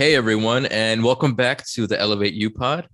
Hey 0.00 0.14
everyone, 0.14 0.64
and 0.64 1.04
welcome 1.04 1.34
back 1.34 1.66
to 1.72 1.86
the 1.86 2.00
Elevate 2.00 2.32
You 2.32 2.48
Pod. 2.48 2.88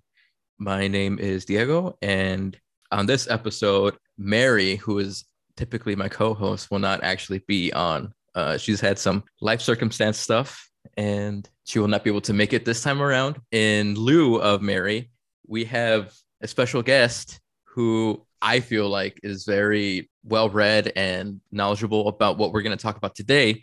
My 0.58 0.88
name 0.88 1.21
is 1.21 1.44
Diego, 1.44 1.96
and 2.03 2.58
on 2.90 3.06
this 3.06 3.30
episode, 3.30 3.96
Mary, 4.19 4.74
who 4.74 4.98
is 4.98 5.24
typically 5.56 5.94
my 5.94 6.08
co-host, 6.08 6.69
will 6.69 6.80
not 6.80 7.04
actually 7.04 7.44
be 7.47 7.72
on. 7.72 8.12
Uh, 8.34 8.58
she's 8.58 8.80
had 8.80 8.98
some 8.98 9.22
life 9.40 9.61
circumstance 9.61 10.19
stuff, 10.19 10.69
and 10.97 11.48
she 11.62 11.79
will 11.79 11.87
not 11.87 12.03
be 12.03 12.11
able 12.11 12.22
to 12.22 12.33
make 12.33 12.53
it 12.53 12.65
this 12.65 12.83
time 12.83 13.01
around. 13.01 13.38
In 13.52 13.94
lieu 13.94 14.40
of 14.43 14.61
Mary, 14.61 15.12
we 15.47 15.65
have 15.66 16.12
a 16.41 16.48
special 16.48 16.83
guest 16.83 17.38
who 17.66 18.27
I 18.43 18.59
feel 18.59 18.88
like 18.88 19.20
is 19.23 19.45
very 19.45 20.11
well 20.25 20.51
read 20.51 20.93
and 20.97 21.41
knowledgeable 21.52 22.09
about 22.09 22.37
what 22.37 22.52
we're 22.52 22.62
going 22.62 22.77
to 22.77 22.83
talk 22.83 22.97
about 22.97 23.15
today, 23.15 23.62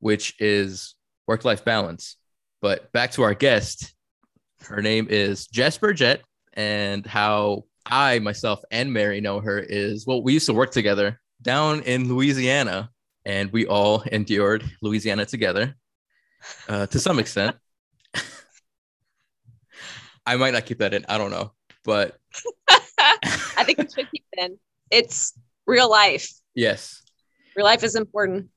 which 0.00 0.38
is 0.38 0.96
work 1.26 1.46
life 1.46 1.64
balance. 1.64 2.18
But 2.64 2.90
back 2.92 3.12
to 3.12 3.22
our 3.22 3.34
guest. 3.34 3.92
Her 4.62 4.80
name 4.80 5.06
is 5.10 5.46
Jess 5.48 5.76
Burgett, 5.76 6.22
and 6.54 7.04
how 7.04 7.64
I 7.84 8.20
myself 8.20 8.62
and 8.70 8.90
Mary 8.90 9.20
know 9.20 9.40
her 9.40 9.58
is 9.58 10.06
well, 10.06 10.22
we 10.22 10.32
used 10.32 10.46
to 10.46 10.54
work 10.54 10.70
together 10.70 11.20
down 11.42 11.82
in 11.82 12.08
Louisiana, 12.08 12.88
and 13.26 13.52
we 13.52 13.66
all 13.66 14.00
endured 14.10 14.64
Louisiana 14.80 15.26
together 15.26 15.76
uh, 16.66 16.86
to 16.86 16.98
some 16.98 17.18
extent. 17.18 17.54
I 20.24 20.36
might 20.36 20.54
not 20.54 20.64
keep 20.64 20.78
that 20.78 20.94
in. 20.94 21.04
I 21.06 21.18
don't 21.18 21.32
know, 21.32 21.52
but 21.84 22.16
I 22.70 23.64
think 23.64 23.76
we 23.76 23.84
should 23.84 24.10
keep 24.10 24.24
it 24.32 24.42
in. 24.42 24.58
It's 24.90 25.34
real 25.66 25.90
life. 25.90 26.32
yes, 26.54 27.02
Real 27.56 27.66
life 27.66 27.84
is 27.84 27.94
important. 27.94 28.48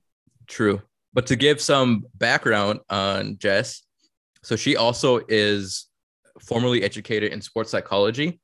True. 0.48 0.82
But 1.14 1.28
to 1.28 1.36
give 1.36 1.60
some 1.60 2.06
background 2.16 2.80
on 2.90 3.38
Jess, 3.38 3.84
so 4.48 4.56
she 4.56 4.78
also 4.78 5.20
is 5.28 5.88
formerly 6.40 6.82
educated 6.82 7.34
in 7.34 7.42
sports 7.42 7.70
psychology, 7.70 8.40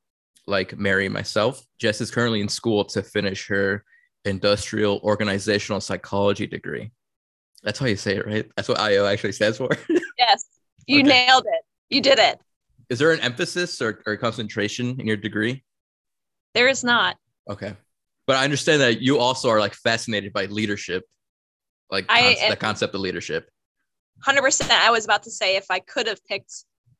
like 0.46 0.76
Mary 0.76 1.06
and 1.06 1.14
myself. 1.14 1.64
Jess 1.78 2.02
is 2.02 2.10
currently 2.10 2.42
in 2.42 2.48
school 2.50 2.84
to 2.84 3.02
finish 3.02 3.46
her 3.46 3.82
industrial 4.26 5.00
organizational 5.02 5.80
psychology 5.80 6.46
degree. 6.46 6.90
That's 7.62 7.78
how 7.78 7.86
you 7.86 7.96
say 7.96 8.16
it, 8.16 8.26
right? 8.26 8.46
That's 8.54 8.68
what 8.68 8.78
IO 8.80 9.06
actually 9.06 9.32
stands 9.32 9.56
for. 9.56 9.70
Yes, 10.18 10.44
you 10.86 10.98
Okay. 11.00 11.08
nailed 11.08 11.46
it. 11.46 11.62
You 11.88 12.02
did 12.02 12.18
it. 12.18 12.38
is 12.90 12.98
there 12.98 13.12
an 13.12 13.20
emphasis 13.20 13.80
or, 13.80 14.02
or 14.06 14.18
concentration 14.18 15.00
in 15.00 15.06
your 15.06 15.16
degree? 15.16 15.64
There 16.52 16.68
is 16.68 16.84
not. 16.84 17.16
Okay. 17.48 17.74
But 18.26 18.36
I 18.36 18.44
understand 18.44 18.82
that 18.82 19.00
you 19.00 19.18
also 19.18 19.48
are 19.48 19.58
like 19.58 19.72
fascinated 19.74 20.34
by 20.34 20.44
leadership, 20.46 21.02
like 21.90 22.04
I 22.10 22.36
the 22.50 22.56
concept 22.56 22.94
of 22.94 23.00
leadership. 23.00 23.48
100%. 24.26 24.70
I 24.70 24.90
was 24.90 25.04
about 25.04 25.22
to 25.24 25.30
say 25.30 25.56
if 25.56 25.66
I 25.70 25.80
could 25.80 26.06
have 26.06 26.24
picked 26.24 26.52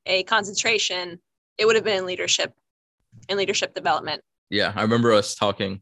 a 0.07 0.23
concentration, 0.25 1.19
it 1.59 1.67
would 1.67 1.77
have 1.77 1.85
been 1.85 1.99
in 1.99 2.07
leadership, 2.07 2.53
in 3.29 3.37
leadership 3.39 3.75
development. 3.75 4.23
yeah 4.51 4.73
i 4.75 4.83
remember 4.83 5.13
us 5.13 5.35
talking 5.35 5.81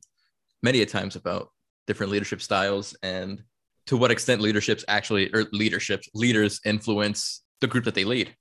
many 0.62 0.82
a 0.82 0.86
times 0.86 1.16
about 1.16 1.48
different 1.86 2.12
leadership 2.12 2.40
styles 2.42 2.94
and 3.02 3.42
to 3.86 3.96
what 3.96 4.10
extent 4.10 4.40
leaderships 4.40 4.84
actually 4.86 5.32
or 5.34 5.44
leaderships 5.52 6.08
leaders 6.14 6.60
influence 6.64 7.42
the 7.60 7.66
group 7.66 7.84
that 7.84 7.94
they 7.94 8.04
lead 8.04 8.36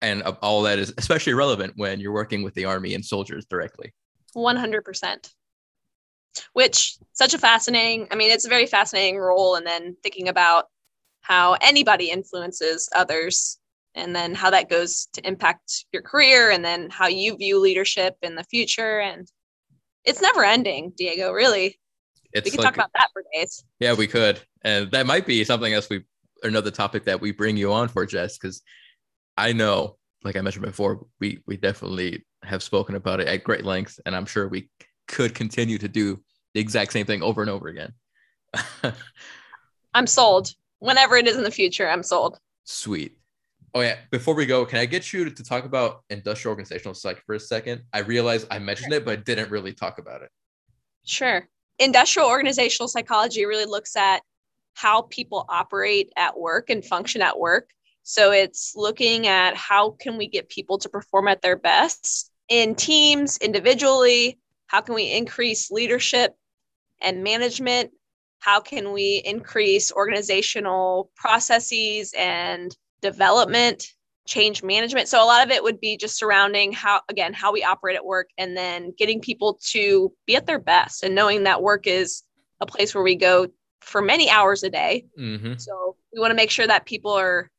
and 0.00 0.22
all 0.22 0.62
that 0.62 0.78
is 0.78 0.94
especially 0.96 1.34
relevant 1.34 1.72
when 1.76 1.98
you're 1.98 2.12
working 2.12 2.42
with 2.42 2.54
the 2.54 2.64
army 2.64 2.94
and 2.94 3.04
soldiers 3.04 3.44
directly 3.46 3.92
100%. 4.34 5.30
Which, 6.52 6.96
such 7.12 7.34
a 7.34 7.38
fascinating, 7.38 8.08
I 8.10 8.16
mean, 8.16 8.32
it's 8.32 8.44
a 8.44 8.48
very 8.48 8.66
fascinating 8.66 9.18
role. 9.18 9.54
And 9.54 9.66
then 9.66 9.96
thinking 10.02 10.28
about 10.28 10.66
how 11.24 11.56
anybody 11.62 12.10
influences 12.10 12.88
others 12.94 13.58
and 13.94 14.14
then 14.14 14.34
how 14.34 14.50
that 14.50 14.68
goes 14.68 15.08
to 15.14 15.26
impact 15.26 15.86
your 15.90 16.02
career 16.02 16.50
and 16.50 16.62
then 16.62 16.90
how 16.90 17.06
you 17.06 17.36
view 17.36 17.58
leadership 17.58 18.14
in 18.22 18.34
the 18.34 18.44
future. 18.44 19.00
And 19.00 19.26
it's 20.04 20.20
never 20.20 20.44
ending, 20.44 20.92
Diego, 20.96 21.32
really. 21.32 21.78
it's 22.34 22.44
we 22.44 22.50
could 22.50 22.58
like 22.58 22.66
talk 22.66 22.74
about 22.74 22.90
that 22.94 23.08
for 23.14 23.22
days. 23.32 23.64
yeah 23.80 23.94
we 23.94 24.06
could 24.06 24.40
and 24.62 24.90
that 24.90 25.06
might 25.06 25.26
be 25.26 25.44
something 25.44 25.72
else 25.72 25.88
we 25.88 26.04
another 26.42 26.70
topic 26.70 27.04
that 27.04 27.20
we 27.20 27.32
bring 27.32 27.56
you 27.56 27.72
on 27.72 27.88
for 27.88 28.04
jess 28.04 28.36
because 28.36 28.60
i 29.38 29.52
know 29.52 29.96
like 30.24 30.36
i 30.36 30.40
mentioned 30.40 30.64
before 30.64 31.06
we 31.20 31.38
we 31.46 31.56
definitely 31.56 32.24
have 32.42 32.62
spoken 32.62 32.96
about 32.96 33.20
it 33.20 33.28
at 33.28 33.44
great 33.44 33.64
length 33.64 34.00
and 34.04 34.16
i'm 34.16 34.26
sure 34.26 34.48
we 34.48 34.68
could 35.06 35.32
continue 35.32 35.78
to 35.78 35.88
do 35.88 36.20
the 36.54 36.60
exact 36.60 36.92
same 36.92 37.06
thing 37.06 37.22
over 37.22 37.40
and 37.40 37.50
over 37.50 37.68
again 37.68 37.92
I'm 39.94 40.08
sold. 40.08 40.50
Whenever 40.84 41.16
it 41.16 41.26
is 41.26 41.38
in 41.38 41.44
the 41.44 41.50
future, 41.50 41.88
I'm 41.88 42.02
sold. 42.02 42.38
Sweet. 42.64 43.16
Oh 43.72 43.80
yeah. 43.80 43.96
Before 44.10 44.34
we 44.34 44.44
go, 44.44 44.66
can 44.66 44.78
I 44.78 44.84
get 44.84 45.14
you 45.14 45.30
to 45.30 45.42
talk 45.42 45.64
about 45.64 46.02
industrial 46.10 46.50
organizational 46.50 46.92
psych 46.92 47.22
for 47.24 47.34
a 47.34 47.40
second? 47.40 47.84
I 47.94 48.00
realized 48.00 48.46
I 48.50 48.58
mentioned 48.58 48.92
it, 48.92 49.02
but 49.02 49.24
didn't 49.24 49.50
really 49.50 49.72
talk 49.72 49.98
about 49.98 50.20
it. 50.20 50.28
Sure. 51.02 51.48
Industrial 51.78 52.28
organizational 52.28 52.88
psychology 52.88 53.46
really 53.46 53.64
looks 53.64 53.96
at 53.96 54.20
how 54.74 55.02
people 55.02 55.46
operate 55.48 56.12
at 56.18 56.38
work 56.38 56.68
and 56.68 56.84
function 56.84 57.22
at 57.22 57.38
work. 57.38 57.70
So 58.02 58.32
it's 58.32 58.74
looking 58.76 59.26
at 59.26 59.56
how 59.56 59.92
can 59.92 60.18
we 60.18 60.28
get 60.28 60.50
people 60.50 60.76
to 60.80 60.90
perform 60.90 61.28
at 61.28 61.40
their 61.40 61.56
best 61.56 62.30
in 62.50 62.74
teams, 62.74 63.38
individually? 63.38 64.38
How 64.66 64.82
can 64.82 64.94
we 64.94 65.10
increase 65.10 65.70
leadership 65.70 66.34
and 67.00 67.24
management? 67.24 67.90
How 68.44 68.60
can 68.60 68.92
we 68.92 69.22
increase 69.24 69.90
organizational 69.90 71.10
processes 71.16 72.12
and 72.18 72.76
development, 73.00 73.86
change 74.26 74.62
management? 74.62 75.08
So 75.08 75.22
a 75.22 75.24
lot 75.24 75.42
of 75.42 75.50
it 75.50 75.62
would 75.62 75.80
be 75.80 75.96
just 75.96 76.18
surrounding 76.18 76.70
how 76.70 77.00
again 77.08 77.32
how 77.32 77.54
we 77.54 77.64
operate 77.64 77.96
at 77.96 78.04
work 78.04 78.28
and 78.36 78.54
then 78.54 78.92
getting 78.98 79.22
people 79.22 79.58
to 79.70 80.12
be 80.26 80.36
at 80.36 80.44
their 80.44 80.58
best 80.58 81.04
and 81.04 81.14
knowing 81.14 81.44
that 81.44 81.62
work 81.62 81.86
is 81.86 82.22
a 82.60 82.66
place 82.66 82.94
where 82.94 83.02
we 83.02 83.16
go 83.16 83.48
for 83.80 84.02
many 84.02 84.28
hours 84.28 84.62
a 84.62 84.68
day. 84.68 85.06
Mm-hmm. 85.18 85.54
So 85.56 85.96
we 86.12 86.20
want 86.20 86.30
to 86.30 86.36
make 86.36 86.50
sure 86.50 86.66
that 86.66 86.84
people 86.84 87.12
are 87.12 87.50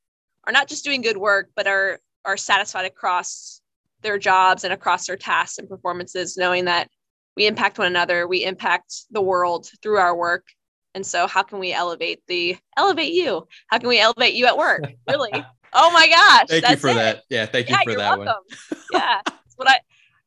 are 0.43 0.53
not 0.53 0.67
just 0.67 0.85
doing 0.85 1.01
good 1.01 1.17
work, 1.17 1.49
but 1.55 1.65
are 1.65 1.99
are 2.25 2.37
satisfied 2.37 2.85
across 2.85 3.59
their 4.01 4.19
jobs 4.19 4.63
and 4.63 4.71
across 4.71 5.07
their 5.07 5.17
tasks 5.17 5.57
and 5.57 5.67
performances, 5.67 6.37
knowing 6.37 6.65
that 6.65 6.91
we 7.35 7.47
impact 7.47 7.79
one 7.79 7.87
another, 7.87 8.27
we 8.27 8.45
impact 8.45 9.05
the 9.09 9.21
world 9.21 9.67
through 9.81 9.97
our 9.97 10.15
work. 10.15 10.45
And 10.95 11.05
so 11.05 11.27
how 11.27 11.43
can 11.43 11.59
we 11.59 11.73
elevate 11.73 12.23
the 12.27 12.57
elevate 12.77 13.13
you? 13.13 13.45
How 13.67 13.77
can 13.77 13.89
we 13.89 13.99
elevate 13.99 14.33
you 14.33 14.47
at 14.47 14.57
work? 14.57 14.81
Really? 15.07 15.31
oh 15.73 15.91
my 15.91 16.07
gosh. 16.07 16.45
Thank 16.49 16.69
you 16.69 16.75
for 16.77 16.89
it. 16.89 16.93
that. 16.95 17.23
Yeah, 17.29 17.45
thank 17.45 17.69
you 17.69 17.75
Yeah, 17.75 17.83
for 17.83 17.97
that 17.99 18.17
welcome. 18.17 18.43
one. 18.69 18.81
yeah. 18.93 19.21
That's 19.25 19.55
what 19.57 19.69
I 19.69 19.75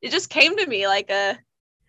it 0.02 0.10
just 0.10 0.30
came 0.30 0.56
to 0.56 0.66
me 0.66 0.86
like 0.86 1.10
a 1.10 1.36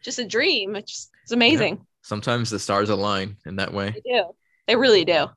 just 0.03 0.17
a 0.17 0.25
dream. 0.25 0.75
It's 0.75 0.91
just 0.91 1.11
it's 1.23 1.31
amazing. 1.33 1.85
Sometimes 2.01 2.49
the 2.49 2.57
stars 2.57 2.89
align 2.89 3.35
in 3.45 3.57
that 3.57 3.73
way. 3.73 3.91
They 3.91 4.11
do. 4.13 4.23
They 4.65 4.75
really 4.77 5.03
do. 5.05 5.27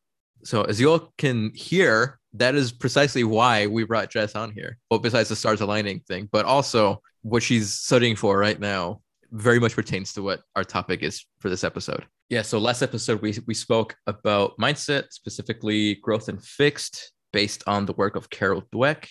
So 0.45 0.63
as 0.63 0.81
you 0.81 0.91
all 0.91 1.13
can 1.19 1.53
hear, 1.55 2.19
that 2.35 2.55
is 2.55 2.73
precisely 2.73 3.25
why 3.25 3.67
we 3.67 3.85
brought 3.85 4.09
Jess 4.11 4.35
on 4.37 4.53
here. 4.53 4.79
Well, 4.91 5.01
besides 5.01 5.29
the 5.29 5.37
stars 5.37 5.61
aligning 5.61 6.01
thing, 6.01 6.29
but 6.33 6.47
also 6.47 7.03
what 7.23 7.43
she's 7.43 7.73
studying 7.73 8.17
for 8.17 8.39
right 8.39 8.59
now 8.59 9.03
very 9.33 9.59
much 9.59 9.75
pertains 9.75 10.13
to 10.13 10.23
what 10.23 10.43
our 10.55 10.65
topic 10.65 11.03
is 11.03 11.25
for 11.41 11.49
this 11.49 11.65
episode. 11.65 12.07
Yeah. 12.29 12.43
So 12.43 12.59
last 12.59 12.83
episode 12.83 13.21
we 13.23 13.37
we 13.47 13.55
spoke 13.55 13.97
about 14.07 14.57
mindset, 14.59 15.13
specifically 15.13 15.97
growth 15.97 16.29
and 16.29 16.43
fixed, 16.43 17.13
based 17.33 17.65
on 17.67 17.87
the 17.87 17.95
work 17.95 18.15
of 18.15 18.31
Carol 18.31 18.63
Dweck, 18.73 19.09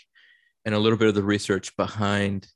and 0.66 0.76
a 0.76 0.80
little 0.80 0.98
bit 0.98 1.08
of 1.08 1.16
the 1.16 1.24
research 1.24 1.76
behind 1.76 2.48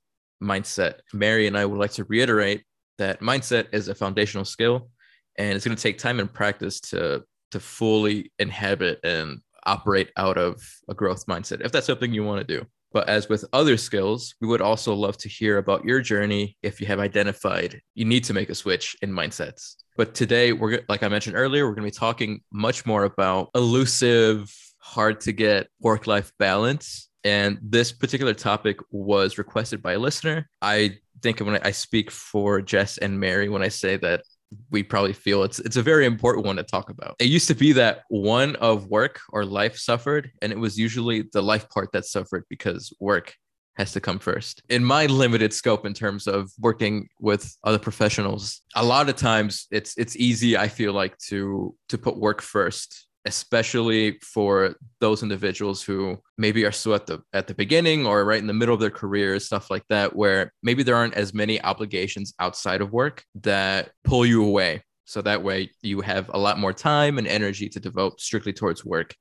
mindset. 0.41 0.99
Mary 1.13 1.47
and 1.47 1.57
I 1.57 1.65
would 1.65 1.79
like 1.79 1.91
to 1.93 2.03
reiterate 2.05 2.63
that 2.97 3.19
mindset 3.19 3.67
is 3.73 3.87
a 3.87 3.95
foundational 3.95 4.45
skill, 4.45 4.89
and 5.37 5.55
it's 5.55 5.65
going 5.65 5.75
to 5.75 5.83
take 5.83 5.97
time 5.97 6.19
and 6.19 6.31
practice 6.31 6.79
to 6.81 7.23
to 7.51 7.59
fully 7.59 8.31
inhabit 8.39 8.99
and 9.03 9.39
operate 9.65 10.11
out 10.17 10.37
of 10.37 10.61
a 10.89 10.93
growth 10.93 11.25
mindset 11.25 11.65
if 11.65 11.71
that's 11.71 11.87
something 11.87 12.13
you 12.13 12.23
want 12.23 12.45
to 12.45 12.59
do. 12.59 12.65
But 12.95 13.09
as 13.09 13.27
with 13.27 13.43
other 13.51 13.75
skills, 13.75 14.35
we 14.39 14.47
would 14.47 14.61
also 14.61 14.93
love 14.93 15.17
to 15.17 15.27
hear 15.27 15.57
about 15.57 15.83
your 15.83 15.99
journey 15.99 16.55
if 16.63 16.79
you 16.79 16.87
have 16.87 17.01
identified 17.01 17.81
you 17.93 18.05
need 18.05 18.23
to 18.23 18.33
make 18.33 18.49
a 18.49 18.55
switch 18.55 18.95
in 19.01 19.11
mindsets. 19.11 19.75
But 19.97 20.15
today, 20.15 20.53
we're 20.53 20.79
like 20.87 21.03
I 21.03 21.09
mentioned 21.09 21.35
earlier, 21.35 21.65
we're 21.65 21.75
going 21.75 21.85
to 21.85 21.93
be 21.93 21.99
talking 21.99 22.39
much 22.53 22.85
more 22.85 23.03
about 23.03 23.49
elusive, 23.53 24.49
hard 24.79 25.19
to 25.21 25.33
get 25.33 25.67
work 25.81 26.07
life 26.07 26.31
balance. 26.39 27.09
And 27.25 27.59
this 27.61 27.91
particular 27.91 28.33
topic 28.33 28.77
was 28.91 29.37
requested 29.37 29.81
by 29.81 29.93
a 29.93 29.99
listener. 29.99 30.49
I 30.61 30.99
think 31.21 31.41
when 31.41 31.59
I 31.61 31.71
speak 31.71 32.11
for 32.11 32.61
Jess 32.61 32.97
and 32.97 33.19
Mary 33.19 33.49
when 33.49 33.61
I 33.61 33.67
say 33.67 33.97
that 33.97 34.23
we 34.71 34.83
probably 34.83 35.13
feel 35.13 35.43
it's 35.43 35.59
it's 35.59 35.77
a 35.77 35.81
very 35.81 36.05
important 36.05 36.45
one 36.45 36.55
to 36.57 36.63
talk 36.63 36.89
about. 36.89 37.15
It 37.19 37.27
used 37.27 37.47
to 37.47 37.55
be 37.55 37.71
that 37.73 38.03
one 38.09 38.55
of 38.57 38.87
work 38.87 39.19
or 39.29 39.45
life 39.45 39.77
suffered, 39.77 40.31
and 40.41 40.51
it 40.51 40.57
was 40.57 40.77
usually 40.77 41.25
the 41.33 41.41
life 41.41 41.69
part 41.69 41.91
that 41.93 42.05
suffered 42.05 42.43
because 42.49 42.93
work 42.99 43.33
has 43.77 43.91
to 43.91 43.99
come 43.99 44.19
first. 44.19 44.61
In 44.69 44.83
my 44.83 45.05
limited 45.05 45.53
scope 45.53 45.85
in 45.85 45.93
terms 45.93 46.27
of 46.27 46.49
working 46.59 47.09
with 47.19 47.55
other 47.63 47.79
professionals, 47.79 48.61
a 48.75 48.85
lot 48.85 49.09
of 49.09 49.15
times 49.15 49.67
it's 49.71 49.97
it's 49.97 50.15
easy 50.15 50.57
I 50.57 50.67
feel 50.67 50.93
like 50.93 51.17
to 51.29 51.75
to 51.89 51.97
put 51.97 52.17
work 52.17 52.41
first 52.41 53.07
especially 53.25 54.19
for 54.21 54.75
those 54.99 55.23
individuals 55.23 55.81
who 55.81 56.17
maybe 56.37 56.63
are 56.63 56.71
still 56.71 56.93
at 56.93 57.07
the 57.07 57.21
at 57.33 57.47
the 57.47 57.53
beginning 57.55 58.05
or 58.05 58.23
right 58.23 58.39
in 58.39 58.47
the 58.47 58.53
middle 58.53 58.75
of 58.75 58.79
their 58.79 58.91
careers 58.91 59.45
stuff 59.45 59.71
like 59.71 59.83
that 59.89 60.15
where 60.15 60.53
maybe 60.61 60.83
there 60.83 60.95
aren't 60.95 61.15
as 61.15 61.33
many 61.33 61.61
obligations 61.63 62.33
outside 62.39 62.81
of 62.81 62.91
work 62.91 63.23
that 63.35 63.91
pull 64.03 64.25
you 64.25 64.45
away. 64.45 64.81
So 65.05 65.21
that 65.21 65.43
way 65.43 65.71
you 65.81 66.01
have 66.01 66.29
a 66.33 66.37
lot 66.37 66.59
more 66.59 66.73
time 66.73 67.17
and 67.17 67.27
energy 67.27 67.69
to 67.69 67.79
devote 67.79 68.19
strictly 68.19 68.53
towards 68.53 68.85
work. 68.85 69.13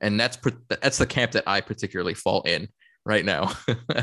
And 0.00 0.18
that's 0.18 0.38
that's 0.68 0.98
the 0.98 1.06
camp 1.06 1.32
that 1.32 1.44
i 1.46 1.60
particularly 1.60 2.14
fall 2.14 2.42
in 2.42 2.68
right 3.04 3.24
now. 3.24 3.52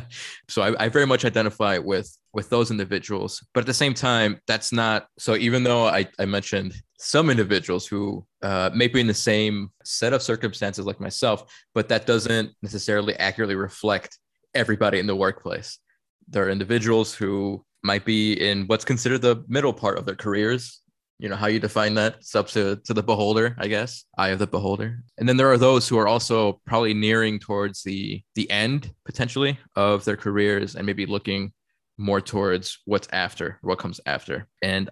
so 0.49 0.61
I, 0.61 0.85
I, 0.85 0.89
very 0.89 1.05
much 1.05 1.25
identify 1.25 1.77
with 1.77 2.15
with 2.33 2.49
those 2.49 2.71
individuals. 2.71 3.43
But 3.53 3.61
at 3.61 3.67
the 3.67 3.73
same 3.73 3.93
time, 3.93 4.41
that's 4.47 4.71
not 4.71 5.07
so 5.17 5.35
even 5.35 5.63
though 5.63 5.87
I, 5.87 6.07
I 6.19 6.25
mentioned 6.25 6.73
some 6.99 7.29
individuals 7.29 7.87
who 7.87 8.25
uh, 8.41 8.69
may 8.73 8.87
be 8.87 8.99
in 8.99 9.07
the 9.07 9.13
same 9.13 9.71
set 9.83 10.13
of 10.13 10.21
circumstances 10.21 10.85
like 10.85 10.99
myself, 10.99 11.51
but 11.73 11.87
that 11.89 12.05
doesn't 12.05 12.51
necessarily 12.61 13.15
accurately 13.15 13.55
reflect 13.55 14.17
everybody 14.53 14.99
in 14.99 15.07
the 15.07 15.15
workplace. 15.15 15.79
There 16.27 16.45
are 16.45 16.49
individuals 16.49 17.15
who 17.15 17.63
might 17.83 18.03
be 18.03 18.33
in 18.33 18.65
what's 18.67 18.85
considered 18.85 19.21
the 19.21 19.43
middle 19.47 19.73
part 19.73 19.97
of 19.97 20.05
their 20.05 20.15
careers 20.15 20.81
you 21.19 21.27
know 21.27 21.35
how 21.35 21.47
you 21.47 21.59
define 21.59 21.93
that 21.95 22.15
it's 22.15 22.35
up 22.35 22.47
to, 22.47 22.77
to 22.85 22.93
the 22.93 23.03
beholder 23.03 23.55
i 23.59 23.67
guess 23.67 24.05
eye 24.17 24.29
of 24.29 24.39
the 24.39 24.47
beholder. 24.47 25.03
And 25.17 25.27
then 25.27 25.37
there 25.37 25.51
are 25.51 25.57
those 25.57 25.87
who 25.87 25.97
are 25.97 26.07
also 26.07 26.61
probably 26.65 26.93
nearing 26.93 27.39
towards 27.39 27.83
the 27.83 28.23
the 28.35 28.49
end 28.49 28.91
potentially 29.05 29.59
of 29.75 30.05
their 30.05 30.17
careers 30.17 30.75
and 30.75 30.85
maybe 30.85 31.05
looking 31.05 31.51
more 31.97 32.21
towards 32.21 32.79
what's 32.85 33.07
after 33.11 33.59
what 33.61 33.79
comes 33.79 33.99
after. 34.05 34.47
And 34.61 34.89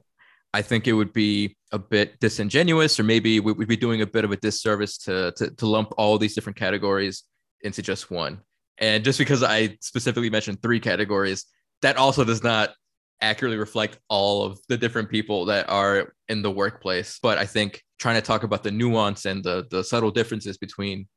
i 0.54 0.62
think 0.62 0.88
it 0.88 0.94
would 0.94 1.14
be 1.14 1.56
a 1.72 1.80
bit 1.80 2.20
disingenuous 2.20 3.00
or 3.00 3.04
maybe 3.04 3.40
we'd 3.40 3.68
be 3.68 3.78
doing 3.78 4.02
a 4.02 4.08
bit 4.08 4.24
of 4.24 4.32
a 4.32 4.38
disservice 4.38 4.98
to, 4.98 5.34
to, 5.38 5.50
to 5.52 5.66
lump 5.66 5.94
all 5.98 6.18
these 6.18 6.36
different 6.36 6.58
categories 6.58 7.24
into 7.62 7.82
just 7.82 8.12
one. 8.12 8.40
And 8.78 9.04
just 9.04 9.20
because 9.20 9.44
i 9.44 9.78
specifically 9.82 10.30
mentioned 10.30 10.62
three 10.62 10.80
categories 10.80 11.46
that 11.82 11.98
also 11.98 12.24
does 12.24 12.44
not 12.44 12.74
accurately 13.22 13.58
reflect 13.58 13.98
all 14.10 14.44
of 14.44 14.60
the 14.70 14.78
different 14.78 15.10
people 15.10 15.46
that 15.46 15.70
are 15.70 16.14
in 16.30 16.42
the 16.42 16.52
workplace. 16.52 17.20
But 17.22 17.38
I 17.38 17.46
think 17.46 17.82
trying 18.00 18.16
to 18.16 18.22
talk 18.22 18.44
about 18.44 18.64
the 18.64 18.72
nuance 18.72 19.26
and 19.26 19.44
the 19.44 19.66
the 19.70 19.84
subtle 19.84 20.12
differences 20.12 20.58
between 20.58 21.08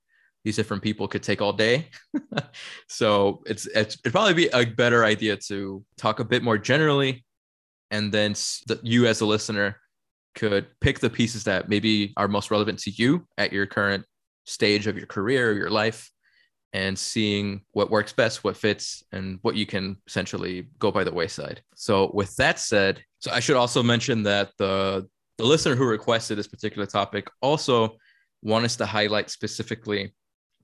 these 0.45 0.57
different 0.57 0.83
people 0.83 1.07
could 1.07 1.23
take 1.23 1.43
all 1.43 1.53
day. 1.53 1.89
so 2.89 3.43
it's, 3.47 3.67
it's 3.67 3.97
it'd 3.97 4.13
probably 4.13 4.35
be 4.35 4.49
a 4.49 4.65
better 4.65 5.05
idea 5.05 5.37
to 5.37 5.85
talk 5.99 6.21
a 6.21 6.25
bit 6.25 6.43
more 6.43 6.59
generally, 6.59 7.25
and 7.91 8.13
then 8.13 8.33
the, 8.67 8.81
you 8.83 9.07
as 9.07 9.21
a 9.21 9.27
listener 9.27 9.77
could 10.35 10.67
pick 10.81 11.01
the 11.01 11.11
pieces 11.11 11.45
that 11.45 11.69
maybe 11.69 12.15
are 12.17 12.29
most 12.29 12.51
relevant 12.51 12.79
to 12.79 12.91
you 12.91 13.27
at 13.37 13.53
your 13.53 13.67
current 13.67 14.05
stage 14.47 14.87
of 14.87 14.97
your 14.97 15.07
career, 15.07 15.51
or 15.51 15.55
your 15.55 15.71
life, 15.71 16.11
and 16.73 16.99
seeing 16.99 17.63
what 17.73 17.91
works 17.91 18.13
best, 18.13 18.45
what 18.45 18.57
fits, 18.57 19.03
and 19.13 19.39
what 19.43 19.57
you 19.57 19.67
can 19.67 19.97
essentially 20.07 20.69
go 20.79 20.91
by 20.91 21.05
the 21.05 21.13
wayside. 21.13 21.63
So, 21.75 22.11
with 22.15 22.35
that 22.37 22.59
said, 22.59 23.03
so 23.19 23.31
I 23.33 23.41
should 23.41 23.57
also 23.57 23.83
mention 23.83 24.23
that 24.25 24.51
the 24.59 25.09
the 25.39 25.45
listener 25.47 25.75
who 25.75 25.87
requested 25.87 26.39
this 26.39 26.47
particular 26.47 26.87
topic 26.87 27.27
also 27.41 27.97
want 28.43 28.65
us 28.65 28.77
to 28.77 28.87
highlight 28.87 29.31
specifically 29.31 30.13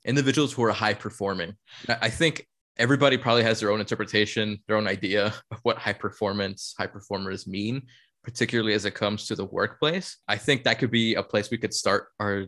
individuals 0.05 0.53
who 0.53 0.63
are 0.65 0.73
high 0.73 0.95
performing. 0.95 1.55
I 1.89 2.11
think 2.11 2.47
everybody 2.79 3.17
probably 3.17 3.43
has 3.43 3.61
their 3.61 3.71
own 3.71 3.81
interpretation, 3.81 4.59
their 4.67 4.77
own 4.77 4.87
idea 4.87 5.35
of 5.51 5.59
what 5.63 5.79
high 5.79 5.93
performance, 5.93 6.75
high 6.79 6.87
performers 6.87 7.47
mean, 7.47 7.83
particularly 8.23 8.75
as 8.75 8.85
it 8.85 8.95
comes 8.95 9.27
to 9.27 9.35
the 9.35 9.45
workplace. 9.45 10.19
I 10.29 10.37
think 10.37 10.65
that 10.65 10.79
could 10.79 10.91
be 10.91 11.15
a 11.15 11.23
place 11.23 11.51
we 11.51 11.59
could 11.59 11.75
start 11.75 12.09
our 12.21 12.47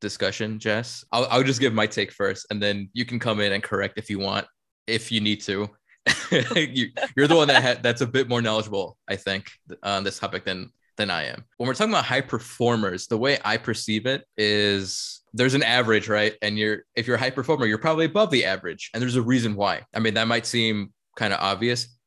discussion, 0.00 0.58
Jess. 0.58 1.04
I'll, 1.12 1.26
I'll 1.30 1.42
just 1.42 1.60
give 1.60 1.72
my 1.72 1.86
take 1.86 2.12
first, 2.12 2.46
and 2.50 2.62
then 2.62 2.90
you 2.92 3.04
can 3.04 3.18
come 3.18 3.40
in 3.40 3.52
and 3.52 3.62
correct 3.62 3.98
if 3.98 4.10
you 4.10 4.18
want, 4.18 4.46
if 4.86 5.12
you 5.12 5.20
need 5.20 5.40
to. 5.42 5.68
you, 6.30 6.88
are 7.18 7.26
the 7.26 7.36
one 7.36 7.48
that 7.48 7.62
ha- 7.62 7.80
that's 7.82 8.00
a 8.00 8.06
bit 8.06 8.28
more 8.28 8.40
knowledgeable, 8.40 8.96
I 9.08 9.16
think, 9.16 9.50
on 9.82 10.04
this 10.04 10.18
topic 10.18 10.44
than 10.44 10.70
than 10.96 11.10
I 11.10 11.24
am. 11.24 11.44
When 11.56 11.66
we're 11.66 11.74
talking 11.74 11.92
about 11.92 12.04
high 12.04 12.20
performers, 12.20 13.06
the 13.06 13.18
way 13.18 13.38
I 13.44 13.56
perceive 13.56 14.06
it 14.06 14.24
is 14.36 15.22
there's 15.32 15.54
an 15.54 15.62
average, 15.62 16.08
right? 16.08 16.34
And 16.42 16.58
you're 16.58 16.84
if 16.94 17.06
you're 17.06 17.16
a 17.16 17.20
high 17.20 17.30
performer, 17.30 17.66
you're 17.66 17.78
probably 17.78 18.06
above 18.06 18.30
the 18.30 18.44
average, 18.44 18.90
and 18.92 19.02
there's 19.02 19.16
a 19.16 19.22
reason 19.22 19.54
why. 19.54 19.82
I 19.94 20.00
mean, 20.00 20.14
that 20.14 20.28
might 20.28 20.46
seem 20.46 20.92
kind 21.16 21.32
of 21.32 21.40
obvious, 21.40 21.97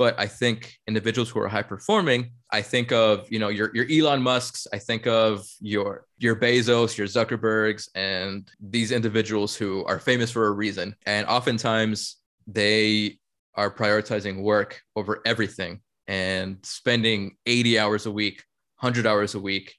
but 0.00 0.18
I 0.18 0.26
think 0.28 0.78
individuals 0.88 1.28
who 1.28 1.40
are 1.40 1.46
high 1.46 1.62
performing, 1.62 2.30
I 2.50 2.62
think 2.62 2.90
of 2.90 3.30
you 3.30 3.38
know 3.38 3.50
your 3.50 3.70
your 3.74 3.86
Elon 3.92 4.22
Musk's, 4.22 4.66
I 4.72 4.78
think 4.78 5.06
of 5.06 5.46
your 5.60 6.06
your 6.16 6.36
Bezos, 6.36 6.96
your 6.96 7.06
Zuckerbergs, 7.06 7.86
and 7.94 8.50
these 8.60 8.92
individuals 8.92 9.54
who 9.54 9.84
are 9.84 9.98
famous 9.98 10.30
for 10.30 10.46
a 10.46 10.52
reason, 10.52 10.96
and 11.04 11.26
oftentimes 11.26 12.16
they 12.46 13.18
are 13.56 13.70
prioritizing 13.70 14.40
work 14.40 14.80
over 14.96 15.20
everything 15.26 15.82
and 16.08 16.56
spending 16.62 17.36
80 17.44 17.78
hours 17.78 18.06
a 18.06 18.10
week, 18.10 18.42
100 18.78 19.06
hours 19.06 19.34
a 19.34 19.38
week 19.38 19.76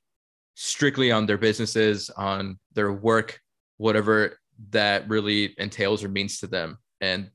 strictly 0.53 1.11
on 1.11 1.25
their 1.25 1.39
businesses, 1.39 2.11
on 2.11 2.59
their 2.75 2.93
work, 2.93 3.39
whatever 3.77 4.37
that 4.69 5.09
really 5.09 5.55
entails 5.57 6.03
or 6.03 6.09
means 6.09 6.39
to 6.41 6.45
them. 6.45 6.77
And 7.01 7.31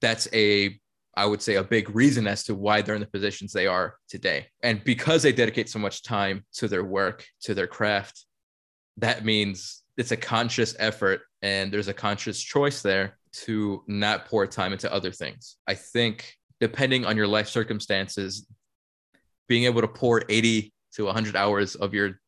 that's 0.00 0.28
a 0.32 0.78
I 1.14 1.26
would 1.26 1.42
say, 1.42 1.56
a 1.56 1.64
big 1.64 1.94
reason 1.94 2.26
as 2.26 2.44
to 2.44 2.54
why 2.54 2.82
they're 2.82 2.94
in 2.94 3.00
the 3.00 3.06
positions 3.06 3.52
they 3.52 3.66
are 3.66 3.96
today. 4.08 4.46
And 4.62 4.82
because 4.84 5.22
they 5.22 5.32
dedicate 5.32 5.68
so 5.68 5.78
much 5.78 6.02
time 6.02 6.44
to 6.54 6.68
their 6.68 6.84
work, 6.84 7.26
to 7.42 7.54
their 7.54 7.66
craft, 7.66 8.24
that 8.96 9.24
means 9.24 9.82
it's 9.96 10.12
a 10.12 10.16
conscious 10.16 10.74
effort 10.78 11.20
and 11.42 11.72
there's 11.72 11.88
a 11.88 11.94
conscious 11.94 12.40
choice 12.40 12.82
there 12.82 13.18
to 13.32 13.82
not 13.86 14.26
pour 14.26 14.46
time 14.46 14.72
into 14.72 14.92
other 14.92 15.10
things. 15.10 15.56
I 15.66 15.74
think 15.74 16.34
depending 16.60 17.04
on 17.04 17.16
your 17.16 17.26
life 17.26 17.48
circumstances, 17.48 18.46
being 19.48 19.64
able 19.64 19.80
to 19.80 19.88
pour 19.88 20.22
80 20.28 20.72
to 20.94 21.04
100 21.04 21.36
hours 21.36 21.74
of 21.74 21.92
your 21.92 22.20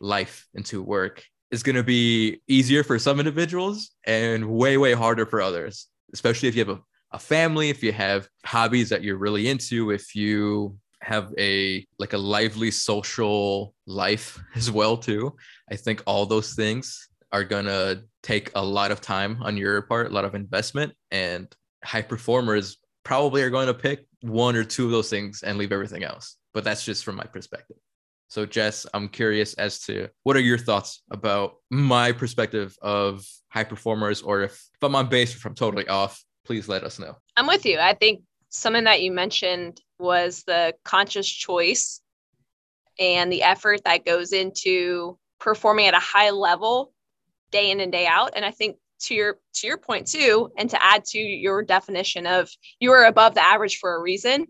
life 0.00 0.48
into 0.54 0.82
work 0.82 1.24
is 1.50 1.62
going 1.62 1.76
to 1.76 1.82
be 1.82 2.40
easier 2.48 2.82
for 2.82 2.98
some 2.98 3.20
individuals 3.20 3.90
and 4.04 4.48
way, 4.48 4.78
way 4.78 4.94
harder 4.94 5.26
for 5.26 5.40
others, 5.42 5.88
especially 6.12 6.48
if 6.48 6.56
you 6.56 6.64
have 6.64 6.76
a 6.76 6.80
a 7.12 7.18
family, 7.18 7.70
if 7.70 7.82
you 7.82 7.92
have 7.92 8.28
hobbies 8.44 8.88
that 8.88 9.02
you're 9.04 9.18
really 9.18 9.48
into, 9.48 9.90
if 9.90 10.14
you 10.14 10.76
have 11.02 11.34
a 11.38 11.84
like 11.98 12.12
a 12.12 12.18
lively 12.18 12.70
social 12.70 13.74
life 13.86 14.38
as 14.54 14.70
well 14.70 14.96
too. 14.96 15.34
I 15.70 15.76
think 15.76 16.02
all 16.06 16.26
those 16.26 16.54
things 16.54 17.08
are 17.32 17.44
going 17.44 17.64
to 17.64 18.04
take 18.22 18.50
a 18.54 18.64
lot 18.64 18.92
of 18.92 19.00
time 19.00 19.38
on 19.42 19.56
your 19.56 19.82
part, 19.82 20.10
a 20.10 20.14
lot 20.14 20.24
of 20.24 20.34
investment 20.34 20.92
and 21.10 21.54
high 21.84 22.02
performers 22.02 22.76
probably 23.04 23.42
are 23.42 23.50
going 23.50 23.66
to 23.66 23.74
pick 23.74 24.06
one 24.20 24.54
or 24.54 24.64
two 24.64 24.84
of 24.84 24.92
those 24.92 25.10
things 25.10 25.42
and 25.42 25.58
leave 25.58 25.72
everything 25.72 26.04
else. 26.04 26.36
But 26.54 26.62
that's 26.62 26.84
just 26.84 27.04
from 27.04 27.16
my 27.16 27.24
perspective. 27.24 27.78
So, 28.28 28.46
Jess, 28.46 28.86
I'm 28.94 29.08
curious 29.08 29.54
as 29.54 29.80
to 29.80 30.08
what 30.22 30.36
are 30.36 30.40
your 30.40 30.58
thoughts 30.58 31.02
about 31.10 31.56
my 31.70 32.12
perspective 32.12 32.76
of 32.80 33.26
high 33.48 33.64
performers, 33.64 34.22
or 34.22 34.42
if, 34.42 34.52
if 34.52 34.82
I'm 34.82 34.94
on 34.94 35.08
base, 35.08 35.34
or 35.34 35.38
if 35.38 35.44
I'm 35.44 35.54
totally 35.54 35.88
off, 35.88 36.22
please 36.44 36.68
let 36.68 36.84
us 36.84 36.98
know. 36.98 37.16
I'm 37.36 37.46
with 37.46 37.64
you. 37.66 37.78
I 37.78 37.94
think 37.94 38.22
something 38.48 38.84
that 38.84 39.02
you 39.02 39.12
mentioned 39.12 39.80
was 39.98 40.42
the 40.44 40.74
conscious 40.84 41.28
choice 41.28 42.00
and 42.98 43.32
the 43.32 43.42
effort 43.42 43.84
that 43.84 44.04
goes 44.04 44.32
into 44.32 45.18
performing 45.40 45.86
at 45.86 45.94
a 45.94 45.98
high 45.98 46.30
level 46.30 46.92
day 47.50 47.70
in 47.70 47.80
and 47.80 47.92
day 47.92 48.06
out. 48.06 48.32
And 48.36 48.44
I 48.44 48.50
think 48.50 48.76
to 49.00 49.14
your 49.14 49.38
to 49.54 49.66
your 49.66 49.78
point 49.78 50.06
too, 50.06 50.50
and 50.56 50.70
to 50.70 50.82
add 50.82 51.04
to 51.06 51.18
your 51.18 51.62
definition 51.62 52.26
of 52.26 52.50
you 52.78 52.92
are 52.92 53.04
above 53.04 53.34
the 53.34 53.44
average 53.44 53.78
for 53.78 53.94
a 53.94 54.00
reason 54.00 54.46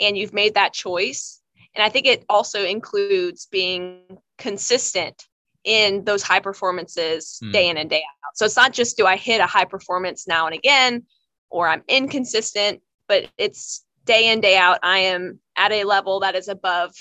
and 0.00 0.16
you've 0.16 0.34
made 0.34 0.54
that 0.54 0.72
choice. 0.72 1.40
And 1.74 1.84
I 1.84 1.88
think 1.88 2.06
it 2.06 2.24
also 2.28 2.64
includes 2.64 3.46
being 3.50 4.18
consistent 4.36 5.24
in 5.64 6.04
those 6.04 6.22
high 6.22 6.40
performances 6.40 7.40
mm. 7.42 7.52
day 7.52 7.68
in 7.68 7.76
and 7.76 7.90
day 7.90 7.98
out. 8.00 8.36
So 8.36 8.44
it's 8.44 8.56
not 8.56 8.72
just 8.72 8.96
do 8.96 9.06
I 9.06 9.16
hit 9.16 9.40
a 9.40 9.46
high 9.46 9.64
performance 9.64 10.26
now 10.26 10.46
and 10.46 10.54
again 10.54 11.04
or 11.50 11.68
I'm 11.68 11.82
inconsistent, 11.88 12.80
but 13.06 13.28
it's 13.38 13.84
day 14.04 14.30
in, 14.32 14.40
day 14.40 14.56
out. 14.56 14.78
I 14.82 14.98
am 15.00 15.40
at 15.56 15.72
a 15.72 15.84
level 15.84 16.20
that 16.20 16.34
is 16.34 16.48
above 16.48 16.92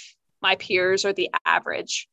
my 0.41 0.55
peers 0.55 1.05
or 1.05 1.13
the 1.13 1.29
average. 1.45 2.07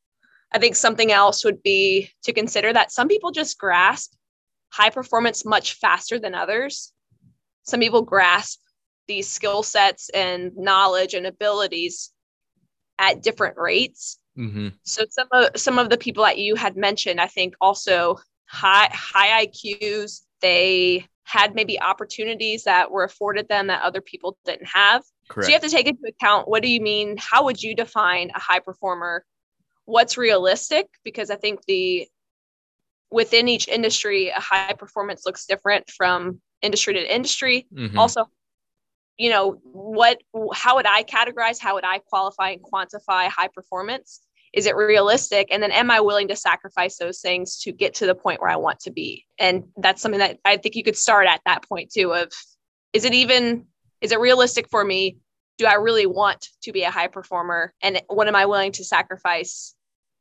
I 0.52 0.58
think 0.58 0.76
something 0.76 1.10
else 1.10 1.44
would 1.44 1.62
be 1.62 2.10
to 2.22 2.32
consider 2.32 2.72
that 2.72 2.92
some 2.92 3.08
people 3.08 3.32
just 3.32 3.58
grasp 3.58 4.14
high 4.72 4.90
performance 4.90 5.44
much 5.44 5.74
faster 5.74 6.18
than 6.18 6.34
others. 6.34 6.92
Some 7.64 7.80
people 7.80 8.02
grasp 8.02 8.60
these 9.06 9.28
skill 9.28 9.62
sets 9.62 10.10
and 10.10 10.52
knowledge 10.56 11.14
and 11.14 11.26
abilities 11.26 12.10
at 12.98 13.22
different 13.22 13.56
rates. 13.56 14.18
Mm-hmm. 14.38 14.68
So 14.84 15.04
some 15.08 15.28
of 15.32 15.50
some 15.56 15.78
of 15.78 15.90
the 15.90 15.98
people 15.98 16.24
that 16.24 16.38
you 16.38 16.54
had 16.54 16.76
mentioned, 16.76 17.20
I 17.20 17.26
think 17.26 17.54
also 17.60 18.18
high 18.46 18.88
high 18.92 19.46
IQs. 19.46 20.22
They 20.44 21.06
had 21.22 21.54
maybe 21.54 21.80
opportunities 21.80 22.64
that 22.64 22.90
were 22.90 23.02
afforded 23.02 23.48
them 23.48 23.68
that 23.68 23.80
other 23.80 24.02
people 24.02 24.36
didn't 24.44 24.66
have. 24.66 25.02
Correct. 25.26 25.46
So 25.46 25.48
you 25.48 25.54
have 25.54 25.62
to 25.62 25.70
take 25.70 25.86
into 25.86 26.06
account 26.06 26.46
what 26.46 26.62
do 26.62 26.68
you 26.68 26.82
mean? 26.82 27.16
How 27.16 27.44
would 27.44 27.62
you 27.62 27.74
define 27.74 28.30
a 28.34 28.38
high 28.38 28.58
performer? 28.58 29.24
What's 29.86 30.18
realistic? 30.18 30.86
Because 31.02 31.30
I 31.30 31.36
think 31.36 31.64
the 31.64 32.06
within 33.10 33.48
each 33.48 33.68
industry, 33.68 34.28
a 34.28 34.40
high 34.40 34.74
performance 34.74 35.24
looks 35.24 35.46
different 35.46 35.88
from 35.88 36.42
industry 36.60 36.92
to 36.92 37.14
industry. 37.14 37.66
Mhm. 37.72 37.96
Also, 37.96 38.28
you 39.16 39.30
know, 39.30 39.52
what, 39.62 40.20
how 40.52 40.76
would 40.76 40.86
I 40.86 41.04
categorize? 41.04 41.58
How 41.58 41.74
would 41.74 41.84
I 41.84 42.00
qualify 42.00 42.50
and 42.50 42.62
quantify 42.62 43.28
high 43.28 43.48
performance? 43.48 44.20
Is 44.54 44.66
it 44.66 44.76
realistic? 44.76 45.49
And 45.50 45.62
then 45.62 45.73
am 45.73 45.90
I 45.90 46.00
willing 46.00 46.28
to 46.28 46.37
sacrifice 46.37 46.96
those 46.96 47.20
things 47.20 47.58
to 47.62 47.73
get 47.73 47.94
to 47.94 48.06
the 48.06 48.14
point 48.14 48.40
where 48.40 48.50
I 48.50 48.56
want 48.56 48.80
to 48.80 48.92
be? 48.92 49.26
And 49.38 49.64
that's 49.76 50.00
something 50.00 50.20
that 50.20 50.38
I 50.44 50.56
think 50.56 50.76
you 50.76 50.84
could 50.84 50.96
start 50.96 51.26
at 51.26 51.40
that 51.44 51.68
point 51.68 51.90
too 51.92 52.14
of 52.14 52.32
is 52.92 53.04
it 53.04 53.14
even 53.14 53.66
is 54.00 54.12
it 54.12 54.20
realistic 54.20 54.68
for 54.70 54.84
me? 54.84 55.18
Do 55.58 55.66
I 55.66 55.75
really 55.75 56.06
want 56.06 56.49
to 56.62 56.73
be 56.73 56.82
a 56.82 56.90
high 56.90 57.08
performer? 57.08 57.75
And 57.82 58.00
what 58.08 58.28
am 58.28 58.37
I 58.37 58.46
willing 58.46 58.73
to 58.73 58.84
sacrifice 58.84 59.75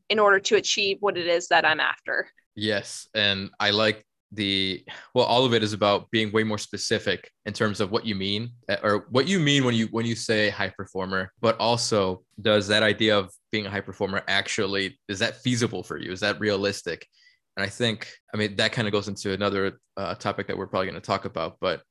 in 0.10 0.20
order 0.20 0.40
to 0.40 0.56
achieve 0.56 0.98
what 1.00 1.18
it 1.18 1.28
is 1.28 1.50
that 1.50 1.66
I'm 1.66 1.80
after? 1.80 2.28
Yes, 2.56 3.08
and 3.14 3.52
I 3.60 3.72
like 3.72 4.06
the 4.34 4.84
well 5.14 5.26
all 5.26 5.46
of 5.46 5.54
it 5.54 5.64
is 5.64 5.74
about 5.74 6.10
being 6.12 6.32
way 6.32 6.44
more 6.44 6.58
specific 6.58 7.30
in 7.46 7.54
terms 7.54 7.80
of 7.80 7.92
what 7.92 8.06
you 8.06 8.16
mean 8.16 8.50
uh, 8.70 8.78
or 8.84 9.06
what 9.10 9.28
you 9.28 9.40
mean 9.40 9.64
when 9.64 9.76
you 9.76 9.88
when 9.88 10.06
you 10.06 10.16
say 10.16 10.50
high 10.50 10.70
performer 10.70 11.32
but 11.42 11.58
also 11.60 12.24
does 12.42 12.68
that 12.68 12.84
idea 12.84 13.18
of 13.18 13.32
being 13.52 13.66
a 13.66 13.70
high 13.70 13.82
performer 13.82 14.24
actually 14.28 14.98
is 15.08 15.20
that 15.20 15.38
feasible 15.38 15.84
for 15.84 15.98
you? 15.98 16.12
Is 16.12 16.22
that 16.22 16.40
realistic? 16.40 17.08
And 17.56 17.64
i 17.64 17.70
think 17.70 18.12
i 18.34 18.38
mean 18.38 18.56
that 18.56 18.72
kind 18.72 18.88
of 18.88 18.92
goes 18.92 19.08
into 19.08 19.32
another 19.32 19.80
uh, 19.96 20.16
topic 20.16 20.48
that 20.48 20.58
we're 20.58 20.68
probably 20.68 20.88
going 20.88 21.00
to 21.00 21.06
talk 21.06 21.26
about 21.26 21.58
but 21.62 21.84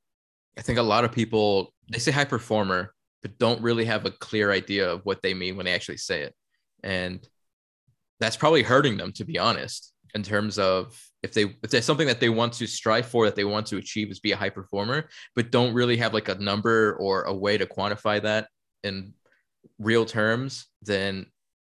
i 0.57 0.61
think 0.61 0.77
a 0.77 0.81
lot 0.81 1.05
of 1.05 1.13
people 1.13 1.73
they 1.89 1.99
say 1.99 2.11
high 2.11 2.25
performer 2.25 2.93
but 3.23 3.39
don't 3.39 3.61
really 3.61 3.85
have 3.85 4.05
a 4.05 4.11
clear 4.11 4.51
idea 4.51 4.91
of 4.91 5.01
what 5.05 5.21
they 5.23 5.33
mean 5.33 5.55
when 5.55 5.65
they 5.65 5.73
actually 5.73 5.97
say 5.97 6.21
it. 6.21 6.35
And 6.83 7.25
that's 8.19 8.37
probably 8.37 8.61
hurting 8.61 8.97
them 8.97 9.13
to 9.13 9.25
be 9.25 9.39
honest 9.39 9.91
in 10.13 10.21
terms 10.21 10.59
of 10.59 10.95
if 11.23 11.33
they 11.33 11.45
if 11.63 11.69
there's 11.71 11.85
something 11.85 12.07
that 12.07 12.19
they 12.19 12.29
want 12.29 12.53
to 12.53 12.67
strive 12.67 13.05
for 13.05 13.25
that 13.25 13.35
they 13.35 13.45
want 13.45 13.65
to 13.67 13.77
achieve 13.77 14.11
is 14.11 14.19
be 14.19 14.33
a 14.33 14.37
high 14.37 14.49
performer 14.49 15.09
but 15.35 15.51
don't 15.51 15.73
really 15.73 15.97
have 15.97 16.13
like 16.13 16.29
a 16.29 16.35
number 16.35 16.95
or 16.99 17.23
a 17.23 17.33
way 17.33 17.57
to 17.57 17.65
quantify 17.65 18.21
that 18.21 18.47
in 18.83 19.13
real 19.79 20.05
terms 20.05 20.67
then 20.81 21.25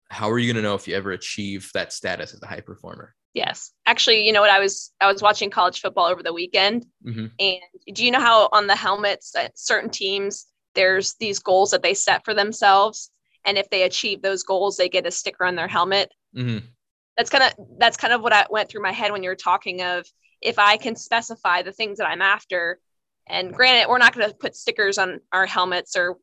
how 0.08 0.30
are 0.30 0.38
you 0.38 0.52
going 0.52 0.62
to 0.62 0.68
know 0.68 0.74
if 0.74 0.88
you 0.88 0.94
ever 0.96 1.12
achieve 1.12 1.70
that 1.74 1.92
status 1.92 2.32
as 2.34 2.42
a 2.42 2.46
high 2.46 2.60
performer 2.60 3.14
Yes. 3.34 3.72
Actually, 3.84 4.24
you 4.24 4.32
know 4.32 4.42
what? 4.42 4.50
I 4.50 4.60
was 4.60 4.92
I 5.00 5.10
was 5.10 5.20
watching 5.20 5.50
college 5.50 5.80
football 5.80 6.06
over 6.06 6.22
the 6.22 6.32
weekend, 6.32 6.86
Mhm. 7.04 7.32
and 7.40 7.96
do 7.96 8.04
you 8.04 8.12
know 8.12 8.20
how 8.20 8.48
on 8.52 8.68
the 8.68 8.76
helmets 8.76 9.34
at 9.34 9.58
certain 9.58 9.90
teams 9.90 10.46
there's 10.76 11.14
these 11.14 11.40
goals 11.40 11.72
that 11.72 11.82
they 11.82 11.94
set 11.94 12.24
for 12.24 12.32
themselves, 12.32 13.10
and 13.44 13.58
if 13.58 13.68
they 13.70 13.82
achieve 13.82 14.22
those 14.22 14.44
goals, 14.44 14.76
they 14.76 14.88
get 14.88 15.04
a 15.04 15.10
sticker 15.10 15.44
on 15.44 15.56
their 15.56 15.66
helmet. 15.66 16.12
hmm 16.32 16.58
That's 17.16 17.30
kind 17.30 17.44
of 17.44 17.52
that's 17.78 17.96
kind 17.96 18.12
of 18.12 18.22
what 18.22 18.32
I 18.32 18.46
went 18.50 18.68
through 18.68 18.82
my 18.82 18.92
head 18.92 19.12
when 19.12 19.22
you 19.22 19.28
were 19.28 19.36
talking 19.36 19.82
of 19.82 20.06
if 20.40 20.58
I 20.58 20.76
can 20.76 20.96
specify 20.96 21.62
the 21.62 21.72
things 21.72 21.98
that 21.98 22.08
I'm 22.08 22.22
after. 22.22 22.78
And 23.26 23.54
granted, 23.54 23.88
we're 23.88 23.98
not 23.98 24.14
going 24.14 24.28
to 24.28 24.36
put 24.36 24.54
stickers 24.54 24.98
on 24.98 25.20
our 25.32 25.46
helmets 25.46 25.96
or 25.96 26.18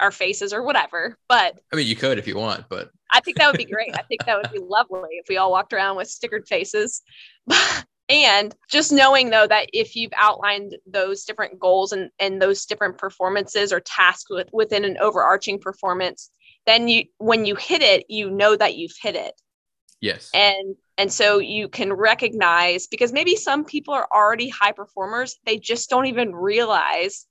our 0.00 0.10
faces 0.10 0.52
or 0.52 0.62
whatever, 0.62 1.16
but 1.28 1.56
i 1.72 1.76
mean 1.76 1.86
you 1.86 1.94
could 1.94 2.18
if 2.18 2.26
you 2.26 2.36
want 2.36 2.64
but 2.68 2.90
I 3.14 3.20
think 3.20 3.38
that 3.38 3.46
would 3.46 3.58
be 3.58 3.64
great. 3.64 3.94
I 3.94 4.02
think 4.02 4.24
that 4.24 4.36
would 4.36 4.52
be 4.52 4.58
lovely 4.68 5.08
if 5.12 5.26
we 5.28 5.36
all 5.36 5.52
walked 5.52 5.72
around 5.72 5.96
with 5.96 6.08
stickered 6.08 6.48
faces. 6.48 7.02
and 8.08 8.54
just 8.68 8.92
knowing 8.92 9.30
though 9.30 9.46
that 9.46 9.70
if 9.72 9.94
you've 9.94 10.12
outlined 10.16 10.76
those 10.84 11.24
different 11.24 11.58
goals 11.60 11.92
and, 11.92 12.10
and 12.18 12.42
those 12.42 12.66
different 12.66 12.98
performances 12.98 13.72
or 13.72 13.80
tasks 13.80 14.28
with, 14.28 14.48
within 14.52 14.84
an 14.84 14.98
overarching 14.98 15.60
performance, 15.60 16.30
then 16.66 16.88
you 16.88 17.04
when 17.18 17.44
you 17.44 17.54
hit 17.54 17.82
it, 17.82 18.06
you 18.08 18.30
know 18.30 18.56
that 18.56 18.76
you've 18.76 18.96
hit 19.00 19.14
it. 19.14 19.40
Yes. 20.04 20.30
And 20.34 20.76
and 20.96 21.12
so 21.12 21.38
you 21.38 21.68
can 21.68 21.92
recognize 21.92 22.86
because 22.86 23.12
maybe 23.12 23.34
some 23.34 23.64
people 23.64 23.94
are 23.94 24.08
already 24.14 24.48
high 24.48 24.72
performers, 24.72 25.36
they 25.44 25.58
just 25.58 25.90
don't 25.90 26.06
even 26.06 26.34
realize 26.34 27.26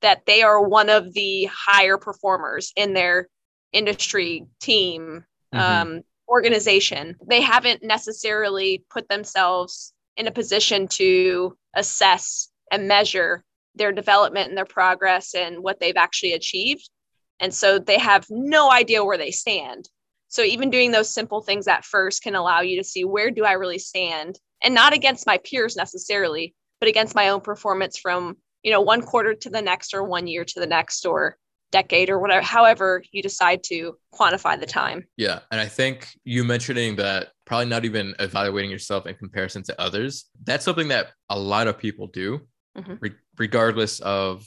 that 0.00 0.26
they 0.26 0.42
are 0.42 0.60
one 0.60 0.90
of 0.90 1.12
the 1.14 1.48
higher 1.52 1.96
performers 1.96 2.72
in 2.76 2.92
their 2.94 3.28
industry 3.72 4.46
team 4.60 5.24
Mhm. 5.54 5.60
um, 5.60 6.02
organization. 6.28 7.16
They 7.26 7.40
haven't 7.40 7.82
necessarily 7.82 8.84
put 8.90 9.08
themselves 9.08 9.92
in 10.16 10.26
a 10.26 10.32
position 10.32 10.88
to 10.88 11.56
assess 11.74 12.50
and 12.72 12.88
measure 12.88 13.44
their 13.76 13.92
development 13.92 14.48
and 14.48 14.56
their 14.56 14.64
progress 14.64 15.34
and 15.34 15.62
what 15.62 15.78
they've 15.78 15.96
actually 15.96 16.32
achieved. 16.32 16.88
And 17.40 17.52
so 17.54 17.78
they 17.78 17.98
have 17.98 18.26
no 18.30 18.70
idea 18.70 19.04
where 19.04 19.18
they 19.18 19.30
stand 19.30 19.88
so 20.34 20.42
even 20.42 20.68
doing 20.68 20.90
those 20.90 21.08
simple 21.14 21.40
things 21.40 21.68
at 21.68 21.84
first 21.84 22.22
can 22.24 22.34
allow 22.34 22.60
you 22.60 22.76
to 22.76 22.84
see 22.84 23.04
where 23.04 23.30
do 23.30 23.44
i 23.44 23.52
really 23.52 23.78
stand 23.78 24.38
and 24.62 24.74
not 24.74 24.92
against 24.92 25.26
my 25.26 25.38
peers 25.38 25.76
necessarily 25.76 26.54
but 26.80 26.88
against 26.88 27.14
my 27.14 27.28
own 27.28 27.40
performance 27.40 27.96
from 27.96 28.36
you 28.62 28.72
know 28.72 28.80
one 28.80 29.00
quarter 29.00 29.32
to 29.34 29.48
the 29.48 29.62
next 29.62 29.94
or 29.94 30.02
one 30.02 30.26
year 30.26 30.44
to 30.44 30.60
the 30.60 30.66
next 30.66 31.06
or 31.06 31.36
decade 31.72 32.10
or 32.10 32.18
whatever 32.18 32.44
however 32.44 33.02
you 33.12 33.22
decide 33.22 33.62
to 33.62 33.96
quantify 34.14 34.58
the 34.58 34.66
time 34.66 35.04
Yeah. 35.16 35.40
And 35.50 35.60
I 35.60 35.66
think 35.66 36.08
you 36.24 36.44
mentioning 36.44 36.94
that 36.96 37.28
probably 37.46 37.66
not 37.66 37.84
even 37.84 38.14
evaluating 38.20 38.70
yourself 38.70 39.06
in 39.06 39.14
comparison 39.16 39.62
to 39.64 39.80
others, 39.80 40.26
that's 40.44 40.64
something 40.64 40.88
that 40.88 41.08
a 41.30 41.38
lot 41.38 41.66
of 41.66 41.76
people 41.76 42.06
do, 42.06 42.46
Mhm. 42.78 42.98
re- 43.00 43.16
regardless 43.38 43.98
of 44.00 44.46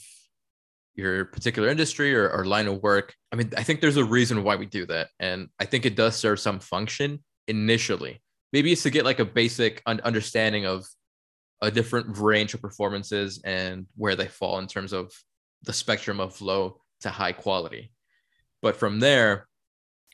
your 0.98 1.26
particular 1.26 1.68
industry 1.68 2.12
or, 2.12 2.28
or 2.28 2.44
line 2.44 2.66
of 2.66 2.82
work. 2.82 3.14
I 3.32 3.36
mean, 3.36 3.52
I 3.56 3.62
think 3.62 3.80
there's 3.80 3.96
a 3.96 4.04
reason 4.04 4.42
why 4.42 4.56
we 4.56 4.66
do 4.66 4.84
that. 4.86 5.10
And 5.20 5.48
I 5.60 5.64
think 5.64 5.86
it 5.86 5.94
does 5.94 6.16
serve 6.16 6.40
some 6.40 6.58
function 6.58 7.22
initially. 7.46 8.20
Maybe 8.52 8.72
it's 8.72 8.82
to 8.82 8.90
get 8.90 9.04
like 9.04 9.20
a 9.20 9.24
basic 9.24 9.80
understanding 9.86 10.66
of 10.66 10.84
a 11.62 11.70
different 11.70 12.18
range 12.18 12.52
of 12.52 12.60
performances 12.60 13.40
and 13.44 13.86
where 13.94 14.16
they 14.16 14.26
fall 14.26 14.58
in 14.58 14.66
terms 14.66 14.92
of 14.92 15.12
the 15.62 15.72
spectrum 15.72 16.18
of 16.18 16.40
low 16.42 16.80
to 17.02 17.10
high 17.10 17.32
quality. 17.32 17.92
But 18.60 18.74
from 18.74 18.98
there, 18.98 19.46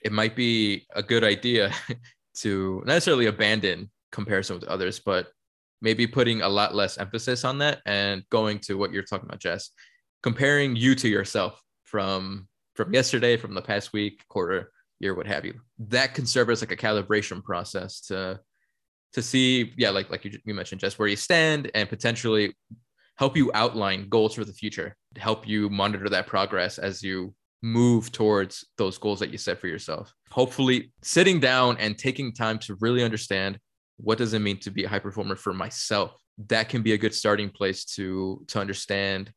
it 0.02 0.12
might 0.12 0.36
be 0.36 0.86
a 0.94 1.02
good 1.02 1.24
idea 1.24 1.72
to 2.40 2.82
not 2.84 2.92
necessarily 2.92 3.26
abandon 3.26 3.90
comparison 4.12 4.56
with 4.56 4.68
others, 4.68 5.00
but 5.00 5.28
maybe 5.80 6.06
putting 6.06 6.42
a 6.42 6.48
lot 6.48 6.74
less 6.74 6.98
emphasis 6.98 7.42
on 7.42 7.56
that 7.58 7.80
and 7.86 8.22
going 8.28 8.58
to 8.58 8.74
what 8.74 8.92
you're 8.92 9.02
talking 9.02 9.26
about, 9.26 9.40
Jess, 9.40 9.70
comparing 10.24 10.74
you 10.74 10.94
to 10.94 11.06
yourself 11.06 11.62
from 11.82 12.48
from 12.76 12.94
yesterday, 12.94 13.36
from 13.36 13.52
the 13.52 13.60
past 13.60 13.92
week, 13.92 14.24
quarter, 14.28 14.72
year, 14.98 15.14
what 15.14 15.26
have 15.26 15.44
you. 15.44 15.54
That 15.78 16.14
can 16.14 16.24
serve 16.24 16.48
as 16.48 16.62
like 16.62 16.72
a 16.72 16.76
calibration 16.76 17.44
process 17.44 18.00
to 18.08 18.40
to 19.12 19.20
see, 19.20 19.74
yeah, 19.76 19.90
like 19.90 20.08
like 20.10 20.24
you, 20.24 20.38
you 20.46 20.54
mentioned, 20.54 20.80
just 20.80 20.98
where 20.98 21.08
you 21.08 21.16
stand 21.16 21.70
and 21.74 21.90
potentially 21.90 22.54
help 23.16 23.36
you 23.36 23.50
outline 23.52 24.08
goals 24.08 24.34
for 24.34 24.46
the 24.46 24.52
future, 24.54 24.96
help 25.18 25.46
you 25.46 25.68
monitor 25.68 26.08
that 26.08 26.26
progress 26.26 26.78
as 26.78 27.02
you 27.02 27.34
move 27.62 28.10
towards 28.10 28.64
those 28.78 28.96
goals 28.96 29.20
that 29.20 29.30
you 29.30 29.36
set 29.36 29.58
for 29.60 29.68
yourself. 29.68 30.10
Hopefully, 30.30 30.90
sitting 31.02 31.38
down 31.38 31.76
and 31.76 31.98
taking 31.98 32.32
time 32.32 32.58
to 32.60 32.78
really 32.80 33.04
understand 33.04 33.58
what 33.98 34.16
does 34.16 34.32
it 34.32 34.38
mean 34.38 34.58
to 34.60 34.70
be 34.70 34.84
a 34.84 34.88
high 34.88 34.98
performer 34.98 35.36
for 35.36 35.52
myself. 35.52 36.16
That 36.48 36.70
can 36.70 36.80
be 36.80 36.94
a 36.94 36.98
good 36.98 37.14
starting 37.14 37.50
place 37.50 37.84
to 37.96 38.42
to 38.48 38.58
understand 38.58 39.30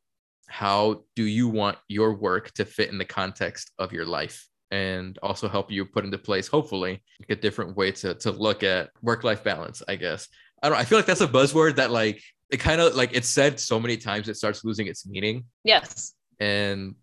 how 0.48 1.02
do 1.14 1.24
you 1.24 1.48
want 1.48 1.78
your 1.88 2.14
work 2.14 2.52
to 2.52 2.64
fit 2.64 2.90
in 2.90 2.98
the 2.98 3.04
context 3.04 3.72
of 3.78 3.92
your 3.92 4.06
life 4.06 4.48
and 4.70 5.18
also 5.22 5.48
help 5.48 5.70
you 5.70 5.84
put 5.84 6.04
into 6.04 6.18
place 6.18 6.46
hopefully 6.46 7.02
a 7.30 7.36
different 7.36 7.76
way 7.76 7.90
to 7.90 8.14
to 8.14 8.30
look 8.30 8.62
at 8.62 8.90
work 9.02 9.24
life 9.24 9.42
balance 9.42 9.82
i 9.88 9.96
guess. 9.96 10.28
I 10.62 10.68
don't 10.68 10.78
i 10.78 10.84
feel 10.84 10.98
like 10.98 11.06
that's 11.06 11.20
a 11.20 11.28
buzzword 11.28 11.76
that 11.76 11.90
like 11.90 12.22
it 12.50 12.58
kind 12.58 12.80
of 12.80 12.94
like 12.94 13.10
it's 13.12 13.28
said 13.28 13.60
so 13.60 13.78
many 13.78 13.96
times 13.96 14.28
it 14.28 14.36
starts 14.36 14.64
losing 14.64 14.86
its 14.86 15.06
meaning. 15.06 15.44
Yes. 15.64 16.14
And 16.40 16.94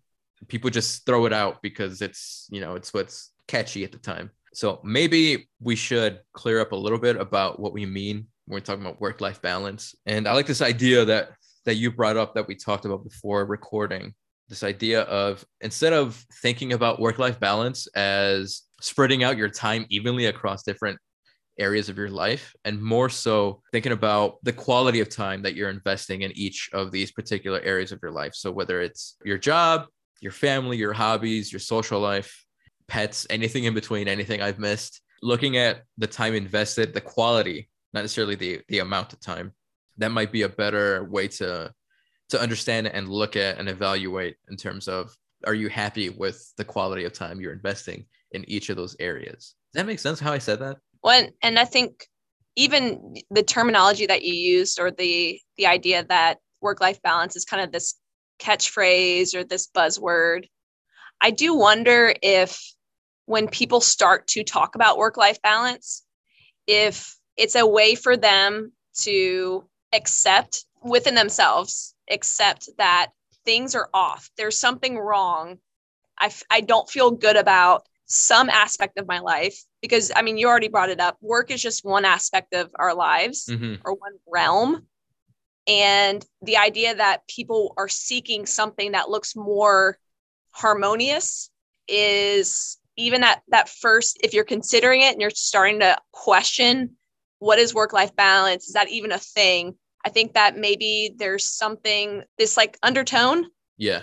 people 0.48 0.70
just 0.70 1.06
throw 1.06 1.26
it 1.26 1.32
out 1.32 1.62
because 1.62 2.02
it's 2.02 2.48
you 2.50 2.60
know 2.60 2.74
it's 2.74 2.92
what's 2.92 3.32
catchy 3.46 3.84
at 3.84 3.92
the 3.92 3.98
time. 3.98 4.30
So 4.54 4.80
maybe 4.82 5.48
we 5.60 5.76
should 5.76 6.20
clear 6.32 6.60
up 6.60 6.72
a 6.72 6.76
little 6.76 6.98
bit 6.98 7.16
about 7.16 7.60
what 7.60 7.72
we 7.72 7.86
mean 7.86 8.26
when 8.46 8.56
we're 8.56 8.60
talking 8.60 8.82
about 8.82 9.00
work 9.00 9.20
life 9.20 9.40
balance. 9.40 9.94
And 10.06 10.26
i 10.26 10.32
like 10.32 10.46
this 10.46 10.62
idea 10.62 11.04
that 11.04 11.30
that 11.66 11.76
you 11.76 11.90
brought 11.90 12.16
up 12.16 12.34
that 12.34 12.48
we 12.48 12.54
talked 12.54 12.84
about 12.84 13.04
before 13.04 13.44
recording 13.44 14.14
this 14.48 14.62
idea 14.62 15.02
of 15.02 15.44
instead 15.60 15.92
of 15.92 16.24
thinking 16.40 16.72
about 16.72 17.00
work 17.00 17.18
life 17.18 17.38
balance 17.38 17.86
as 17.88 18.62
spreading 18.80 19.24
out 19.24 19.36
your 19.36 19.48
time 19.48 19.84
evenly 19.90 20.26
across 20.26 20.62
different 20.62 20.98
areas 21.58 21.88
of 21.88 21.96
your 21.96 22.10
life 22.10 22.54
and 22.64 22.80
more 22.80 23.08
so 23.08 23.60
thinking 23.72 23.92
about 23.92 24.36
the 24.42 24.52
quality 24.52 25.00
of 25.00 25.08
time 25.08 25.42
that 25.42 25.54
you're 25.54 25.70
investing 25.70 26.22
in 26.22 26.30
each 26.36 26.70
of 26.72 26.92
these 26.92 27.10
particular 27.12 27.60
areas 27.60 27.92
of 27.92 27.98
your 28.02 28.12
life. 28.12 28.34
So 28.34 28.52
whether 28.52 28.80
it's 28.80 29.16
your 29.24 29.38
job 29.38 29.86
your 30.20 30.32
family 30.32 30.76
your 30.76 30.92
hobbies 30.92 31.52
your 31.52 31.60
social 31.60 32.00
life 32.00 32.44
pets 32.88 33.26
anything 33.30 33.64
in 33.64 33.74
between 33.74 34.08
anything 34.08 34.40
i've 34.40 34.58
missed 34.58 35.00
looking 35.22 35.56
at 35.56 35.82
the 35.98 36.06
time 36.06 36.34
invested 36.34 36.94
the 36.94 37.00
quality 37.00 37.68
not 37.92 38.02
necessarily 38.02 38.34
the 38.34 38.60
the 38.68 38.78
amount 38.78 39.12
of 39.12 39.20
time 39.20 39.52
that 39.98 40.10
might 40.10 40.32
be 40.32 40.42
a 40.42 40.48
better 40.48 41.04
way 41.04 41.28
to 41.28 41.72
to 42.28 42.40
understand 42.40 42.88
and 42.88 43.08
look 43.08 43.36
at 43.36 43.58
and 43.58 43.68
evaluate 43.68 44.36
in 44.48 44.56
terms 44.56 44.88
of 44.88 45.16
are 45.46 45.54
you 45.54 45.68
happy 45.68 46.08
with 46.10 46.52
the 46.56 46.64
quality 46.64 47.04
of 47.04 47.12
time 47.12 47.40
you're 47.40 47.52
investing 47.52 48.04
in 48.32 48.48
each 48.48 48.68
of 48.68 48.76
those 48.76 48.96
areas? 48.98 49.54
Does 49.72 49.80
that 49.80 49.86
make 49.86 50.00
sense 50.00 50.18
how 50.18 50.32
i 50.32 50.38
said 50.38 50.60
that? 50.60 50.78
Well 51.02 51.28
and 51.42 51.58
i 51.58 51.64
think 51.64 52.06
even 52.56 53.14
the 53.30 53.42
terminology 53.42 54.06
that 54.06 54.22
you 54.22 54.34
used 54.34 54.80
or 54.80 54.90
the 54.90 55.40
the 55.56 55.66
idea 55.66 56.04
that 56.08 56.38
work 56.60 56.80
life 56.80 57.00
balance 57.02 57.36
is 57.36 57.44
kind 57.44 57.62
of 57.62 57.70
this 57.70 57.94
catchphrase 58.38 59.34
or 59.34 59.44
this 59.44 59.68
buzzword 59.68 60.48
i 61.20 61.30
do 61.30 61.54
wonder 61.54 62.14
if 62.22 62.60
when 63.26 63.48
people 63.48 63.80
start 63.80 64.26
to 64.26 64.42
talk 64.42 64.74
about 64.74 64.98
work 64.98 65.16
life 65.16 65.40
balance 65.42 66.02
if 66.66 67.16
it's 67.36 67.54
a 67.54 67.66
way 67.66 67.94
for 67.94 68.16
them 68.16 68.72
to 69.02 69.64
accept 69.96 70.64
within 70.84 71.14
themselves 71.14 71.94
accept 72.10 72.68
that 72.78 73.08
things 73.44 73.74
are 73.74 73.88
off 73.94 74.30
there's 74.36 74.58
something 74.58 74.98
wrong 74.98 75.58
I 76.18 76.26
f- 76.26 76.44
I 76.50 76.60
don't 76.62 76.88
feel 76.88 77.10
good 77.10 77.36
about 77.36 77.86
some 78.06 78.48
aspect 78.48 78.98
of 78.98 79.06
my 79.06 79.18
life 79.18 79.58
because 79.82 80.12
I 80.16 80.22
mean, 80.22 80.38
you 80.38 80.46
already 80.46 80.68
brought 80.68 80.90
it 80.90 81.00
up. 81.00 81.18
Work 81.20 81.50
is 81.50 81.60
just 81.60 81.84
one 81.84 82.04
aspect 82.04 82.54
of 82.54 82.70
our 82.76 82.94
lives 82.94 83.46
Mm-hmm. 83.50 83.74
or 83.84 83.94
one 83.94 84.14
realm. 84.26 84.86
And 85.68 86.24
the 86.42 86.56
idea 86.56 86.94
that 86.94 87.26
people 87.28 87.74
are 87.76 87.88
seeking 87.88 88.46
something 88.46 88.92
that 88.92 89.10
looks 89.10 89.34
more 89.36 89.98
harmonious 90.52 91.50
is 91.88 92.78
even 92.96 93.20
that 93.20 93.42
that 93.48 93.68
first, 93.68 94.18
if 94.22 94.32
you're 94.32 94.44
considering 94.44 95.02
it 95.02 95.12
and 95.12 95.20
you're 95.20 95.30
starting 95.30 95.80
to 95.80 95.98
question 96.12 96.96
what 97.40 97.58
is 97.58 97.74
work 97.74 97.92
life 97.92 98.16
balance, 98.16 98.68
is 98.68 98.72
that 98.72 98.88
even 98.88 99.12
a 99.12 99.18
thing? 99.18 99.76
I 100.06 100.08
think 100.08 100.34
that 100.34 100.56
maybe 100.56 101.12
there's 101.18 101.44
something, 101.44 102.22
this 102.38 102.56
like 102.56 102.78
undertone. 102.84 103.46
Yeah. 103.76 104.02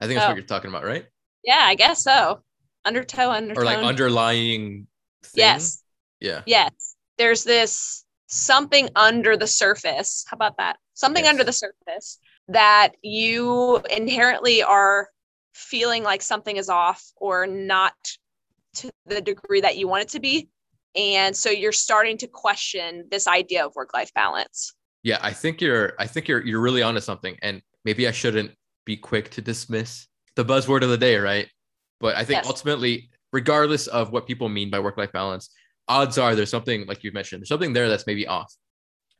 I 0.00 0.06
think 0.08 0.18
that's 0.18 0.24
Oh. 0.26 0.30
what 0.30 0.36
you're 0.36 0.44
talking 0.46 0.68
about, 0.68 0.82
right? 0.84 1.06
Yeah, 1.44 1.60
I 1.62 1.76
guess 1.76 2.02
so. 2.02 2.42
Undertow, 2.84 3.30
undertone. 3.30 3.62
Or 3.62 3.64
like 3.64 3.78
underlying 3.78 4.88
thing. 5.22 5.30
Yes. 5.36 5.84
Yeah. 6.20 6.42
Yes. 6.44 6.96
There's 7.18 7.44
this 7.44 8.04
something 8.26 8.88
under 8.96 9.36
the 9.36 9.46
surface. 9.46 10.24
How 10.28 10.34
about 10.34 10.56
that? 10.56 10.78
Something 10.94 11.22
Yes. 11.24 11.30
under 11.30 11.44
the 11.44 11.52
surface 11.52 12.18
that 12.48 12.96
you 13.02 13.76
inherently 13.88 14.60
are 14.64 15.08
feeling 15.54 16.02
like 16.02 16.22
something 16.22 16.56
is 16.56 16.68
off 16.68 17.04
or 17.16 17.46
not 17.46 17.94
to 18.74 18.90
the 19.06 19.20
degree 19.20 19.60
that 19.60 19.76
you 19.76 19.86
want 19.86 20.02
it 20.02 20.08
to 20.08 20.20
be. 20.20 20.48
And 20.96 21.36
so 21.36 21.48
you're 21.48 21.70
starting 21.70 22.18
to 22.18 22.26
question 22.26 23.06
this 23.08 23.28
idea 23.28 23.64
of 23.64 23.76
work 23.76 23.94
life 23.94 24.12
balance. 24.14 24.74
Yeah, 25.02 25.18
I 25.22 25.32
think 25.32 25.60
you're 25.60 25.94
I 25.98 26.06
think 26.06 26.28
you're 26.28 26.44
you're 26.44 26.60
really 26.60 26.82
onto 26.82 27.00
something. 27.00 27.36
And 27.42 27.62
maybe 27.84 28.06
I 28.06 28.12
shouldn't 28.12 28.52
be 28.84 28.96
quick 28.96 29.30
to 29.30 29.40
dismiss 29.40 30.06
the 30.36 30.44
buzzword 30.44 30.82
of 30.82 30.90
the 30.90 30.98
day, 30.98 31.16
right? 31.16 31.48
But 32.00 32.16
I 32.16 32.24
think 32.24 32.38
Yes. 32.38 32.46
ultimately, 32.46 33.10
regardless 33.32 33.86
of 33.86 34.12
what 34.12 34.26
people 34.26 34.48
mean 34.48 34.70
by 34.70 34.78
work-life 34.80 35.12
balance, 35.12 35.50
odds 35.88 36.18
are 36.18 36.34
there's 36.34 36.50
something 36.50 36.86
like 36.86 37.04
you 37.04 37.12
mentioned, 37.12 37.40
there's 37.42 37.48
something 37.48 37.72
there 37.72 37.88
that's 37.88 38.06
maybe 38.06 38.26
off. 38.26 38.52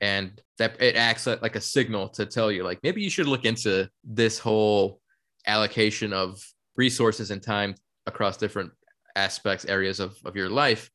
And 0.00 0.40
that 0.58 0.80
it 0.82 0.96
acts 0.96 1.26
like 1.26 1.42
like 1.42 1.56
a 1.56 1.60
signal 1.60 2.08
to 2.10 2.26
tell 2.26 2.50
you, 2.50 2.64
like 2.64 2.80
maybe 2.82 3.02
you 3.02 3.10
should 3.10 3.26
look 3.28 3.44
into 3.44 3.88
this 4.04 4.38
whole 4.38 5.00
allocation 5.46 6.12
of 6.12 6.42
resources 6.76 7.30
and 7.30 7.42
time 7.42 7.74
across 8.06 8.36
different 8.36 8.72
aspects, 9.14 9.64
areas 9.64 10.00
of, 10.00 10.16
of 10.24 10.34
your 10.36 10.48
life. 10.48 10.90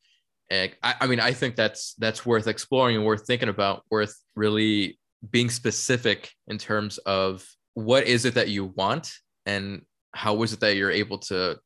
And 0.49 0.71
I, 0.81 0.95
I 1.01 1.07
mean, 1.07 1.19
I 1.19 1.33
think 1.33 1.55
that's 1.55 1.93
that's 1.95 2.25
worth 2.25 2.47
exploring 2.47 2.95
and 2.95 3.05
worth 3.05 3.25
thinking 3.25 3.49
about, 3.49 3.83
worth 3.89 4.15
really 4.35 4.97
being 5.29 5.49
specific 5.49 6.31
in 6.47 6.57
terms 6.57 6.97
of 6.99 7.45
what 7.73 8.05
is 8.05 8.25
it 8.25 8.35
that 8.35 8.49
you 8.49 8.65
want 8.65 9.11
and 9.45 9.81
how 10.13 10.41
is 10.43 10.53
it 10.53 10.59
that 10.61 10.75
you're 10.75 10.91
able 10.91 11.17
to 11.17 11.57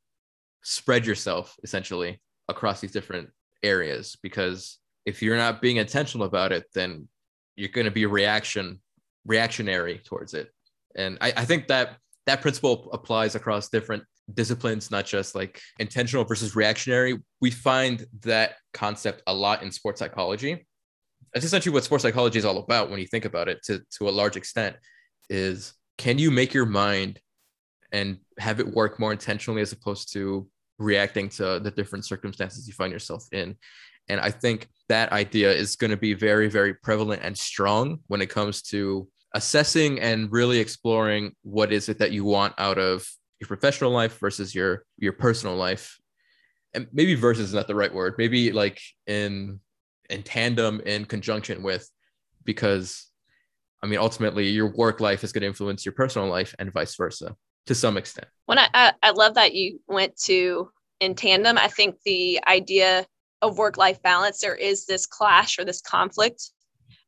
spread 0.64 1.06
yourself 1.06 1.56
essentially 1.64 2.20
across 2.48 2.82
these 2.82 2.92
different 2.92 3.30
areas. 3.64 4.18
Because 4.22 4.80
if 5.06 5.22
you're 5.22 5.38
not 5.38 5.62
being 5.62 5.78
intentional 5.78 6.28
about 6.28 6.52
it 6.52 6.66
then 6.74 7.08
you're 7.56 7.70
going 7.70 7.86
to 7.86 7.92
be 7.92 8.06
reaction 8.06 8.80
reactionary 9.26 10.00
towards 10.04 10.34
it. 10.34 10.50
And 10.96 11.18
I, 11.22 11.34
I 11.38 11.46
think 11.46 11.68
that 11.68 11.98
that 12.26 12.42
principle 12.42 12.90
applies 12.92 13.36
across 13.36 13.70
different 13.70 14.04
disciplines 14.36 14.92
not 14.92 15.06
just 15.06 15.36
like 15.36 15.62
intentional 15.80 16.24
versus 16.24 16.56
reactionary 16.56 17.20
we 17.40 17.52
find 17.52 18.06
that 18.22 18.56
concept 18.74 19.24
a 19.28 19.34
lot 19.34 19.64
in 19.64 19.72
sports 19.72 20.00
psychology. 20.00 20.66
That's 21.34 21.46
essentially 21.46 21.74
what 21.74 21.84
sports 21.84 22.04
psychology 22.04 22.40
is 22.40 22.46
all 22.46 22.58
about 22.58 22.90
when 22.90 23.00
you 23.00 23.08
think 23.08 23.26
about 23.26 23.48
it 23.48 23.64
to, 23.64 23.82
to 23.98 24.10
a 24.10 24.12
large 24.12 24.36
extent 24.36 24.76
is 25.30 25.74
can 25.98 26.18
you 26.18 26.30
make 26.32 26.54
your 26.54 26.66
mind 26.66 27.20
and 27.92 28.18
have 28.40 28.60
it 28.60 28.68
work 28.68 29.00
more 29.00 29.12
intentionally 29.12 29.62
as 29.62 29.72
opposed 29.72 30.12
to 30.14 30.48
reacting 30.78 31.30
to 31.30 31.60
the 31.60 31.72
different 31.72 32.06
circumstances 32.06 32.68
you 32.68 32.74
find 32.74 32.92
yourself 32.92 33.26
in? 33.32 33.56
And 34.10 34.20
i 34.20 34.32
think 34.32 34.68
that 34.90 35.12
idea 35.14 35.54
is 35.54 35.76
going 35.76 35.92
to 35.92 35.98
be 35.98 36.14
very 36.14 36.50
very 36.50 36.74
prevalent 36.74 37.22
and 37.24 37.38
strong 37.38 38.00
when 38.08 38.22
it 38.22 38.30
comes 38.30 38.62
to 38.64 39.08
assessing 39.34 40.00
and 40.00 40.32
really 40.32 40.60
exploring 40.60 41.34
what 41.44 41.72
is 41.72 41.88
it 41.88 42.00
that 42.00 42.12
you 42.12 42.26
want 42.26 42.54
out 42.58 42.78
of 42.78 43.08
your 43.42 43.48
professional 43.48 43.92
life 43.92 44.18
versus 44.20 44.56
your 44.56 44.86
your 44.98 45.14
personal 45.14 45.58
life. 45.58 46.00
And 46.74 46.88
maybe 46.94 47.16
versus 47.16 47.50
is 47.50 47.54
not 47.54 47.68
the 47.68 47.76
right 47.76 47.94
word. 47.94 48.16
Maybe 48.18 48.54
like 48.54 48.80
in 49.08 49.60
in 50.10 50.24
tandem 50.24 50.80
in 50.86 51.06
conjunction 51.06 51.64
with 51.64 51.90
because 52.44 53.08
i 53.82 53.88
mean 53.88 54.00
ultimately 54.00 54.50
your 54.50 54.68
work 54.76 55.00
life 55.00 55.24
is 55.24 55.32
going 55.32 55.42
to 55.42 55.48
influence 55.48 55.86
your 55.86 55.94
personal 55.94 56.28
life 56.28 56.54
and 56.60 56.74
vice 56.74 56.96
versa 56.96 57.36
to 57.68 57.76
some 57.76 57.98
extent. 57.98 58.28
When 58.46 58.60
I, 58.60 58.68
I, 58.74 58.94
I 59.04 59.12
love 59.12 59.36
that 59.36 59.54
you 59.54 59.80
went 59.88 60.18
to 60.24 60.70
in 61.00 61.16
tandem, 61.16 61.58
I 61.58 61.68
think 61.68 61.96
the 62.06 62.40
idea 62.48 63.06
of 63.42 63.58
work 63.58 63.78
life 63.78 64.02
balance, 64.02 64.40
there 64.40 64.56
is 64.56 64.86
this 64.86 65.06
clash 65.06 65.58
or 65.58 65.66
this 65.66 65.82
conflict 65.82 66.52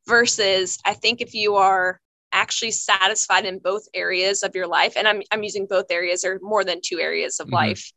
versus 0.08 0.80
I 0.86 0.94
think 0.94 1.22
if 1.22 1.34
you 1.34 1.56
are 1.56 2.00
actually 2.34 2.72
satisfied 2.72 3.46
in 3.46 3.60
both 3.60 3.88
areas 3.94 4.44
of 4.44 4.56
your 4.56 4.68
life, 4.68 4.94
and 4.98 5.08
I'm, 5.08 5.22
I'm 5.32 5.44
using 5.44 5.68
both 5.68 5.86
areas 5.92 6.26
or 6.26 6.40
more 6.42 6.64
than 6.66 6.82
two 6.84 7.00
areas 7.00 7.40
of 7.40 7.48
Mhm. 7.48 7.54
life, 7.54 7.92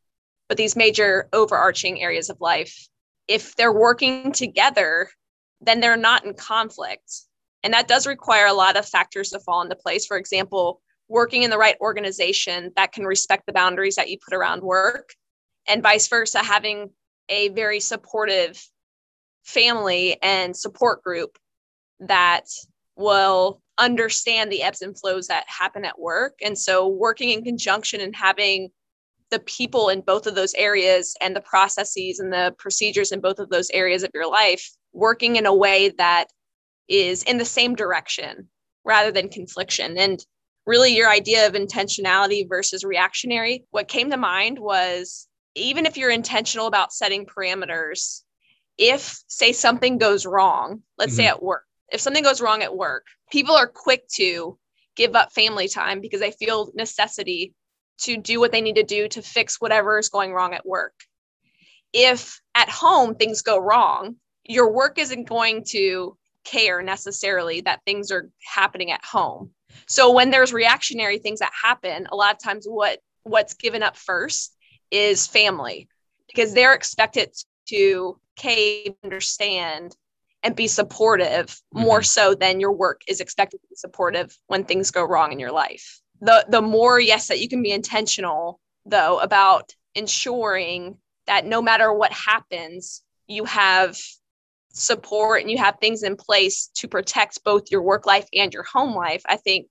but 0.49 0.57
these 0.59 0.77
major 0.77 1.29
overarching 1.33 2.03
areas 2.03 2.31
of 2.31 2.40
life, 2.40 2.88
if 3.27 3.57
they're 3.57 3.72
working 3.72 4.33
together, 4.33 5.11
then 5.61 5.81
they're 5.81 5.96
not 5.96 6.25
in 6.25 6.35
conflict. 6.35 7.22
And 7.62 7.72
that 7.75 7.88
does 7.88 8.07
require 8.07 8.46
a 8.46 8.53
lot 8.53 8.77
of 8.77 8.88
factors 8.88 9.31
to 9.31 9.40
fall 9.40 9.62
into 9.62 9.75
place. 9.75 10.07
For 10.07 10.16
example, 10.16 10.81
working 11.09 11.42
in 11.42 11.51
the 11.51 11.59
right 11.59 11.77
organization 11.81 12.72
that 12.77 12.92
can 12.92 13.05
respect 13.05 13.46
the 13.46 13.53
boundaries 13.53 13.96
that 13.96 14.11
you 14.11 14.18
put 14.18 14.37
around 14.37 14.62
work, 14.62 15.14
and 15.66 15.83
vice 15.83 16.07
versa, 16.09 16.38
having 16.38 16.90
a 17.29 17.49
very 17.49 17.81
supportive 17.81 18.62
family 19.44 20.20
and 20.22 20.57
support 20.57 21.03
group 21.03 21.38
that 22.01 22.44
will 22.96 23.62
understand 23.79 24.51
the 24.51 24.62
ebbs 24.62 24.83
and 24.83 24.99
flows 24.99 25.27
that 25.29 25.45
happen 25.49 25.85
at 25.85 25.99
work. 25.99 26.35
And 26.43 26.59
so, 26.59 26.89
working 26.89 27.31
in 27.31 27.45
conjunction 27.45 28.01
and 28.01 28.15
having 28.15 28.71
the 29.31 29.41
people 29.41 29.89
in 29.89 30.01
both 30.03 30.27
of 30.27 30.35
those 30.35 30.55
areas 30.55 31.17
and 31.21 31.35
the 31.35 31.41
processes 31.41 32.21
and 32.21 32.33
the 32.33 32.55
procedures 32.59 33.11
in 33.12 33.21
both 33.21 33.39
of 33.39 33.51
those 33.51 33.71
areas 33.71 34.03
of 34.05 34.11
your 34.15 34.31
life 34.31 34.71
working 34.93 35.37
in 35.37 35.47
a 35.47 35.55
way 35.55 35.91
that 35.99 36.27
is 36.89 37.23
in 37.25 37.39
the 37.39 37.45
same 37.45 37.75
direction 37.75 38.49
rather 38.85 39.11
than 39.11 39.29
confliction. 39.29 39.99
And 39.99 40.25
really, 40.65 40.95
your 40.95 41.11
idea 41.11 41.47
of 41.47 41.55
intentionality 41.55 42.49
versus 42.49 42.85
reactionary, 42.85 43.65
what 43.71 43.89
came 43.89 44.11
to 44.11 44.17
mind 44.17 44.59
was 44.59 45.29
even 45.55 45.87
if 45.87 45.97
you're 45.97 46.11
intentional 46.11 46.67
about 46.67 46.93
setting 46.93 47.27
parameters, 47.27 48.23
if, 48.79 49.23
say, 49.27 49.53
something 49.53 49.99
goes 49.99 50.25
wrong, 50.27 50.83
let's 50.99 51.17
say 51.17 51.25
Mhm. 51.25 51.31
at 51.31 51.43
work, 51.43 51.66
if 51.90 52.01
something 52.01 52.22
goes 52.22 52.40
wrong 52.40 52.62
at 52.62 52.77
work, 52.77 53.07
people 53.31 53.55
are 53.55 53.66
quick 53.66 54.07
to 54.14 54.59
give 54.96 55.14
up 55.14 55.33
family 55.33 55.68
time 55.68 56.01
because 56.01 56.20
they 56.20 56.31
feel 56.31 56.70
necessity 56.75 57.55
to 57.99 58.16
do 58.16 58.40
what 58.40 58.53
they 58.53 58.61
need 58.61 58.77
to 58.77 58.83
do 58.83 59.09
to 59.09 59.22
fix 59.22 59.61
whatever 59.61 59.99
is 59.99 60.09
going 60.09 60.33
wrong 60.33 60.55
at 60.55 60.66
work. 60.66 60.94
If 61.92 62.40
at 62.55 62.68
home 62.68 63.14
things 63.14 63.42
go 63.42 63.59
wrong, 63.59 64.16
your 64.44 64.70
work 64.72 64.99
isn't 64.99 65.29
going 65.29 65.64
to 65.68 66.16
care 66.44 66.83
necessarily 66.83 67.62
that 67.62 67.81
things 67.85 68.11
are 68.11 68.31
happening 68.42 68.90
at 68.90 69.05
home. 69.05 69.51
So 69.88 70.12
when 70.12 70.31
there's 70.31 70.53
reactionary 70.53 71.18
things 71.18 71.40
that 71.40 71.53
happen, 71.62 72.07
a 72.11 72.16
lot 72.16 72.35
of 72.35 72.42
times 72.42 72.66
what 72.66 73.01
what's 73.22 73.55
given 73.55 73.83
up 73.83 73.96
first 73.96 74.55
is 74.90 75.27
family 75.27 75.88
because 76.29 76.55
they're 76.55 76.75
expected 76.75 77.35
to 77.68 78.18
cave, 78.37 78.94
understand, 79.03 79.96
and 80.42 80.55
be 80.55 80.68
supportive 80.68 81.61
more 81.72 82.01
mm-hmm. 82.01 82.05
so 82.05 82.35
than 82.35 82.61
your 82.61 82.72
work 82.72 83.01
is 83.09 83.20
expected 83.20 83.59
to 83.59 83.68
be 83.68 83.77
supportive 83.77 84.37
when 84.46 84.64
things 84.64 84.90
go 84.90 85.05
wrong 85.05 85.33
in 85.33 85.38
your 85.38 85.53
life. 85.53 86.01
The 86.20 86.46
the 86.49 86.62
more 86.62 86.99
yes 87.01 87.29
that 87.29 87.40
you 87.40 87.49
can 87.49 87.62
be 87.62 87.72
intentional 87.72 88.61
though 88.85 89.18
about 89.18 89.72
ensuring 89.94 90.99
that 91.27 91.44
no 91.44 91.61
matter 91.61 91.92
what 91.92 92.12
happens, 92.12 93.03
you 93.27 93.44
have 93.44 93.99
support 94.77 95.40
and 95.40 95.51
you 95.51 95.59
have 95.59 95.79
things 95.81 96.03
in 96.03 96.16
place 96.16 96.70
to 96.75 96.87
protect 96.87 97.42
both 97.42 97.70
your 97.70 97.83
work 97.83 98.07
life 98.07 98.29
and 98.33 98.53
your 98.53 98.62
home 98.62 98.94
life, 98.94 99.22
I 99.27 99.37
think 99.37 99.68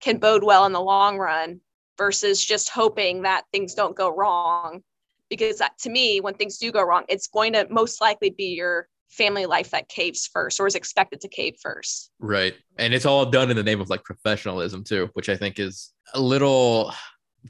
can 0.00 0.18
bode 0.18 0.44
well 0.44 0.66
in 0.66 0.72
the 0.72 0.80
long 0.80 1.18
run 1.18 1.60
versus 1.96 2.44
just 2.44 2.68
hoping 2.68 3.22
that 3.22 3.44
things 3.52 3.74
don't 3.74 3.96
go 3.96 4.14
wrong. 4.14 4.82
Because 5.28 5.58
that, 5.58 5.76
to 5.80 5.90
me, 5.90 6.20
when 6.20 6.34
things 6.34 6.56
do 6.56 6.72
go 6.72 6.82
wrong, 6.82 7.04
it's 7.08 7.26
going 7.26 7.52
to 7.52 7.66
most 7.68 8.00
likely 8.00 8.30
be 8.30 8.54
your 8.54 8.88
family 9.08 9.46
life 9.46 9.70
that 9.70 9.88
caves 9.88 10.28
first 10.32 10.60
or 10.60 10.66
is 10.66 10.74
expected 10.74 11.20
to 11.20 11.28
cave 11.28 11.56
first. 11.60 12.10
Right. 12.18 12.54
And 12.78 12.92
it's 12.94 13.06
all 13.06 13.26
done 13.26 13.50
in 13.50 13.56
the 13.56 13.62
name 13.62 13.80
of 13.80 13.88
like 13.88 14.04
professionalism 14.04 14.84
too, 14.84 15.10
which 15.14 15.28
I 15.28 15.36
think 15.36 15.58
is 15.58 15.92
a 16.14 16.20
little 16.20 16.92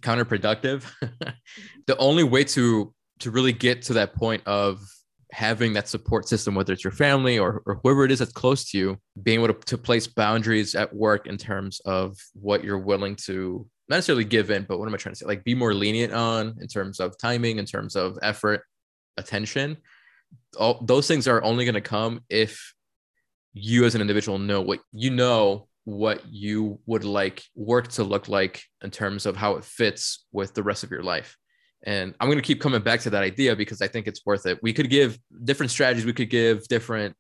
counterproductive. 0.01 0.85
the 1.87 1.97
only 1.99 2.25
way 2.25 2.45
to 2.45 2.95
to 3.21 3.31
really 3.33 3.53
get 3.53 3.83
to 3.83 3.95
that 3.95 4.15
point 4.15 4.43
of 4.47 4.81
having 5.33 5.73
that 5.75 5.89
support 5.89 6.29
system, 6.29 6.55
whether 6.55 6.73
it's 6.73 6.85
your 6.85 6.93
family 6.93 7.39
or, 7.39 7.63
or 7.67 7.81
whoever 7.83 8.05
it 8.05 8.11
is 8.11 8.21
that's 8.21 8.33
close 8.33 8.71
to 8.71 8.79
you, 8.79 8.97
being 9.23 9.43
able 9.43 9.53
to, 9.53 9.61
to 9.67 9.77
place 9.77 10.07
boundaries 10.07 10.75
at 10.75 10.95
work 10.95 11.27
in 11.27 11.37
terms 11.37 11.81
of 11.85 12.17
what 12.35 12.65
you're 12.65 12.79
willing 12.79 13.15
to 13.15 13.67
not 13.89 13.97
necessarily 13.97 14.25
give 14.25 14.51
in, 14.51 14.65
but 14.69 14.79
what 14.79 14.87
am 14.87 14.95
I 14.95 14.99
trying 14.99 15.15
to 15.15 15.19
say? 15.19 15.27
Like 15.27 15.45
be 15.45 15.55
more 15.55 15.75
lenient 15.75 16.13
on 16.13 16.57
in 16.61 16.69
terms 16.69 17.01
of 17.01 17.17
timing, 17.19 17.59
in 17.59 17.65
terms 17.65 17.97
of 17.97 18.19
effort, 18.23 18.63
attention. 19.17 19.79
All 20.59 20.83
those 20.85 21.07
things 21.07 21.29
are 21.29 21.43
only 21.43 21.65
going 21.65 21.75
to 21.75 21.81
come 21.81 22.21
if 22.29 22.75
you 23.53 23.85
as 23.85 23.95
an 23.95 24.01
individual 24.01 24.39
know 24.39 24.61
what 24.61 24.81
you 24.93 25.11
know 25.11 25.69
what 25.85 26.23
you 26.29 26.79
would 26.87 27.05
like 27.05 27.43
work 27.55 27.89
to 27.89 28.05
look 28.05 28.29
like 28.29 28.63
in 28.85 28.91
terms 28.91 29.25
of 29.25 29.37
how 29.37 29.57
it 29.57 29.65
fits 29.65 30.27
with 30.33 30.53
the 30.53 30.63
rest 30.63 30.85
of 30.85 30.91
your 30.91 31.03
life. 31.03 31.37
And 31.85 32.15
I'm 32.21 32.29
going 32.29 32.39
to 32.39 32.43
keep 32.43 32.61
coming 32.61 32.83
back 32.83 33.01
to 33.01 33.11
that 33.11 33.23
idea 33.23 33.57
because 33.57 33.81
I 33.81 33.89
think 33.89 34.07
it's 34.07 34.27
worth 34.27 34.45
it. 34.45 34.59
We 34.63 34.75
could 34.75 34.91
give 34.91 35.19
different 35.45 35.71
strategies, 35.71 36.05
we 36.05 36.13
could 36.13 36.29
give 36.29 36.69
different 36.69 37.17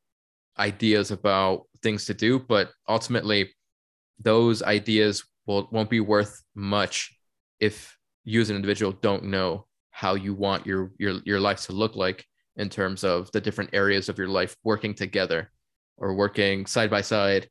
ideas 0.58 1.10
about 1.10 1.62
things 1.82 2.04
to 2.06 2.14
do, 2.14 2.38
but 2.38 2.70
ultimately, 2.88 3.54
those 4.20 4.62
ideas 4.62 5.24
will, 5.46 5.68
won't 5.70 5.88
be 5.88 6.00
worth 6.00 6.42
much 6.54 7.16
if 7.60 7.96
you 8.24 8.40
as 8.40 8.50
an 8.50 8.56
individual 8.56 8.92
don't 8.92 9.24
know 9.24 9.66
how 9.90 10.14
you 10.14 10.34
want 10.34 10.66
your, 10.66 10.90
your, 10.98 11.20
your 11.24 11.40
life 11.40 11.62
to 11.66 11.72
look 11.72 11.96
like 11.96 12.26
in 12.58 12.68
terms 12.68 13.04
of 13.04 13.30
the 13.32 13.40
different 13.40 13.70
areas 13.72 14.08
of 14.08 14.18
your 14.18 14.28
life 14.28 14.56
working 14.64 14.94
together 14.94 15.50
or 15.96 16.14
working 16.14 16.66
side 16.66 16.90
by 16.90 17.00
side, 17.00 17.48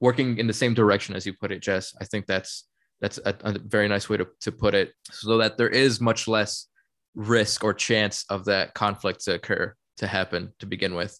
working 0.00 0.38
in 0.38 0.46
the 0.46 0.52
same 0.52 0.74
direction 0.74 1.16
as 1.16 1.26
you 1.26 1.32
put 1.32 1.52
it, 1.52 1.60
Jess. 1.60 1.94
I 2.00 2.04
think 2.04 2.26
that's 2.26 2.64
that's 3.02 3.18
a, 3.26 3.34
a, 3.42 3.58
very 3.58 3.88
nice 3.88 4.08
way 4.08 4.16
to, 4.16 4.28
to 4.40 4.52
put 4.52 4.74
it 4.74 4.94
so 5.10 5.36
that 5.36 5.58
there 5.58 5.68
is 5.68 6.00
much 6.00 6.28
less 6.28 6.68
risk 7.14 7.64
or 7.64 7.74
chance 7.74 8.24
of 8.30 8.46
that 8.46 8.72
conflict 8.72 9.24
to 9.24 9.34
occur 9.34 9.74
to 9.98 10.06
happen 10.06 10.52
to 10.60 10.64
begin 10.64 10.94
with 10.94 11.18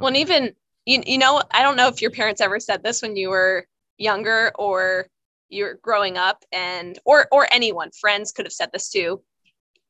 well 0.00 0.08
and 0.08 0.16
um, 0.16 0.20
even 0.20 0.54
you, 0.86 1.02
you 1.06 1.18
know 1.18 1.42
i 1.50 1.62
don't 1.62 1.76
know 1.76 1.88
if 1.88 2.00
your 2.00 2.10
parents 2.10 2.40
ever 2.40 2.58
said 2.58 2.82
this 2.82 3.02
when 3.02 3.14
you 3.14 3.28
were 3.28 3.66
younger 3.98 4.50
or 4.58 5.06
you're 5.50 5.74
growing 5.82 6.16
up 6.16 6.44
and 6.50 6.98
or 7.04 7.26
or 7.30 7.46
anyone 7.52 7.90
friends 8.00 8.32
could 8.32 8.46
have 8.46 8.52
said 8.52 8.70
this 8.72 8.88
too 8.88 9.20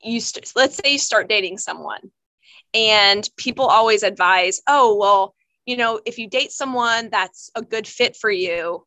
you 0.03 0.21
st- 0.21 0.51
let's 0.57 0.77
say 0.77 0.93
you 0.93 0.99
start 0.99 1.29
dating 1.29 1.57
someone 1.57 2.11
and 2.75 3.29
people 3.37 3.65
always 3.65 4.03
advise 4.03 4.61
oh 4.67 4.97
well 4.97 5.35
you 5.67 5.77
know 5.77 6.01
if 6.05 6.19
you 6.19 6.29
date 6.29 6.53
someone 6.53 7.09
that's 7.11 7.51
a 7.55 7.63
good 7.63 7.87
fit 7.87 8.17
for 8.17 8.31
you 8.31 8.85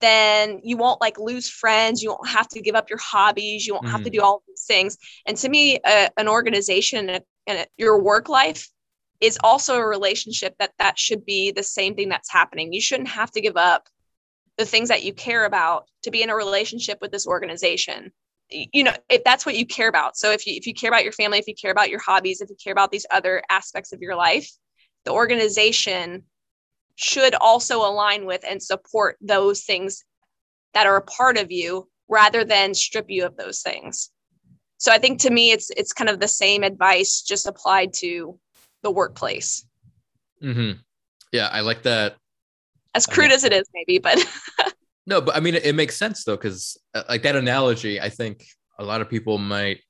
then 0.00 0.60
you 0.62 0.76
won't 0.76 1.00
like 1.00 1.18
lose 1.18 1.48
friends. 1.48 2.02
You 2.02 2.10
won't 2.10 2.28
have 2.28 2.48
to 2.48 2.60
give 2.60 2.74
up 2.74 2.88
your 2.88 2.98
hobbies. 2.98 3.66
You 3.66 3.74
won't 3.74 3.86
mm. 3.86 3.90
have 3.90 4.02
to 4.04 4.10
mm. 4.10 4.14
do 4.14 4.22
all 4.22 4.42
these 4.48 4.64
things. 4.66 4.96
And 5.26 5.36
to 5.36 5.48
me, 5.48 5.78
an 5.84 6.28
organization 6.28 7.10
and, 7.10 7.24
and 7.46 7.66
your 7.76 8.02
work 8.02 8.28
life 8.28 8.68
is 9.20 9.38
also 9.44 9.76
a 9.76 9.86
relationship 9.86 10.54
that 10.58 10.72
that 10.78 10.98
should 10.98 11.24
be 11.26 11.52
the 11.52 11.62
same 11.62 11.94
thing 11.94 12.08
that's 12.08 12.32
happening. 12.32 12.72
You 12.72 12.80
shouldn't 12.80 13.10
have 13.10 13.30
to 13.32 13.40
give 13.40 13.56
up 13.56 13.88
the 14.56 14.64
things 14.64 14.88
that 14.88 15.02
you 15.02 15.12
care 15.12 15.44
about 15.44 15.86
to 16.02 16.10
be 16.10 16.22
in 16.22 16.30
a 16.30 16.36
relationship 16.36 16.98
with 17.00 17.10
this 17.10 17.26
organization. 17.26 18.12
You 18.50 18.84
know, 18.84 18.94
if 19.08 19.22
that's 19.24 19.46
what 19.46 19.56
you 19.56 19.66
care 19.66 19.88
about. 19.88 20.16
So 20.16 20.32
if 20.32 20.46
you 20.46 20.54
if 20.56 20.66
you 20.66 20.74
care 20.74 20.90
about 20.90 21.04
your 21.04 21.12
family, 21.12 21.38
if 21.38 21.46
you 21.46 21.54
care 21.54 21.70
about 21.70 21.90
your 21.90 22.00
hobbies, 22.00 22.40
if 22.40 22.50
you 22.50 22.56
care 22.62 22.72
about 22.72 22.90
these 22.90 23.06
other 23.10 23.42
aspects 23.50 23.92
of 23.92 24.00
your 24.00 24.16
life, 24.16 24.50
the 25.04 25.12
organization 25.12 26.24
should 26.96 27.34
also 27.34 27.78
align 27.78 28.26
with 28.26 28.44
and 28.48 28.62
support 28.62 29.16
those 29.20 29.62
things 29.62 30.04
that 30.74 30.86
are 30.86 30.96
a 30.96 31.02
part 31.02 31.38
of 31.38 31.50
you 31.50 31.88
rather 32.08 32.44
than 32.44 32.74
strip 32.74 33.06
you 33.08 33.24
of 33.24 33.36
those 33.36 33.62
things. 33.62 34.10
So 34.78 34.92
I 34.92 34.98
think 34.98 35.20
to 35.20 35.30
me 35.30 35.52
it's 35.52 35.70
it's 35.76 35.92
kind 35.92 36.10
of 36.10 36.20
the 36.20 36.28
same 36.28 36.62
advice 36.62 37.22
just 37.22 37.46
applied 37.46 37.92
to 37.94 38.38
the 38.82 38.90
workplace. 38.90 39.64
Mm-hmm. 40.42 40.78
Yeah, 41.32 41.48
I 41.52 41.60
like 41.60 41.82
that. 41.82 42.16
As 42.94 43.06
crude 43.06 43.28
mean, 43.28 43.32
as 43.32 43.44
it 43.44 43.52
is, 43.52 43.68
maybe, 43.72 43.98
but 43.98 44.18
no, 45.06 45.20
but 45.20 45.36
I 45.36 45.40
mean, 45.40 45.54
it, 45.54 45.66
it 45.66 45.74
makes 45.74 45.96
sense 45.96 46.24
though, 46.24 46.36
because 46.36 46.76
uh, 46.94 47.02
like 47.08 47.22
that 47.22 47.36
analogy, 47.36 48.00
I 48.00 48.08
think 48.08 48.44
a 48.78 48.84
lot 48.84 49.00
of 49.00 49.08
people 49.08 49.38
might 49.38 49.80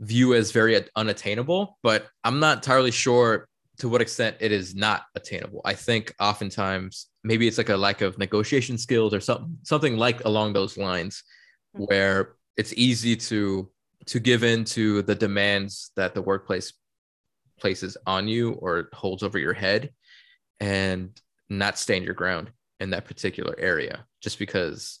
view 0.00 0.34
as 0.34 0.52
very 0.52 0.80
unattainable, 0.96 1.78
but 1.82 2.06
I'm 2.24 2.40
not 2.40 2.58
entirely 2.58 2.90
sure 2.90 3.48
to 3.78 3.88
what 3.88 4.00
extent 4.00 4.36
it 4.40 4.52
is 4.52 4.74
not 4.74 5.04
attainable. 5.14 5.60
I 5.64 5.74
think 5.74 6.14
oftentimes 6.20 7.06
maybe 7.22 7.46
it's 7.46 7.58
like 7.58 7.68
a 7.68 7.76
lack 7.76 8.00
of 8.00 8.18
negotiation 8.18 8.78
skills 8.78 9.14
or 9.14 9.20
something 9.20 9.58
something 9.62 9.96
like 9.96 10.24
along 10.24 10.52
those 10.52 10.76
lines 10.76 11.22
mm-hmm. 11.76 11.84
where 11.84 12.34
it's 12.56 12.74
easy 12.74 13.16
to 13.16 13.70
to 14.06 14.18
give 14.18 14.42
in 14.42 14.64
to 14.64 15.02
the 15.02 15.14
demands 15.14 15.90
that 15.96 16.14
the 16.14 16.22
workplace 16.22 16.72
places 17.60 17.96
on 18.06 18.28
you 18.28 18.52
or 18.52 18.88
holds 18.92 19.22
over 19.22 19.38
your 19.38 19.52
head 19.52 19.90
and 20.60 21.20
not 21.48 21.78
stand 21.78 22.04
your 22.04 22.14
ground 22.14 22.50
in 22.80 22.90
that 22.90 23.04
particular 23.04 23.54
area 23.58 24.04
just 24.22 24.38
because 24.38 25.00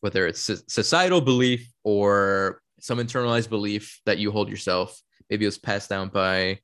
whether 0.00 0.26
it's 0.26 0.50
societal 0.68 1.20
belief 1.20 1.70
or 1.84 2.60
some 2.80 2.98
internalized 2.98 3.50
belief 3.50 4.00
that 4.06 4.18
you 4.18 4.30
hold 4.30 4.48
yourself 4.48 5.00
maybe 5.28 5.44
it 5.44 5.48
was 5.48 5.58
passed 5.58 5.88
down 5.88 6.08
by 6.08 6.58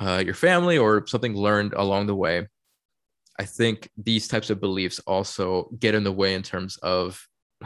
uh, 0.00 0.22
your 0.24 0.34
family 0.34 0.78
or 0.78 1.06
something 1.06 1.36
learned 1.36 1.74
along 1.74 2.06
the 2.06 2.14
way. 2.14 2.46
I 3.38 3.44
think 3.44 3.88
these 3.96 4.28
types 4.28 4.50
of 4.50 4.60
beliefs 4.60 4.98
also 5.00 5.70
get 5.78 5.94
in 5.94 6.04
the 6.04 6.12
way 6.12 6.34
in 6.34 6.42
terms 6.42 6.76
of, 6.78 7.22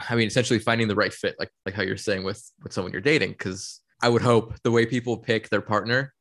I 0.09 0.15
mean, 0.15 0.27
essentially 0.27 0.59
finding 0.59 0.89
the 0.89 0.95
right 0.95 1.13
fit, 1.13 1.37
like 1.39 1.51
like 1.65 1.75
how 1.75 1.83
you're 1.83 1.97
saying 1.97 2.25
with 2.25 2.43
with 2.63 2.73
someone 2.73 2.93
you're 2.93 3.01
dating. 3.01 3.31
Because 3.31 3.81
I 4.03 4.09
would 4.09 4.23
hope 4.23 4.55
the 4.63 4.71
way 4.71 4.87
people 4.87 5.17
pick 5.17 5.49
their 5.49 5.61
partner 5.61 6.13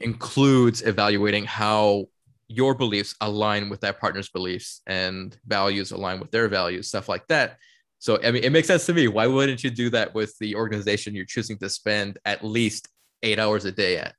includes 0.00 0.82
evaluating 0.82 1.44
how 1.44 2.06
your 2.50 2.74
beliefs 2.74 3.14
align 3.20 3.68
with 3.68 3.80
that 3.80 4.00
partner's 4.00 4.28
beliefs 4.28 4.82
and 4.86 5.36
values 5.46 5.92
align 5.92 6.20
with 6.20 6.30
their 6.30 6.48
values, 6.48 6.88
stuff 6.88 7.08
like 7.08 7.26
that. 7.28 7.56
So, 7.98 8.18
I 8.22 8.30
mean, 8.30 8.42
it 8.42 8.50
makes 8.50 8.66
sense 8.66 8.86
to 8.86 8.94
me. 8.94 9.08
Why 9.08 9.26
wouldn't 9.26 9.62
you 9.62 9.70
do 9.70 9.90
that 9.90 10.14
with 10.14 10.36
the 10.38 10.56
organization 10.56 11.14
you're 11.14 11.26
choosing 11.26 11.58
to 11.58 11.68
spend 11.68 12.18
at 12.24 12.44
least 12.44 12.88
eight 13.22 13.38
hours 13.38 13.64
a 13.66 13.72
day 13.72 13.98
at? 13.98 14.14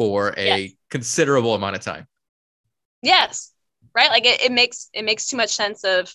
for 0.00 0.32
a 0.38 0.62
yes. 0.62 0.70
considerable 0.88 1.54
amount 1.54 1.76
of 1.76 1.82
time. 1.82 2.06
Yes. 3.02 3.52
Right. 3.94 4.08
Like 4.08 4.24
it, 4.24 4.40
it 4.40 4.50
makes 4.50 4.88
it 4.94 5.04
makes 5.04 5.26
too 5.26 5.36
much 5.36 5.54
sense 5.54 5.84
of 5.84 6.10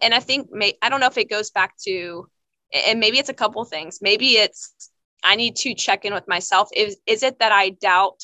and 0.00 0.14
I 0.14 0.20
think 0.20 0.50
may, 0.50 0.78
I 0.80 0.88
don't 0.88 0.98
know 0.98 1.08
if 1.08 1.18
it 1.18 1.28
goes 1.28 1.50
back 1.50 1.74
to 1.84 2.26
and 2.72 3.00
maybe 3.00 3.18
it's 3.18 3.28
a 3.28 3.34
couple 3.34 3.62
things. 3.66 3.98
Maybe 4.00 4.38
it's 4.38 4.90
I 5.22 5.36
need 5.36 5.56
to 5.56 5.74
check 5.74 6.06
in 6.06 6.14
with 6.14 6.26
myself. 6.26 6.70
Is 6.74 6.96
is 7.04 7.22
it 7.22 7.38
that 7.40 7.52
I 7.52 7.68
doubt 7.70 8.20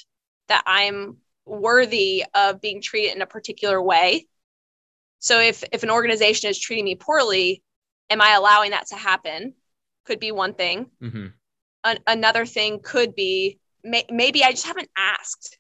that 0.49 0.63
I'm 0.65 1.19
worthy 1.49 2.25
of 2.35 2.61
being 2.61 2.83
treated 2.83 3.17
in 3.17 3.23
a 3.23 3.27
particular 3.27 3.81
way? 3.81 4.27
So 5.19 5.41
if 5.41 5.65
if 5.73 5.83
an 5.83 5.91
organization 5.91 6.51
is 6.51 6.59
treating 6.59 6.85
me 6.85 6.95
poorly, 6.95 7.63
am 8.11 8.21
I 8.21 8.35
allowing 8.35 8.71
that 8.71 8.89
to 8.89 8.97
happen? 8.97 9.55
Could 10.05 10.21
be 10.21 10.33
one 10.33 10.55
thing. 10.55 10.91
Mm-hmm. 11.03 11.27
An- 11.85 11.99
another 12.07 12.47
thing 12.47 12.81
could 12.83 13.15
be 13.15 13.59
may- 13.85 14.07
maybe 14.11 14.45
I 14.45 14.51
just 14.51 14.67
haven't 14.67 14.91
asked. 14.97 15.59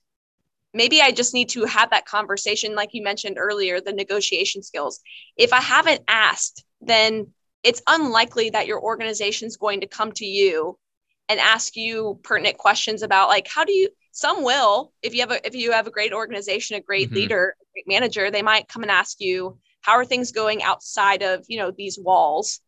Maybe 0.74 1.00
I 1.00 1.10
just 1.12 1.34
need 1.34 1.48
to 1.50 1.64
have 1.64 1.90
that 1.90 2.06
conversation, 2.06 2.74
like 2.74 2.90
you 2.92 3.02
mentioned 3.02 3.38
earlier, 3.38 3.80
the 3.80 3.92
negotiation 3.92 4.62
skills. 4.62 5.00
If 5.36 5.52
I 5.52 5.60
haven't 5.60 6.02
asked, 6.06 6.62
then 6.80 7.32
it's 7.62 7.82
unlikely 7.86 8.50
that 8.50 8.66
your 8.66 8.80
organization 8.80 9.48
is 9.48 9.56
going 9.56 9.80
to 9.80 9.86
come 9.86 10.12
to 10.12 10.26
you 10.26 10.78
and 11.28 11.40
ask 11.40 11.76
you 11.76 12.18
pertinent 12.22 12.58
questions 12.58 13.02
about 13.02 13.28
like 13.28 13.46
how 13.48 13.64
do 13.64 13.72
you 13.72 13.88
some 14.12 14.42
will 14.42 14.92
if 15.02 15.14
you 15.14 15.20
have 15.20 15.30
a 15.30 15.46
if 15.46 15.54
you 15.54 15.72
have 15.72 15.86
a 15.86 15.92
great 15.92 16.12
organization 16.12 16.76
a 16.76 16.80
great 16.80 17.06
mm-hmm. 17.06 17.16
leader 17.16 17.54
a 17.60 17.64
great 17.72 17.88
manager 17.88 18.30
they 18.30 18.42
might 18.42 18.68
come 18.68 18.82
and 18.82 18.90
ask 18.90 19.20
you 19.20 19.58
how 19.80 19.92
are 19.92 20.04
things 20.04 20.32
going 20.32 20.62
outside 20.62 21.22
of 21.22 21.44
you 21.48 21.58
know 21.58 21.70
these 21.70 21.98
walls 21.98 22.60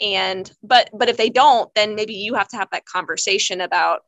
and 0.00 0.52
but 0.62 0.90
but 0.92 1.08
if 1.08 1.16
they 1.16 1.28
don't 1.30 1.72
then 1.74 1.94
maybe 1.94 2.14
you 2.14 2.34
have 2.34 2.48
to 2.48 2.56
have 2.56 2.68
that 2.72 2.86
conversation 2.86 3.60
about 3.60 4.00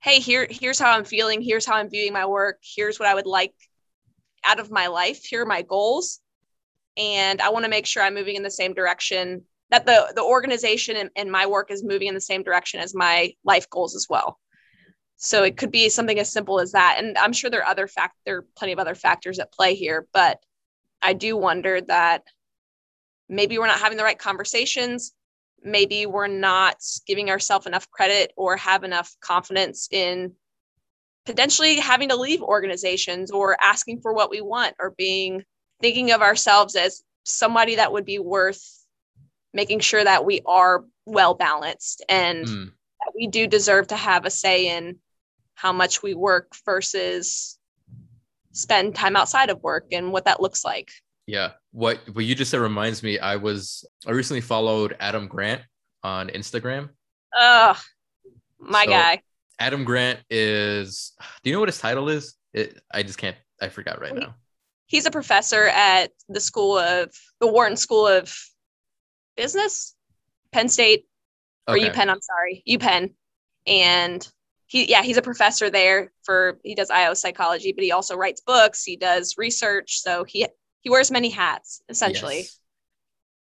hey 0.00 0.20
here 0.20 0.46
here's 0.48 0.78
how 0.78 0.90
i'm 0.90 1.04
feeling 1.04 1.40
here's 1.40 1.66
how 1.66 1.74
i'm 1.74 1.90
viewing 1.90 2.12
my 2.12 2.26
work 2.26 2.58
here's 2.62 2.98
what 2.98 3.08
i 3.08 3.14
would 3.14 3.26
like 3.26 3.54
out 4.44 4.60
of 4.60 4.70
my 4.70 4.86
life 4.86 5.24
here 5.24 5.42
are 5.42 5.46
my 5.46 5.62
goals 5.62 6.20
and 6.96 7.40
i 7.40 7.48
want 7.48 7.64
to 7.64 7.70
make 7.70 7.86
sure 7.86 8.02
i'm 8.02 8.14
moving 8.14 8.36
in 8.36 8.42
the 8.42 8.50
same 8.50 8.74
direction 8.74 9.42
that 9.70 9.86
the 9.86 10.12
the 10.14 10.22
organization 10.22 10.96
and, 10.96 11.10
and 11.16 11.30
my 11.30 11.46
work 11.46 11.70
is 11.70 11.84
moving 11.84 12.08
in 12.08 12.14
the 12.14 12.20
same 12.20 12.42
direction 12.42 12.80
as 12.80 12.94
my 12.94 13.32
life 13.44 13.68
goals 13.70 13.96
as 13.96 14.06
well. 14.08 14.38
So 15.16 15.44
it 15.44 15.56
could 15.56 15.70
be 15.70 15.88
something 15.88 16.18
as 16.18 16.30
simple 16.32 16.60
as 16.60 16.72
that. 16.72 16.96
And 16.98 17.16
i'm 17.18 17.32
sure 17.32 17.50
there 17.50 17.62
are 17.62 17.70
other 17.70 17.88
fact 17.88 18.16
there 18.24 18.38
are 18.38 18.46
plenty 18.56 18.72
of 18.72 18.78
other 18.78 18.94
factors 18.94 19.38
at 19.38 19.52
play 19.52 19.74
here 19.74 20.06
but 20.12 20.38
i 21.02 21.12
do 21.12 21.36
wonder 21.36 21.80
that 21.80 22.22
maybe 23.28 23.58
we're 23.58 23.66
not 23.66 23.80
having 23.80 23.98
the 23.98 24.04
right 24.04 24.18
conversations. 24.18 25.12
Maybe 25.62 26.06
we're 26.06 26.28
not 26.28 26.76
giving 27.06 27.30
ourselves 27.30 27.66
enough 27.66 27.90
credit 27.90 28.32
or 28.36 28.56
have 28.56 28.84
enough 28.84 29.14
confidence 29.20 29.88
in 29.90 30.32
potentially 31.24 31.76
having 31.76 32.10
to 32.10 32.16
leave 32.16 32.42
organizations 32.42 33.30
or 33.30 33.56
asking 33.60 34.00
for 34.00 34.12
what 34.12 34.30
we 34.30 34.40
want 34.40 34.74
or 34.78 34.94
being 34.96 35.42
thinking 35.80 36.12
of 36.12 36.22
ourselves 36.22 36.76
as 36.76 37.02
somebody 37.24 37.76
that 37.76 37.92
would 37.92 38.04
be 38.04 38.20
worth 38.20 38.85
making 39.56 39.80
sure 39.80 40.04
that 40.04 40.24
we 40.24 40.42
are 40.46 40.84
well 41.06 41.34
balanced 41.34 42.04
and 42.08 42.46
mm. 42.46 42.66
that 42.66 43.12
we 43.16 43.26
do 43.26 43.46
deserve 43.46 43.88
to 43.88 43.96
have 43.96 44.26
a 44.26 44.30
say 44.30 44.76
in 44.76 44.98
how 45.54 45.72
much 45.72 46.02
we 46.02 46.12
work 46.14 46.52
versus 46.66 47.58
spend 48.52 48.94
time 48.94 49.16
outside 49.16 49.48
of 49.48 49.62
work 49.62 49.86
and 49.92 50.12
what 50.12 50.26
that 50.26 50.40
looks 50.40 50.64
like. 50.64 50.90
Yeah. 51.26 51.52
What 51.72 51.98
what 52.12 52.24
you 52.24 52.34
just 52.34 52.50
said 52.50 52.60
reminds 52.60 53.02
me 53.02 53.18
I 53.18 53.36
was 53.36 53.84
I 54.06 54.12
recently 54.12 54.42
followed 54.42 54.94
Adam 55.00 55.26
Grant 55.26 55.62
on 56.02 56.28
Instagram. 56.28 56.90
Oh, 57.34 57.80
my 58.60 58.84
so 58.84 58.90
guy. 58.90 59.22
Adam 59.58 59.84
Grant 59.84 60.20
is 60.28 61.12
do 61.42 61.50
you 61.50 61.56
know 61.56 61.60
what 61.60 61.70
his 61.70 61.78
title 61.78 62.10
is? 62.10 62.34
It, 62.52 62.78
I 62.92 63.02
just 63.02 63.18
can't 63.18 63.36
I 63.60 63.70
forgot 63.70 64.00
right 64.02 64.14
now. 64.14 64.34
He's 64.84 65.06
a 65.06 65.10
professor 65.10 65.64
at 65.64 66.12
the 66.28 66.40
school 66.40 66.78
of 66.78 67.10
the 67.40 67.48
Wharton 67.48 67.76
School 67.76 68.06
of 68.06 68.32
Business, 69.36 69.94
Penn 70.52 70.68
State 70.68 71.06
or 71.66 71.76
okay. 71.76 71.90
UPenn, 71.90 72.08
I'm 72.08 72.20
sorry, 72.20 72.62
UPenn. 72.68 73.14
And 73.66 74.26
he 74.66 74.90
yeah, 74.90 75.02
he's 75.02 75.16
a 75.16 75.22
professor 75.22 75.70
there 75.70 76.12
for 76.24 76.58
he 76.64 76.74
does 76.74 76.90
IO 76.90 77.14
psychology, 77.14 77.72
but 77.72 77.84
he 77.84 77.92
also 77.92 78.16
writes 78.16 78.40
books, 78.40 78.84
he 78.84 78.96
does 78.96 79.34
research, 79.36 80.00
so 80.00 80.24
he 80.24 80.46
he 80.80 80.90
wears 80.90 81.10
many 81.10 81.30
hats 81.30 81.82
essentially. 81.88 82.38
Yes. 82.38 82.60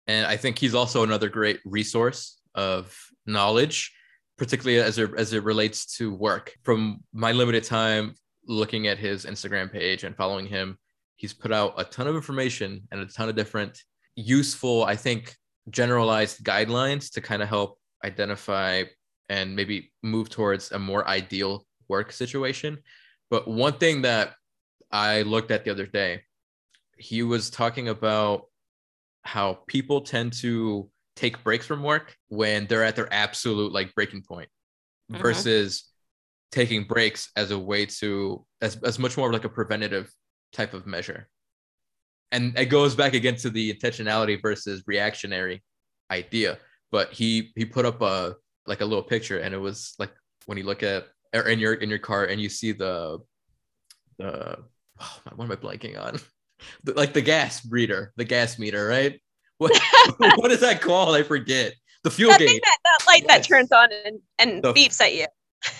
And 0.06 0.26
I 0.26 0.36
think 0.36 0.58
he's 0.58 0.74
also 0.74 1.02
another 1.02 1.28
great 1.28 1.60
resource 1.64 2.40
of 2.54 2.96
knowledge 3.26 3.92
particularly 4.40 4.78
as 4.80 4.96
it, 4.96 5.10
as 5.18 5.34
it 5.34 5.44
relates 5.44 5.84
to 5.98 6.14
work. 6.14 6.54
From 6.62 7.04
my 7.12 7.30
limited 7.30 7.62
time 7.62 8.14
looking 8.46 8.86
at 8.86 8.96
his 8.96 9.26
Instagram 9.26 9.70
page 9.70 10.02
and 10.02 10.16
following 10.16 10.46
him, 10.46 10.78
he's 11.16 11.34
put 11.34 11.52
out 11.52 11.74
a 11.76 11.84
ton 11.84 12.06
of 12.06 12.16
information 12.16 12.88
and 12.90 13.02
a 13.02 13.06
ton 13.06 13.28
of 13.28 13.36
different 13.36 13.78
useful, 14.16 14.82
I 14.82 14.96
think, 14.96 15.36
generalized 15.70 16.44
guidelines 16.44 17.12
to 17.12 17.20
kind 17.20 17.42
of 17.42 17.48
help 17.48 17.78
identify 18.04 18.84
and 19.28 19.54
maybe 19.54 19.92
move 20.02 20.28
towards 20.28 20.72
a 20.72 20.78
more 20.78 21.06
ideal 21.06 21.66
work 21.88 22.12
situation. 22.12 22.78
But 23.30 23.46
one 23.46 23.74
thing 23.74 24.02
that 24.02 24.34
I 24.90 25.22
looked 25.22 25.50
at 25.50 25.64
the 25.64 25.70
other 25.70 25.86
day, 25.86 26.22
he 26.96 27.22
was 27.22 27.50
talking 27.50 27.88
about 27.88 28.46
how 29.22 29.60
people 29.66 30.00
tend 30.00 30.32
to 30.32 30.90
take 31.16 31.42
breaks 31.44 31.66
from 31.66 31.82
work 31.82 32.16
when 32.28 32.66
they're 32.66 32.84
at 32.84 32.96
their 32.96 33.12
absolute 33.12 33.72
like 33.72 33.94
breaking 33.94 34.22
point 34.22 34.48
mm-hmm. 35.10 35.20
versus 35.20 35.84
taking 36.50 36.84
breaks 36.84 37.30
as 37.36 37.50
a 37.50 37.58
way 37.58 37.86
to 37.86 38.44
as, 38.60 38.76
as 38.82 38.98
much 38.98 39.16
more 39.16 39.32
like 39.32 39.44
a 39.44 39.48
preventative 39.48 40.10
type 40.52 40.74
of 40.74 40.86
measure 40.86 41.28
and 42.32 42.56
it 42.58 42.66
goes 42.66 42.94
back 42.94 43.14
again 43.14 43.36
to 43.36 43.50
the 43.50 43.72
intentionality 43.72 44.40
versus 44.40 44.82
reactionary 44.86 45.62
idea 46.10 46.58
but 46.90 47.12
he 47.12 47.52
he 47.56 47.64
put 47.64 47.84
up 47.84 48.00
a 48.02 48.34
like 48.66 48.80
a 48.80 48.84
little 48.84 49.02
picture 49.02 49.38
and 49.38 49.54
it 49.54 49.58
was 49.58 49.94
like 49.98 50.12
when 50.46 50.58
you 50.58 50.64
look 50.64 50.82
at 50.82 51.06
or 51.34 51.42
in 51.42 51.58
your 51.58 51.74
in 51.74 51.88
your 51.88 51.98
car 51.98 52.24
and 52.24 52.40
you 52.40 52.48
see 52.48 52.72
the 52.72 53.18
the 54.18 54.58
oh, 55.00 55.20
what 55.34 55.44
am 55.44 55.52
i 55.52 55.56
blanking 55.56 56.00
on 56.00 56.18
the, 56.84 56.92
like 56.94 57.12
the 57.12 57.22
gas 57.22 57.66
reader 57.70 58.12
the 58.16 58.24
gas 58.24 58.58
meter 58.58 58.86
right 58.86 59.20
what 59.60 59.78
what 60.36 60.50
is 60.50 60.60
that 60.60 60.80
called? 60.80 61.14
I 61.14 61.22
forget. 61.22 61.74
The 62.02 62.10
fuel 62.10 62.30
that 62.30 62.38
gauge. 62.38 62.60
That, 62.64 62.78
that 62.82 63.06
light 63.06 63.24
yes. 63.28 63.46
that 63.46 63.54
turns 63.54 63.72
on 63.72 63.88
and, 64.06 64.18
and 64.38 64.62
the, 64.64 64.72
beeps 64.72 65.00
at 65.00 65.14
you. 65.14 65.26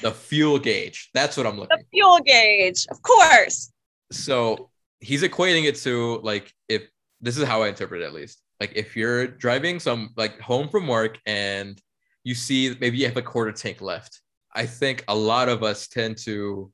The 0.03 0.13
fuel 0.13 0.59
gauge. 0.59 1.09
That's 1.15 1.37
what 1.37 1.47
I'm 1.47 1.59
looking. 1.59 1.79
The 1.79 1.85
fuel 1.91 2.21
gauge, 2.21 2.87
of 2.91 3.01
course. 3.01 3.73
So 4.13 4.70
he's 5.01 5.23
equating 5.23 5.65
it 5.65 5.77
to 5.77 6.21
like 6.23 6.53
if 6.69 6.83
this 7.21 7.37
is 7.37 7.45
how 7.45 7.63
I 7.63 7.69
interpret 7.69 8.03
it 8.03 8.05
at 8.05 8.13
least. 8.13 8.43
Like 8.61 8.73
if 8.75 8.97
you're 8.97 9.27
driving 9.27 9.81
some 9.81 10.11
like 10.17 10.39
home 10.41 10.69
from 10.69 10.87
work 10.87 11.19
and 11.27 11.81
you 12.25 12.35
see 12.35 12.77
maybe 12.81 12.99
you 12.99 13.07
have 13.07 13.17
a 13.17 13.23
quarter 13.23 13.53
tank 13.53 13.81
left. 13.81 14.21
I 14.55 14.67
think 14.67 15.05
a 15.09 15.15
lot 15.15 15.49
of 15.49 15.63
us 15.63 15.89
tend 15.89 16.19
to 16.19 16.73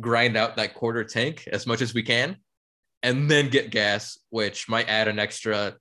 grind 0.00 0.36
out 0.36 0.56
that 0.56 0.74
quarter 0.74 1.04
tank 1.04 1.48
as 1.50 1.66
much 1.66 1.80
as 1.80 1.94
we 1.94 2.02
can 2.02 2.36
and 3.02 3.30
then 3.30 3.48
get 3.48 3.70
gas, 3.70 4.18
which 4.30 4.68
might 4.68 4.88
add 4.88 5.08
an 5.08 5.18
extra 5.18 5.76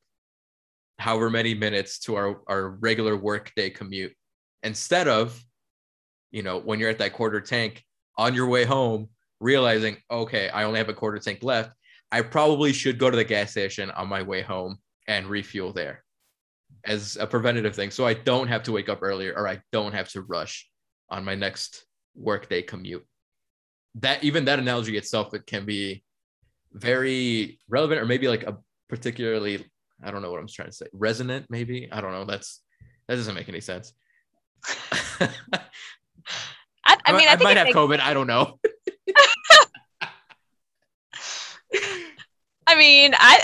however 0.99 1.29
many 1.29 1.53
minutes 1.53 1.99
to 1.99 2.15
our, 2.15 2.41
our 2.47 2.69
regular 2.69 3.17
workday 3.17 3.69
commute 3.69 4.13
instead 4.63 5.07
of 5.07 5.43
you 6.31 6.41
know 6.41 6.57
when 6.57 6.79
you're 6.79 6.89
at 6.89 6.99
that 6.99 7.13
quarter 7.13 7.41
tank 7.41 7.83
on 8.17 8.33
your 8.33 8.47
way 8.47 8.63
home 8.63 9.09
realizing 9.39 9.97
okay 10.09 10.49
i 10.49 10.63
only 10.63 10.77
have 10.77 10.89
a 10.89 10.93
quarter 10.93 11.19
tank 11.19 11.43
left 11.43 11.71
i 12.11 12.21
probably 12.21 12.71
should 12.71 12.97
go 12.97 13.09
to 13.09 13.17
the 13.17 13.23
gas 13.23 13.51
station 13.51 13.91
on 13.91 14.07
my 14.07 14.21
way 14.21 14.41
home 14.41 14.77
and 15.07 15.27
refuel 15.27 15.73
there 15.73 16.03
as 16.85 17.17
a 17.19 17.27
preventative 17.27 17.75
thing 17.75 17.91
so 17.91 18.05
i 18.05 18.13
don't 18.13 18.47
have 18.47 18.63
to 18.63 18.71
wake 18.71 18.89
up 18.89 18.99
earlier 19.01 19.33
or 19.35 19.47
i 19.47 19.59
don't 19.71 19.93
have 19.93 20.09
to 20.09 20.21
rush 20.21 20.69
on 21.09 21.25
my 21.25 21.35
next 21.35 21.85
workday 22.15 22.61
commute 22.61 23.05
that 23.95 24.23
even 24.23 24.45
that 24.45 24.59
analogy 24.59 24.97
itself 24.97 25.33
it 25.33 25.45
can 25.45 25.65
be 25.65 26.03
very 26.71 27.59
relevant 27.69 28.01
or 28.01 28.05
maybe 28.05 28.27
like 28.27 28.43
a 28.43 28.57
particularly 28.89 29.65
I 30.03 30.11
don't 30.11 30.21
know 30.21 30.31
what 30.31 30.39
I'm 30.39 30.47
trying 30.47 30.69
to 30.69 30.75
say. 30.75 30.87
Resonant, 30.93 31.45
maybe. 31.49 31.89
I 31.91 32.01
don't 32.01 32.11
know. 32.11 32.25
That's 32.25 32.61
that 33.07 33.15
doesn't 33.15 33.35
make 33.35 33.49
any 33.49 33.61
sense. 33.61 33.93
I, 36.87 36.97
I, 37.05 37.11
mean, 37.13 37.27
I, 37.27 37.33
I 37.33 37.43
might 37.43 37.57
have 37.57 37.67
makes... 37.67 37.77
COVID. 37.77 37.99
I 37.99 38.13
don't 38.13 38.27
know. 38.27 38.59
I 42.67 42.75
mean, 42.75 43.13
I 43.15 43.43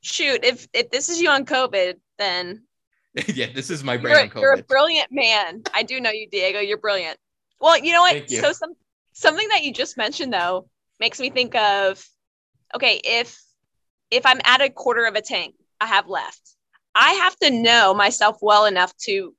shoot. 0.00 0.44
If 0.44 0.68
if 0.72 0.90
this 0.90 1.08
is 1.08 1.20
you 1.20 1.30
on 1.30 1.44
COVID, 1.44 1.94
then 2.18 2.64
yeah, 3.28 3.46
this 3.54 3.70
is 3.70 3.84
my 3.84 3.96
brain 3.96 4.12
you're, 4.12 4.22
on 4.22 4.30
COVID. 4.30 4.42
You're 4.42 4.52
a 4.54 4.62
brilliant 4.62 5.10
man. 5.10 5.62
I 5.74 5.82
do 5.82 6.00
know 6.00 6.10
you, 6.10 6.28
Diego. 6.28 6.60
You're 6.60 6.78
brilliant. 6.78 7.18
Well, 7.60 7.78
you 7.78 7.92
know 7.92 8.02
what? 8.02 8.30
You. 8.30 8.40
So 8.40 8.52
some 8.52 8.74
something 9.12 9.48
that 9.48 9.64
you 9.64 9.72
just 9.72 9.96
mentioned 9.96 10.32
though 10.32 10.68
makes 11.00 11.20
me 11.20 11.30
think 11.30 11.54
of 11.54 12.04
okay, 12.74 13.00
if 13.04 13.38
if 14.10 14.24
I'm 14.24 14.40
at 14.44 14.60
a 14.60 14.70
quarter 14.70 15.04
of 15.04 15.14
a 15.14 15.22
tank 15.22 15.54
I 15.80 15.86
have 15.86 16.08
left. 16.08 16.54
I 16.94 17.12
have 17.12 17.36
to 17.36 17.50
know 17.50 17.94
myself 17.94 18.38
well 18.42 18.64
enough 18.64 18.96
to 19.04 19.34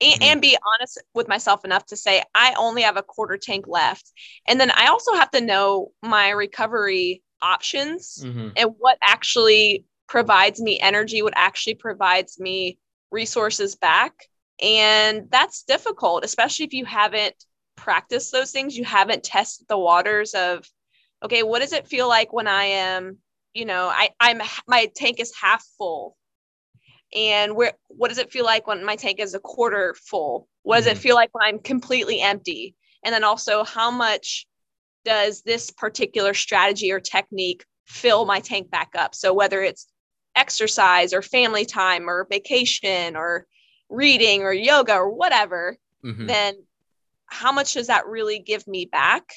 mm-hmm. 0.00 0.22
and 0.22 0.40
be 0.40 0.56
honest 0.74 1.02
with 1.14 1.28
myself 1.28 1.64
enough 1.64 1.86
to 1.86 1.96
say 1.96 2.22
I 2.34 2.54
only 2.58 2.82
have 2.82 2.96
a 2.96 3.02
quarter 3.02 3.36
tank 3.36 3.66
left. 3.66 4.12
And 4.46 4.60
then 4.60 4.70
I 4.70 4.86
also 4.86 5.14
have 5.14 5.30
to 5.32 5.40
know 5.40 5.92
my 6.02 6.30
recovery 6.30 7.22
options 7.40 8.22
mm-hmm. 8.24 8.48
and 8.56 8.74
what 8.78 8.98
actually 9.02 9.84
provides 10.08 10.60
me 10.60 10.78
energy, 10.80 11.22
what 11.22 11.34
actually 11.36 11.74
provides 11.74 12.38
me 12.38 12.78
resources 13.10 13.76
back. 13.76 14.12
And 14.60 15.28
that's 15.30 15.62
difficult, 15.62 16.24
especially 16.24 16.66
if 16.66 16.72
you 16.72 16.84
haven't 16.84 17.34
practiced 17.76 18.32
those 18.32 18.50
things, 18.50 18.76
you 18.76 18.84
haven't 18.84 19.22
tested 19.22 19.66
the 19.68 19.78
waters 19.78 20.34
of 20.34 20.68
okay, 21.24 21.42
what 21.42 21.60
does 21.60 21.72
it 21.72 21.88
feel 21.88 22.08
like 22.08 22.32
when 22.32 22.46
I 22.46 22.64
am 22.64 23.18
you 23.54 23.64
know 23.64 23.88
i 23.88 24.10
i'm 24.20 24.40
my 24.66 24.88
tank 24.94 25.20
is 25.20 25.32
half 25.40 25.64
full 25.76 26.16
and 27.14 27.54
where 27.56 27.72
what 27.88 28.08
does 28.08 28.18
it 28.18 28.32
feel 28.32 28.44
like 28.44 28.66
when 28.66 28.84
my 28.84 28.96
tank 28.96 29.18
is 29.20 29.34
a 29.34 29.40
quarter 29.40 29.94
full 29.94 30.48
what 30.62 30.76
does 30.76 30.86
mm-hmm. 30.86 30.92
it 30.92 30.98
feel 30.98 31.14
like 31.14 31.30
when 31.32 31.44
i'm 31.44 31.58
completely 31.58 32.20
empty 32.20 32.74
and 33.04 33.14
then 33.14 33.24
also 33.24 33.64
how 33.64 33.90
much 33.90 34.46
does 35.04 35.42
this 35.42 35.70
particular 35.70 36.34
strategy 36.34 36.92
or 36.92 37.00
technique 37.00 37.64
fill 37.86 38.26
my 38.26 38.40
tank 38.40 38.70
back 38.70 38.90
up 38.96 39.14
so 39.14 39.32
whether 39.32 39.62
it's 39.62 39.86
exercise 40.36 41.14
or 41.14 41.22
family 41.22 41.64
time 41.64 42.08
or 42.08 42.26
vacation 42.30 43.16
or 43.16 43.46
reading 43.88 44.42
or 44.42 44.52
yoga 44.52 44.94
or 44.94 45.10
whatever 45.10 45.76
mm-hmm. 46.04 46.26
then 46.26 46.54
how 47.26 47.52
much 47.52 47.74
does 47.74 47.86
that 47.86 48.06
really 48.06 48.38
give 48.38 48.66
me 48.66 48.84
back 48.84 49.32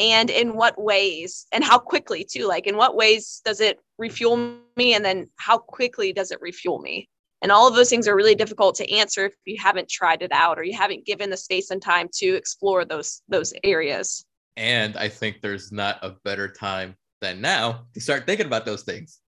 and 0.00 0.30
in 0.30 0.56
what 0.56 0.80
ways 0.80 1.46
and 1.52 1.62
how 1.62 1.78
quickly 1.78 2.24
too 2.24 2.46
like 2.46 2.66
in 2.66 2.76
what 2.76 2.96
ways 2.96 3.42
does 3.44 3.60
it 3.60 3.78
refuel 3.98 4.56
me 4.76 4.94
and 4.94 5.04
then 5.04 5.28
how 5.36 5.58
quickly 5.58 6.12
does 6.12 6.30
it 6.30 6.40
refuel 6.40 6.80
me? 6.80 7.08
And 7.42 7.52
all 7.52 7.68
of 7.68 7.74
those 7.74 7.90
things 7.90 8.08
are 8.08 8.16
really 8.16 8.34
difficult 8.34 8.74
to 8.76 8.90
answer 8.90 9.26
if 9.26 9.34
you 9.44 9.56
haven't 9.58 9.88
tried 9.88 10.22
it 10.22 10.32
out 10.32 10.58
or 10.58 10.62
you 10.62 10.76
haven't 10.76 11.06
given 11.06 11.30
the 11.30 11.36
space 11.36 11.70
and 11.70 11.80
time 11.80 12.08
to 12.14 12.34
explore 12.34 12.84
those 12.84 13.22
those 13.28 13.52
areas. 13.62 14.24
And 14.56 14.96
i 14.96 15.08
think 15.08 15.40
there's 15.42 15.70
not 15.70 15.98
a 16.02 16.16
better 16.24 16.48
time 16.48 16.96
than 17.20 17.40
now 17.42 17.86
to 17.94 18.00
start 18.00 18.26
thinking 18.26 18.46
about 18.46 18.64
those 18.64 18.82
things. 18.82 19.20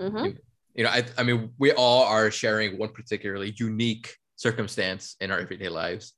Mm-hmm. 0.00 0.36
you 0.74 0.84
know 0.84 0.90
I, 0.90 1.04
I 1.16 1.22
mean 1.22 1.52
we 1.58 1.72
all 1.72 2.04
are 2.04 2.30
sharing 2.30 2.76
one 2.76 2.90
particularly 2.90 3.54
unique 3.58 4.14
circumstance 4.36 5.16
in 5.20 5.30
our 5.30 5.38
everyday 5.38 5.70
lives 5.70 6.12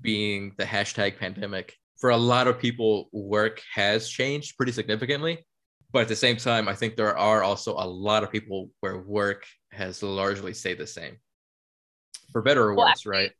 being 0.00 0.52
the 0.56 0.64
hashtag 0.64 1.18
pandemic 1.18 1.74
for 1.98 2.10
a 2.10 2.16
lot 2.16 2.46
of 2.46 2.58
people, 2.58 3.08
work 3.12 3.62
has 3.74 4.08
changed 4.08 4.56
pretty 4.56 4.72
significantly. 4.72 5.44
But 5.92 6.02
at 6.02 6.08
the 6.08 6.16
same 6.16 6.36
time, 6.36 6.68
I 6.68 6.74
think 6.74 6.96
there 6.96 7.16
are 7.16 7.42
also 7.42 7.72
a 7.72 7.86
lot 7.86 8.22
of 8.22 8.30
people 8.30 8.70
where 8.80 8.98
work 8.98 9.44
has 9.72 10.02
largely 10.02 10.52
stayed 10.52 10.78
the 10.78 10.86
same, 10.86 11.16
for 12.30 12.42
better 12.42 12.64
or 12.64 12.74
well, 12.74 12.86
worse, 12.86 12.98
actually, 12.98 13.10
right? 13.10 13.32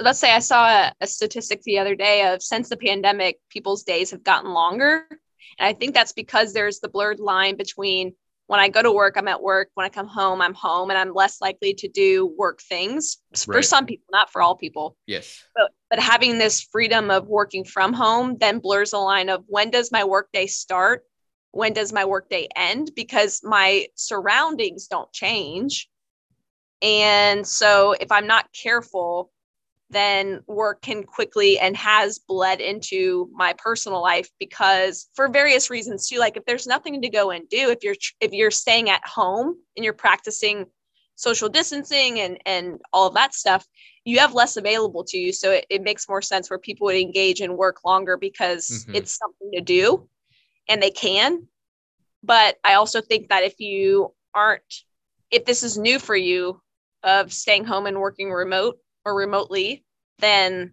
let's 0.00 0.18
say 0.18 0.32
I 0.32 0.38
saw 0.38 0.68
a, 0.68 0.92
a 1.00 1.06
statistic 1.06 1.62
the 1.62 1.78
other 1.78 1.94
day 1.94 2.26
of 2.26 2.42
since 2.42 2.68
the 2.68 2.76
pandemic, 2.76 3.40
people's 3.48 3.82
days 3.82 4.10
have 4.10 4.22
gotten 4.22 4.52
longer. 4.52 5.06
And 5.10 5.66
I 5.66 5.72
think 5.72 5.94
that's 5.94 6.12
because 6.12 6.52
there's 6.52 6.80
the 6.80 6.88
blurred 6.88 7.20
line 7.20 7.56
between 7.56 8.14
when 8.48 8.60
I 8.60 8.68
go 8.70 8.82
to 8.82 8.90
work, 8.90 9.16
I'm 9.16 9.28
at 9.28 9.42
work. 9.42 9.68
When 9.74 9.84
I 9.84 9.90
come 9.90 10.08
home, 10.08 10.40
I'm 10.40 10.54
home 10.54 10.88
and 10.88 10.98
I'm 10.98 11.12
less 11.12 11.40
likely 11.40 11.74
to 11.74 11.88
do 11.88 12.34
work 12.38 12.62
things 12.62 13.18
for 13.36 13.56
right. 13.56 13.64
some 13.64 13.84
people, 13.84 14.06
not 14.10 14.32
for 14.32 14.40
all 14.40 14.56
people. 14.56 14.96
Yes. 15.06 15.44
But, 15.54 15.70
but 15.90 15.98
having 16.00 16.38
this 16.38 16.62
freedom 16.62 17.10
of 17.10 17.28
working 17.28 17.62
from 17.62 17.92
home 17.92 18.38
then 18.40 18.58
blurs 18.58 18.92
the 18.92 18.98
line 18.98 19.28
of 19.28 19.44
when 19.46 19.70
does 19.70 19.92
my 19.92 20.02
workday 20.02 20.46
start? 20.46 21.04
When 21.50 21.74
does 21.74 21.92
my 21.92 22.06
workday 22.06 22.48
end? 22.56 22.92
Because 22.96 23.40
my 23.44 23.86
surroundings 23.96 24.86
don't 24.86 25.12
change. 25.12 25.90
And 26.80 27.46
so 27.46 27.94
if 28.00 28.10
I'm 28.10 28.26
not 28.26 28.48
careful, 28.54 29.30
then 29.90 30.40
work 30.46 30.82
can 30.82 31.02
quickly 31.02 31.58
and 31.58 31.76
has 31.76 32.18
bled 32.18 32.60
into 32.60 33.30
my 33.32 33.54
personal 33.56 34.02
life 34.02 34.28
because 34.38 35.08
for 35.14 35.28
various 35.28 35.70
reasons 35.70 36.08
too. 36.08 36.18
Like 36.18 36.36
if 36.36 36.44
there's 36.44 36.66
nothing 36.66 37.00
to 37.00 37.08
go 37.08 37.30
and 37.30 37.48
do 37.48 37.70
if 37.70 37.78
you're 37.82 37.96
if 38.20 38.32
you're 38.32 38.50
staying 38.50 38.90
at 38.90 39.06
home 39.06 39.56
and 39.76 39.84
you're 39.84 39.94
practicing 39.94 40.66
social 41.14 41.48
distancing 41.48 42.20
and 42.20 42.38
and 42.44 42.80
all 42.92 43.08
of 43.08 43.14
that 43.14 43.34
stuff 43.34 43.66
you 44.04 44.18
have 44.18 44.32
less 44.32 44.56
available 44.56 45.04
to 45.04 45.18
you. 45.18 45.32
So 45.34 45.50
it, 45.50 45.66
it 45.68 45.82
makes 45.82 46.08
more 46.08 46.22
sense 46.22 46.48
where 46.48 46.58
people 46.58 46.86
would 46.86 46.96
engage 46.96 47.40
and 47.40 47.58
work 47.58 47.84
longer 47.84 48.16
because 48.16 48.66
mm-hmm. 48.68 48.94
it's 48.94 49.18
something 49.18 49.50
to 49.52 49.60
do 49.60 50.08
and 50.68 50.82
they 50.82 50.90
can. 50.90 51.48
But 52.22 52.56
i 52.64 52.74
also 52.74 53.00
think 53.00 53.28
that 53.28 53.44
if 53.44 53.58
you 53.58 54.12
aren't 54.34 54.62
if 55.30 55.44
this 55.44 55.62
is 55.62 55.78
new 55.78 55.98
for 55.98 56.16
you 56.16 56.60
of 57.02 57.32
staying 57.32 57.64
home 57.64 57.86
and 57.86 58.00
working 58.00 58.30
remote 58.30 58.78
or 59.08 59.14
remotely, 59.14 59.84
then 60.18 60.72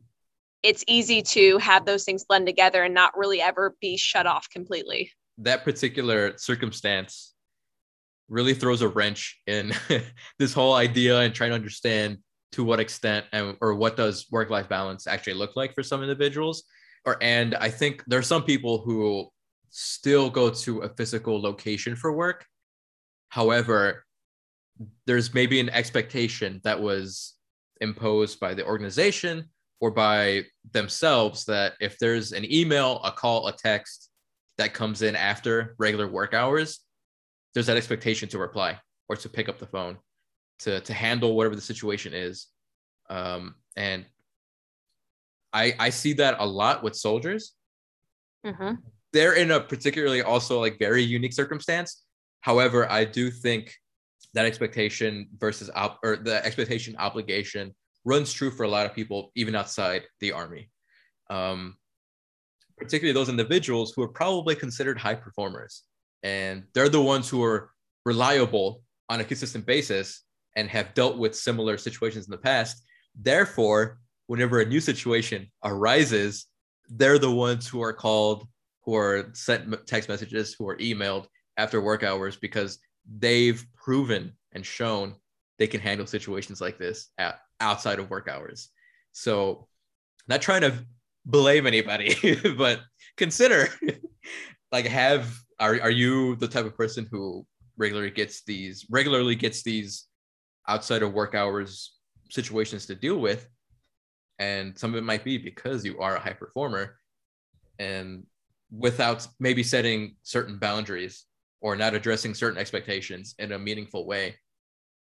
it's 0.61 0.83
easy 0.87 1.21
to 1.21 1.57
have 1.59 1.85
those 1.85 2.03
things 2.03 2.25
blend 2.25 2.45
together 2.45 2.83
and 2.83 2.93
not 2.93 3.17
really 3.17 3.41
ever 3.41 3.75
be 3.79 3.97
shut 3.97 4.27
off 4.27 4.49
completely. 4.49 5.11
That 5.37 5.63
particular 5.63 6.37
circumstance 6.37 7.33
really 8.27 8.53
throws 8.53 8.81
a 8.81 8.87
wrench 8.87 9.39
in 9.47 9.71
this 10.39 10.53
whole 10.53 10.73
idea 10.73 11.19
and 11.21 11.33
trying 11.33 11.51
to 11.51 11.55
understand 11.55 12.17
to 12.51 12.63
what 12.63 12.79
extent 12.79 13.25
and 13.31 13.55
or 13.61 13.75
what 13.75 13.95
does 13.95 14.25
work 14.31 14.49
life 14.49 14.67
balance 14.67 15.07
actually 15.07 15.33
look 15.33 15.55
like 15.55 15.75
for 15.75 15.83
some 15.83 16.01
individuals 16.01 16.63
or 17.05 17.17
and 17.21 17.53
I 17.55 17.69
think 17.69 18.03
there 18.07 18.17
are 18.17 18.23
some 18.23 18.43
people 18.43 18.79
who 18.79 19.29
still 19.69 20.29
go 20.29 20.49
to 20.49 20.79
a 20.79 20.89
physical 20.89 21.39
location 21.39 21.95
for 21.95 22.11
work. 22.11 22.45
However, 23.29 24.05
there's 25.05 25.33
maybe 25.33 25.59
an 25.59 25.69
expectation 25.69 26.61
that 26.63 26.81
was 26.81 27.35
imposed 27.81 28.39
by 28.39 28.53
the 28.53 28.65
organization 28.65 29.49
or 29.81 29.91
by 29.91 30.43
themselves 30.71 31.45
that 31.45 31.73
if 31.79 31.97
there's 31.99 32.31
an 32.31 32.51
email, 32.51 33.01
a 33.03 33.11
call, 33.11 33.47
a 33.47 33.53
text 33.53 34.09
that 34.57 34.73
comes 34.73 35.01
in 35.01 35.15
after 35.15 35.75
regular 35.77 36.07
work 36.07 36.33
hours, 36.33 36.79
there's 37.53 37.67
that 37.67 37.77
expectation 37.77 38.29
to 38.29 38.37
reply 38.37 38.79
or 39.09 39.15
to 39.15 39.29
pick 39.29 39.49
up 39.49 39.59
the 39.59 39.67
phone 39.67 39.97
to 40.59 40.79
to 40.81 40.93
handle 40.93 41.35
whatever 41.35 41.55
the 41.55 41.61
situation 41.61 42.13
is. 42.13 42.47
Um, 43.09 43.55
and 43.75 44.05
I 45.53 45.75
I 45.79 45.89
see 45.89 46.13
that 46.13 46.37
a 46.39 46.45
lot 46.45 46.83
with 46.83 46.95
soldiers. 46.95 47.53
Mm-hmm. 48.45 48.75
They're 49.13 49.33
in 49.33 49.51
a 49.51 49.59
particularly 49.59 50.21
also 50.21 50.59
like 50.59 50.79
very 50.79 51.03
unique 51.03 51.33
circumstance. 51.33 52.03
However, 52.41 52.89
I 52.91 53.05
do 53.05 53.31
think 53.31 53.73
that 54.33 54.45
expectation 54.45 55.27
versus 55.37 55.69
op- 55.75 55.99
or 56.03 56.17
the 56.17 56.45
expectation 56.45 56.95
obligation 56.97 57.73
runs 58.03 58.31
true 58.33 58.51
for 58.51 58.63
a 58.63 58.67
lot 58.67 58.85
of 58.85 58.93
people 58.93 59.31
even 59.35 59.55
outside 59.55 60.03
the 60.19 60.31
army. 60.31 60.69
Um, 61.29 61.77
particularly 62.77 63.13
those 63.13 63.29
individuals 63.29 63.93
who 63.95 64.03
are 64.03 64.09
probably 64.09 64.55
considered 64.55 64.97
high 64.97 65.15
performers. 65.15 65.83
And 66.23 66.63
they're 66.73 66.89
the 66.89 67.01
ones 67.01 67.29
who 67.29 67.43
are 67.43 67.71
reliable 68.05 68.83
on 69.09 69.21
a 69.21 69.23
consistent 69.23 69.65
basis 69.65 70.23
and 70.55 70.69
have 70.69 70.93
dealt 70.93 71.17
with 71.17 71.35
similar 71.35 71.77
situations 71.77 72.25
in 72.25 72.31
the 72.31 72.37
past. 72.37 72.83
Therefore 73.15 73.99
whenever 74.27 74.59
a 74.59 74.65
new 74.65 74.79
situation 74.79 75.47
arises 75.63 76.47
they're 76.89 77.19
the 77.19 77.31
ones 77.31 77.67
who 77.67 77.81
are 77.81 77.93
called 77.93 78.47
who 78.83 78.95
are 78.95 79.29
sent 79.33 79.87
text 79.87 80.09
messages 80.09 80.55
who 80.57 80.67
are 80.67 80.77
emailed 80.77 81.25
after 81.57 81.81
work 81.81 82.03
hours 82.03 82.35
because 82.35 82.77
they've 83.17 83.65
proven 83.75 84.33
and 84.51 84.65
shown 84.65 85.15
they 85.57 85.67
can 85.67 85.81
handle 85.81 86.07
situations 86.07 86.59
like 86.61 86.77
this 86.77 87.09
at, 87.17 87.39
outside 87.59 87.99
of 87.99 88.09
work 88.09 88.27
hours. 88.27 88.69
So, 89.11 89.67
not 90.27 90.41
trying 90.41 90.61
to 90.61 90.73
blame 91.25 91.67
anybody, 91.67 92.37
but 92.57 92.81
consider 93.17 93.67
like 94.71 94.85
have 94.85 95.33
are 95.59 95.79
are 95.81 95.89
you 95.89 96.35
the 96.35 96.47
type 96.47 96.65
of 96.65 96.75
person 96.75 97.07
who 97.09 97.45
regularly 97.77 98.11
gets 98.11 98.43
these 98.43 98.85
regularly 98.89 99.35
gets 99.35 99.63
these 99.63 100.05
outside 100.67 101.03
of 101.03 101.13
work 101.13 101.35
hours 101.35 101.97
situations 102.29 102.85
to 102.85 102.95
deal 102.95 103.17
with 103.17 103.47
and 104.39 104.77
some 104.77 104.91
of 104.91 104.97
it 104.97 105.03
might 105.03 105.23
be 105.23 105.37
because 105.37 105.85
you 105.85 105.99
are 105.99 106.15
a 106.15 106.19
high 106.19 106.33
performer 106.33 106.97
and 107.79 108.25
without 108.71 109.27
maybe 109.39 109.63
setting 109.63 110.15
certain 110.23 110.57
boundaries 110.57 111.25
or 111.61 111.75
not 111.75 111.93
addressing 111.93 112.33
certain 112.33 112.59
expectations 112.59 113.35
in 113.39 113.53
a 113.53 113.59
meaningful 113.59 114.05
way, 114.05 114.35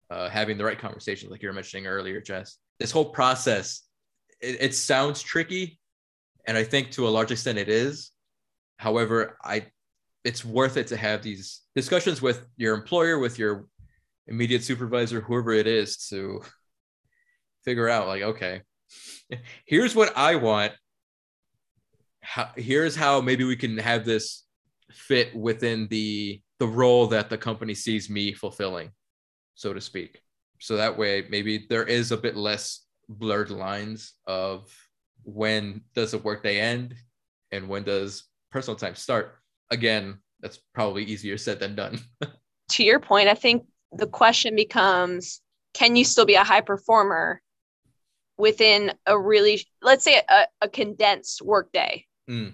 uh, 0.09 0.29
having 0.29 0.57
the 0.57 0.63
right 0.63 0.79
conversations, 0.79 1.31
like 1.31 1.41
you 1.41 1.49
were 1.49 1.53
mentioning 1.53 1.88
earlier, 1.88 2.21
Jess. 2.21 2.57
This 2.79 2.91
whole 2.91 3.12
process, 3.12 3.83
it, 4.41 4.57
it 4.59 4.75
sounds 4.75 5.21
tricky, 5.21 5.79
and 6.47 6.57
I 6.57 6.63
think 6.63 6.91
to 6.91 7.07
a 7.07 7.09
large 7.09 7.31
extent 7.31 7.57
it 7.57 7.69
is. 7.69 8.12
However, 8.77 9.38
I 9.43 9.67
it's 10.23 10.43
worth 10.43 10.77
it 10.77 10.88
to 10.88 10.97
have 10.97 11.21
these 11.21 11.62
discussions 11.75 12.21
with 12.21 12.45
your 12.57 12.75
employer, 12.75 13.19
with 13.19 13.39
your 13.39 13.67
immediate 14.27 14.63
supervisor, 14.63 15.21
whoever 15.21 15.51
it 15.51 15.67
is, 15.67 16.07
to 16.07 16.41
figure 17.63 17.89
out 17.89 18.07
like, 18.07 18.21
okay, 18.21 18.62
here's 19.65 19.95
what 19.95 20.15
I 20.17 20.35
want. 20.35 20.73
How, 22.21 22.49
here's 22.55 22.95
how 22.95 23.21
maybe 23.21 23.43
we 23.43 23.55
can 23.55 23.77
have 23.77 24.05
this 24.05 24.43
fit 24.91 25.36
within 25.36 25.88
the 25.89 26.41
the 26.60 26.67
role 26.67 27.08
that 27.08 27.30
the 27.30 27.38
company 27.38 27.73
sees 27.73 28.10
me 28.10 28.34
fulfilling, 28.34 28.91
so 29.56 29.73
to 29.73 29.80
speak. 29.80 30.21
So 30.60 30.75
that 30.75 30.97
way, 30.97 31.25
maybe 31.30 31.65
there 31.69 31.86
is 31.86 32.12
a 32.12 32.17
bit 32.17 32.36
less 32.36 32.86
blurred 33.08 33.49
lines 33.49 34.13
of 34.28 34.69
when 35.23 35.82
does 35.95 36.12
the 36.12 36.17
workday 36.17 36.60
end 36.60 36.95
and 37.52 37.69
when 37.69 37.84
does 37.84 38.25
personal 38.52 38.75
time 38.75 38.95
start. 38.95 39.38
Again, 39.71 40.19
that's 40.41 40.60
probably 40.73 41.04
easier 41.04 41.38
said 41.38 41.60
than 41.60 41.75
done. 41.75 41.99
to 42.71 42.84
your 42.84 42.99
point, 42.99 43.30
I 43.30 43.36
think 43.36 43.65
the 43.91 44.08
question 44.08 44.56
becomes 44.56 45.41
can 45.73 45.95
you 45.95 46.04
still 46.04 46.25
be 46.25 46.36
a 46.36 46.43
high 46.43 46.62
performer 46.62 47.41
within 48.38 48.93
a 49.06 49.17
really, 49.19 49.65
let's 49.82 50.04
say, 50.04 50.21
a, 50.28 50.47
a 50.62 50.69
condensed 50.69 51.41
workday? 51.41 52.06
Mm. 52.30 52.54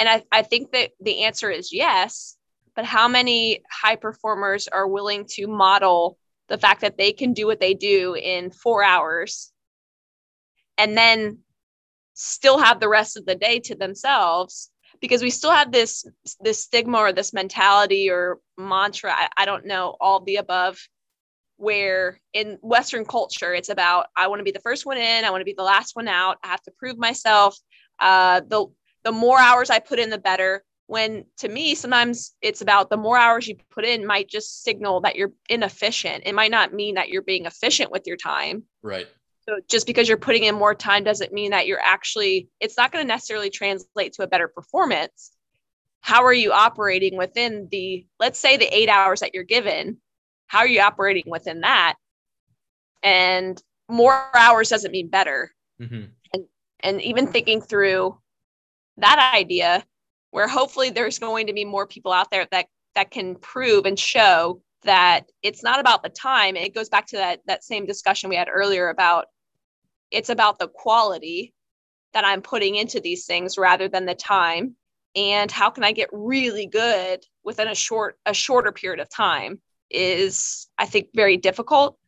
And 0.00 0.08
I, 0.08 0.24
I 0.32 0.42
think 0.42 0.72
that 0.72 0.90
the 1.00 1.22
answer 1.24 1.50
is 1.50 1.72
yes 1.72 2.36
but 2.74 2.84
how 2.84 3.08
many 3.08 3.62
high 3.70 3.96
performers 3.96 4.68
are 4.68 4.86
willing 4.86 5.26
to 5.30 5.46
model 5.46 6.18
the 6.48 6.58
fact 6.58 6.80
that 6.80 6.96
they 6.96 7.12
can 7.12 7.32
do 7.32 7.46
what 7.46 7.60
they 7.60 7.74
do 7.74 8.14
in 8.14 8.50
four 8.50 8.82
hours 8.82 9.52
and 10.78 10.96
then 10.96 11.38
still 12.14 12.58
have 12.58 12.80
the 12.80 12.88
rest 12.88 13.16
of 13.16 13.26
the 13.26 13.34
day 13.34 13.60
to 13.60 13.74
themselves? 13.74 14.70
Because 15.00 15.22
we 15.22 15.30
still 15.30 15.50
have 15.50 15.72
this 15.72 16.04
this 16.40 16.60
stigma 16.60 16.98
or 16.98 17.12
this 17.12 17.32
mentality 17.32 18.10
or 18.10 18.38
mantra 18.58 19.12
I, 19.12 19.28
I 19.36 19.44
don't 19.44 19.66
know 19.66 19.96
all 20.00 20.20
the 20.20 20.36
above 20.36 20.78
where 21.56 22.18
in 22.32 22.56
western 22.62 23.04
culture 23.04 23.52
it's 23.52 23.68
about 23.68 24.06
i 24.16 24.28
want 24.28 24.40
to 24.40 24.44
be 24.44 24.50
the 24.50 24.60
first 24.60 24.86
one 24.86 24.96
in 24.96 25.24
i 25.24 25.30
want 25.30 25.42
to 25.42 25.46
be 25.46 25.54
the 25.56 25.62
last 25.62 25.94
one 25.94 26.08
out 26.08 26.38
i 26.42 26.48
have 26.48 26.62
to 26.62 26.70
prove 26.78 26.96
myself. 26.96 27.58
Uh, 27.98 28.40
the 28.48 28.66
the 29.04 29.12
more 29.12 29.38
hours 29.38 29.70
i 29.70 29.78
put 29.78 29.98
in 29.98 30.10
the 30.10 30.18
better. 30.18 30.64
When 30.86 31.24
to 31.38 31.48
me 31.48 31.76
sometimes 31.76 32.34
it's 32.42 32.62
about 32.62 32.90
the 32.90 32.96
more 32.96 33.16
hours 33.16 33.46
you 33.46 33.56
put 33.70 33.84
in 33.84 34.06
might 34.06 34.28
just 34.28 34.64
signal 34.64 35.00
that 35.02 35.16
you're 35.16 35.32
inefficient. 35.48 36.24
It 36.26 36.34
might 36.34 36.50
not 36.50 36.74
mean 36.74 36.96
that 36.96 37.08
you're 37.08 37.22
being 37.22 37.46
efficient 37.46 37.92
with 37.92 38.06
your 38.06 38.16
time. 38.16 38.64
Right. 38.82 39.06
So 39.48 39.60
just 39.68 39.86
because 39.86 40.08
you're 40.08 40.18
putting 40.18 40.44
in 40.44 40.54
more 40.56 40.74
time 40.74 41.04
doesn't 41.04 41.32
mean 41.32 41.52
that 41.52 41.66
you're 41.66 41.80
actually 41.80 42.48
it's 42.58 42.76
not 42.76 42.90
going 42.90 43.04
to 43.04 43.08
necessarily 43.08 43.50
translate 43.50 44.14
to 44.14 44.24
a 44.24 44.26
better 44.26 44.48
performance. 44.48 45.30
How 46.00 46.24
are 46.24 46.32
you 46.32 46.52
operating 46.52 47.16
within 47.16 47.68
the 47.70 48.06
let's 48.18 48.40
say 48.40 48.56
the 48.56 48.74
eight 48.76 48.88
hours 48.88 49.20
that 49.20 49.32
you're 49.32 49.44
given 49.44 49.98
how 50.50 50.58
are 50.58 50.66
you 50.66 50.80
operating 50.80 51.30
within 51.30 51.60
that? 51.60 51.94
And 53.04 53.62
more 53.88 54.28
hours 54.34 54.68
doesn't 54.68 54.90
mean 54.90 55.08
better. 55.08 55.52
Mm-hmm. 55.80 56.06
and 56.34 56.44
and 56.80 57.00
even 57.00 57.26
thinking 57.28 57.62
through 57.62 58.18
that 59.00 59.32
idea 59.34 59.84
where 60.30 60.48
hopefully 60.48 60.90
there's 60.90 61.18
going 61.18 61.46
to 61.48 61.52
be 61.52 61.64
more 61.64 61.86
people 61.86 62.12
out 62.12 62.30
there 62.30 62.46
that 62.50 62.66
that 62.94 63.10
can 63.10 63.36
prove 63.36 63.86
and 63.86 63.98
show 63.98 64.60
that 64.82 65.26
it's 65.42 65.62
not 65.62 65.80
about 65.80 66.02
the 66.02 66.08
time 66.08 66.56
it 66.56 66.74
goes 66.74 66.88
back 66.88 67.06
to 67.06 67.16
that 67.16 67.40
that 67.46 67.62
same 67.64 67.86
discussion 67.86 68.30
we 68.30 68.36
had 68.36 68.48
earlier 68.50 68.88
about 68.88 69.26
it's 70.10 70.30
about 70.30 70.58
the 70.58 70.68
quality 70.68 71.52
that 72.12 72.24
I'm 72.24 72.42
putting 72.42 72.76
into 72.76 73.00
these 73.00 73.26
things 73.26 73.58
rather 73.58 73.88
than 73.88 74.06
the 74.06 74.14
time. 74.14 74.74
And 75.16 75.50
how 75.50 75.70
can 75.70 75.84
I 75.84 75.92
get 75.92 76.08
really 76.12 76.66
good 76.66 77.24
within 77.44 77.68
a 77.68 77.74
short 77.74 78.18
a 78.26 78.34
shorter 78.34 78.72
period 78.72 79.00
of 79.00 79.08
time 79.08 79.60
is 79.90 80.68
I 80.78 80.86
think 80.86 81.08
very 81.14 81.36
difficult. 81.36 81.98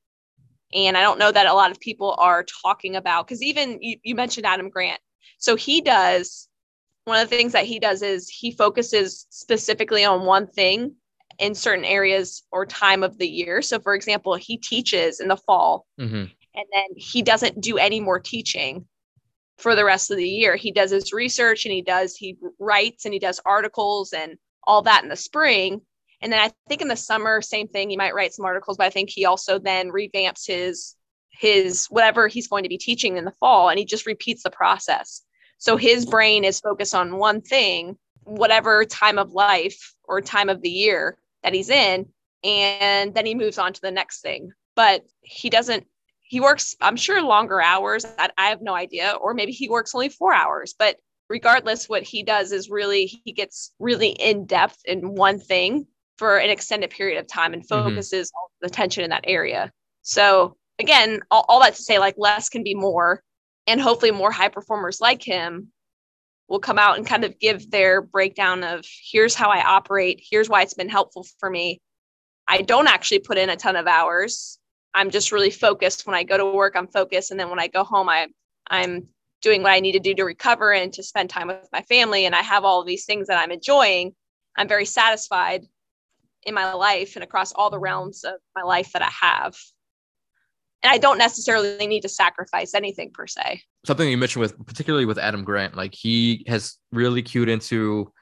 And 0.72 0.96
I 0.96 1.02
don't 1.02 1.18
know 1.18 1.32
that 1.32 1.46
a 1.46 1.52
lot 1.52 1.70
of 1.70 1.80
people 1.80 2.14
are 2.18 2.44
talking 2.62 2.96
about 2.96 3.26
because 3.26 3.42
even 3.42 3.78
you, 3.82 3.98
you 4.02 4.14
mentioned 4.14 4.46
Adam 4.46 4.70
Grant. 4.70 5.00
So 5.38 5.56
he 5.56 5.80
does 5.80 6.48
one 7.04 7.20
of 7.20 7.28
the 7.28 7.36
things 7.36 7.52
that 7.52 7.64
he 7.64 7.78
does 7.78 8.02
is 8.02 8.28
he 8.28 8.52
focuses 8.52 9.26
specifically 9.30 10.04
on 10.04 10.24
one 10.24 10.46
thing 10.46 10.94
in 11.38 11.54
certain 11.54 11.84
areas 11.84 12.44
or 12.52 12.66
time 12.66 13.02
of 13.02 13.18
the 13.18 13.28
year. 13.28 13.62
So, 13.62 13.80
for 13.80 13.94
example, 13.94 14.34
he 14.34 14.56
teaches 14.56 15.20
in 15.20 15.28
the 15.28 15.36
fall 15.36 15.86
mm-hmm. 15.98 16.14
and 16.14 16.66
then 16.72 16.86
he 16.96 17.22
doesn't 17.22 17.60
do 17.60 17.78
any 17.78 18.00
more 18.00 18.20
teaching 18.20 18.86
for 19.58 19.74
the 19.74 19.84
rest 19.84 20.10
of 20.10 20.16
the 20.16 20.28
year. 20.28 20.56
He 20.56 20.70
does 20.70 20.90
his 20.90 21.12
research 21.12 21.64
and 21.64 21.72
he 21.72 21.82
does, 21.82 22.16
he 22.16 22.36
writes 22.58 23.04
and 23.04 23.14
he 23.14 23.20
does 23.20 23.40
articles 23.44 24.12
and 24.12 24.36
all 24.64 24.82
that 24.82 25.02
in 25.02 25.08
the 25.08 25.16
spring. 25.16 25.80
And 26.20 26.32
then 26.32 26.40
I 26.40 26.52
think 26.68 26.82
in 26.82 26.88
the 26.88 26.96
summer, 26.96 27.42
same 27.42 27.66
thing, 27.66 27.90
he 27.90 27.96
might 27.96 28.14
write 28.14 28.32
some 28.32 28.44
articles, 28.44 28.76
but 28.76 28.86
I 28.86 28.90
think 28.90 29.10
he 29.10 29.24
also 29.24 29.58
then 29.58 29.90
revamps 29.90 30.46
his 30.46 30.94
his 31.30 31.86
whatever 31.86 32.28
he's 32.28 32.46
going 32.46 32.62
to 32.62 32.68
be 32.68 32.78
teaching 32.78 33.16
in 33.16 33.24
the 33.24 33.32
fall 33.40 33.70
and 33.70 33.78
he 33.78 33.84
just 33.84 34.06
repeats 34.06 34.42
the 34.42 34.50
process. 34.50 35.22
So 35.62 35.76
his 35.76 36.06
brain 36.06 36.42
is 36.42 36.58
focused 36.58 36.92
on 36.92 37.18
one 37.18 37.40
thing, 37.40 37.96
whatever 38.24 38.84
time 38.84 39.16
of 39.16 39.30
life 39.30 39.94
or 40.02 40.20
time 40.20 40.48
of 40.48 40.60
the 40.60 40.68
year 40.68 41.16
that 41.44 41.54
he's 41.54 41.70
in, 41.70 42.06
and 42.42 43.14
then 43.14 43.24
he 43.26 43.36
moves 43.36 43.58
on 43.58 43.72
to 43.72 43.80
the 43.80 43.92
next 43.92 44.22
thing. 44.22 44.50
But 44.74 45.04
he 45.20 45.50
doesn't, 45.50 45.86
he 46.20 46.40
works, 46.40 46.74
I'm 46.80 46.96
sure, 46.96 47.22
longer 47.22 47.62
hours. 47.62 48.04
I, 48.18 48.30
I 48.36 48.48
have 48.48 48.60
no 48.60 48.74
idea. 48.74 49.12
Or 49.20 49.34
maybe 49.34 49.52
he 49.52 49.68
works 49.68 49.94
only 49.94 50.08
four 50.08 50.34
hours. 50.34 50.74
But 50.76 50.96
regardless, 51.28 51.88
what 51.88 52.02
he 52.02 52.24
does 52.24 52.50
is 52.50 52.68
really, 52.68 53.06
he 53.06 53.30
gets 53.30 53.72
really 53.78 54.08
in 54.08 54.46
depth 54.46 54.78
in 54.84 55.14
one 55.14 55.38
thing 55.38 55.86
for 56.18 56.38
an 56.38 56.50
extended 56.50 56.90
period 56.90 57.20
of 57.20 57.28
time 57.28 57.52
and 57.52 57.62
mm-hmm. 57.62 57.88
focuses 57.88 58.30
mm-hmm. 58.30 58.36
all 58.36 58.50
the 58.62 58.66
attention 58.66 59.04
in 59.04 59.10
that 59.10 59.26
area. 59.28 59.70
So 60.02 60.56
again, 60.80 61.20
all, 61.30 61.44
all 61.48 61.60
that 61.60 61.76
to 61.76 61.82
say, 61.84 62.00
like 62.00 62.16
less 62.18 62.48
can 62.48 62.64
be 62.64 62.74
more 62.74 63.22
and 63.66 63.80
hopefully 63.80 64.10
more 64.10 64.30
high 64.30 64.48
performers 64.48 65.00
like 65.00 65.22
him 65.22 65.68
will 66.48 66.58
come 66.58 66.78
out 66.78 66.96
and 66.96 67.06
kind 67.06 67.24
of 67.24 67.38
give 67.38 67.70
their 67.70 68.02
breakdown 68.02 68.64
of 68.64 68.84
here's 69.10 69.34
how 69.34 69.50
I 69.50 69.62
operate, 69.62 70.22
here's 70.30 70.48
why 70.48 70.62
it's 70.62 70.74
been 70.74 70.88
helpful 70.88 71.26
for 71.38 71.48
me. 71.48 71.80
I 72.48 72.62
don't 72.62 72.88
actually 72.88 73.20
put 73.20 73.38
in 73.38 73.50
a 73.50 73.56
ton 73.56 73.76
of 73.76 73.86
hours. 73.86 74.58
I'm 74.94 75.10
just 75.10 75.32
really 75.32 75.50
focused 75.50 76.06
when 76.06 76.14
I 76.14 76.24
go 76.24 76.36
to 76.36 76.44
work, 76.44 76.74
I'm 76.76 76.88
focused 76.88 77.30
and 77.30 77.40
then 77.40 77.48
when 77.48 77.60
I 77.60 77.68
go 77.68 77.84
home 77.84 78.08
I 78.08 78.28
I'm 78.68 79.08
doing 79.40 79.62
what 79.62 79.72
I 79.72 79.80
need 79.80 79.92
to 79.92 79.98
do 79.98 80.14
to 80.14 80.24
recover 80.24 80.72
and 80.72 80.92
to 80.92 81.02
spend 81.02 81.30
time 81.30 81.48
with 81.48 81.68
my 81.72 81.82
family 81.82 82.26
and 82.26 82.34
I 82.34 82.42
have 82.42 82.64
all 82.64 82.84
these 82.84 83.04
things 83.04 83.26
that 83.28 83.42
I'm 83.42 83.50
enjoying. 83.50 84.14
I'm 84.56 84.68
very 84.68 84.84
satisfied 84.84 85.64
in 86.44 86.54
my 86.54 86.72
life 86.74 87.16
and 87.16 87.24
across 87.24 87.52
all 87.52 87.70
the 87.70 87.78
realms 87.78 88.24
of 88.24 88.34
my 88.54 88.62
life 88.62 88.92
that 88.92 89.02
I 89.02 89.10
have 89.26 89.56
and 90.82 90.92
I 90.92 90.98
don't 90.98 91.18
necessarily 91.18 91.86
need 91.86 92.02
to 92.02 92.08
sacrifice 92.08 92.74
anything 92.74 93.10
per 93.12 93.26
se. 93.26 93.62
Something 93.86 94.08
you 94.08 94.16
mentioned 94.16 94.40
with 94.40 94.66
particularly 94.66 95.04
with 95.04 95.18
Adam 95.18 95.44
Grant, 95.44 95.76
like 95.76 95.94
he 95.94 96.44
has 96.48 96.76
really 96.90 97.22
cued 97.22 97.48
into 97.48 98.12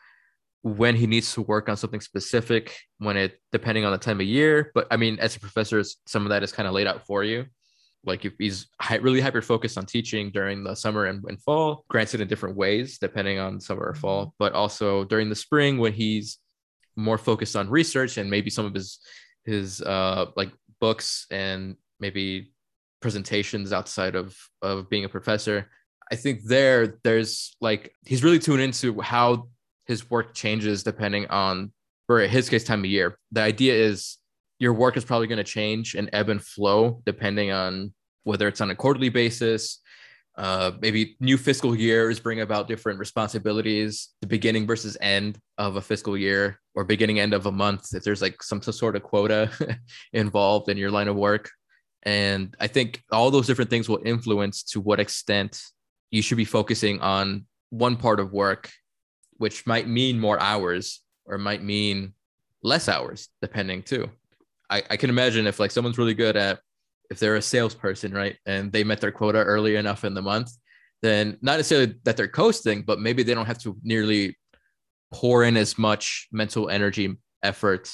when 0.62 0.94
he 0.94 1.06
needs 1.06 1.32
to 1.34 1.42
work 1.42 1.68
on 1.70 1.76
something 1.76 2.00
specific, 2.00 2.76
when 2.98 3.16
it 3.16 3.40
depending 3.50 3.84
on 3.84 3.92
the 3.92 3.98
time 3.98 4.20
of 4.20 4.26
year. 4.26 4.70
But 4.74 4.86
I 4.90 4.96
mean, 4.96 5.18
as 5.18 5.36
a 5.36 5.40
professor, 5.40 5.82
some 6.06 6.24
of 6.24 6.30
that 6.30 6.42
is 6.42 6.52
kind 6.52 6.66
of 6.66 6.74
laid 6.74 6.86
out 6.86 7.06
for 7.06 7.24
you. 7.24 7.46
Like 8.04 8.24
if 8.24 8.34
he's 8.38 8.66
really 9.00 9.20
hyper 9.20 9.42
focused 9.42 9.76
on 9.76 9.84
teaching 9.84 10.30
during 10.30 10.64
the 10.64 10.74
summer 10.74 11.06
and, 11.06 11.22
and 11.28 11.40
fall, 11.42 11.84
granted 11.88 12.20
in 12.20 12.28
different 12.28 12.56
ways 12.56 12.98
depending 12.98 13.38
on 13.38 13.60
summer 13.60 13.84
or 13.84 13.94
fall, 13.94 14.34
but 14.38 14.52
also 14.52 15.04
during 15.04 15.28
the 15.28 15.34
spring 15.34 15.78
when 15.78 15.92
he's 15.92 16.38
more 16.96 17.18
focused 17.18 17.56
on 17.56 17.70
research 17.70 18.18
and 18.18 18.30
maybe 18.30 18.50
some 18.50 18.66
of 18.66 18.74
his 18.74 18.98
his 19.44 19.80
uh 19.80 20.26
like 20.36 20.50
books 20.80 21.26
and 21.30 21.76
maybe 22.00 22.52
presentations 23.00 23.72
outside 23.72 24.14
of 24.14 24.36
of 24.62 24.88
being 24.90 25.04
a 25.04 25.08
professor. 25.08 25.68
I 26.10 26.16
think 26.16 26.44
there 26.44 26.98
there's 27.04 27.56
like 27.60 27.92
he's 28.04 28.24
really 28.24 28.38
tuned 28.38 28.60
into 28.60 29.00
how 29.00 29.48
his 29.86 30.10
work 30.10 30.34
changes 30.34 30.82
depending 30.82 31.26
on 31.26 31.72
for 32.06 32.20
his 32.20 32.48
case 32.48 32.64
time 32.64 32.80
of 32.80 32.86
year. 32.86 33.18
The 33.32 33.42
idea 33.42 33.74
is 33.74 34.18
your 34.58 34.72
work 34.72 34.96
is 34.96 35.04
probably 35.04 35.26
going 35.26 35.38
to 35.38 35.44
change 35.44 35.94
and 35.94 36.10
ebb 36.12 36.28
and 36.28 36.42
flow 36.42 37.02
depending 37.06 37.50
on 37.50 37.92
whether 38.24 38.46
it's 38.46 38.60
on 38.60 38.70
a 38.70 38.74
quarterly 38.74 39.08
basis. 39.08 39.80
Uh, 40.36 40.72
maybe 40.80 41.16
new 41.20 41.36
fiscal 41.36 41.76
years 41.76 42.20
bring 42.20 42.40
about 42.40 42.68
different 42.68 42.98
responsibilities 42.98 44.10
the 44.20 44.26
beginning 44.26 44.66
versus 44.66 44.96
end 45.00 45.38
of 45.58 45.76
a 45.76 45.80
fiscal 45.80 46.16
year 46.16 46.58
or 46.74 46.84
beginning 46.84 47.18
end 47.18 47.34
of 47.34 47.46
a 47.46 47.52
month 47.52 47.92
if 47.94 48.04
there's 48.04 48.22
like 48.22 48.40
some, 48.42 48.62
some 48.62 48.72
sort 48.72 48.96
of 48.96 49.02
quota 49.02 49.50
involved 50.12 50.68
in 50.68 50.78
your 50.78 50.90
line 50.90 51.08
of 51.08 51.16
work 51.16 51.50
and 52.02 52.56
I 52.58 52.66
think 52.66 53.02
all 53.12 53.30
those 53.30 53.46
different 53.46 53.70
things 53.70 53.88
will 53.88 54.00
influence 54.04 54.62
to 54.64 54.80
what 54.80 55.00
extent 55.00 55.60
you 56.10 56.22
should 56.22 56.38
be 56.38 56.44
focusing 56.44 57.00
on 57.00 57.46
one 57.68 57.96
part 57.96 58.20
of 58.20 58.32
work, 58.32 58.70
which 59.36 59.66
might 59.66 59.86
mean 59.86 60.18
more 60.18 60.40
hours 60.40 61.02
or 61.26 61.38
might 61.38 61.62
mean 61.62 62.14
less 62.62 62.88
hours, 62.88 63.28
depending 63.42 63.82
too. 63.82 64.10
I, 64.70 64.82
I 64.90 64.96
can 64.96 65.10
imagine 65.10 65.46
if 65.46 65.60
like 65.60 65.70
someone's 65.70 65.98
really 65.98 66.14
good 66.14 66.36
at 66.36 66.60
if 67.10 67.18
they're 67.18 67.36
a 67.36 67.42
salesperson, 67.42 68.12
right, 68.12 68.36
and 68.46 68.72
they 68.72 68.84
met 68.84 69.00
their 69.00 69.12
quota 69.12 69.38
early 69.38 69.76
enough 69.76 70.04
in 70.04 70.14
the 70.14 70.22
month, 70.22 70.52
then 71.02 71.36
not 71.42 71.56
necessarily 71.56 71.94
that 72.04 72.16
they're 72.16 72.28
coasting, 72.28 72.82
but 72.82 73.00
maybe 73.00 73.22
they 73.22 73.34
don't 73.34 73.46
have 73.46 73.58
to 73.58 73.76
nearly 73.82 74.36
pour 75.12 75.42
in 75.44 75.56
as 75.56 75.76
much 75.76 76.28
mental 76.30 76.70
energy 76.70 77.16
effort 77.42 77.92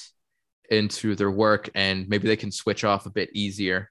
into 0.71 1.15
their 1.15 1.31
work 1.31 1.71
and 1.75 2.09
maybe 2.09 2.29
they 2.29 2.37
can 2.37 2.51
switch 2.51 2.85
off 2.85 3.07
a 3.07 3.11
bit 3.11 3.31
easier 3.33 3.91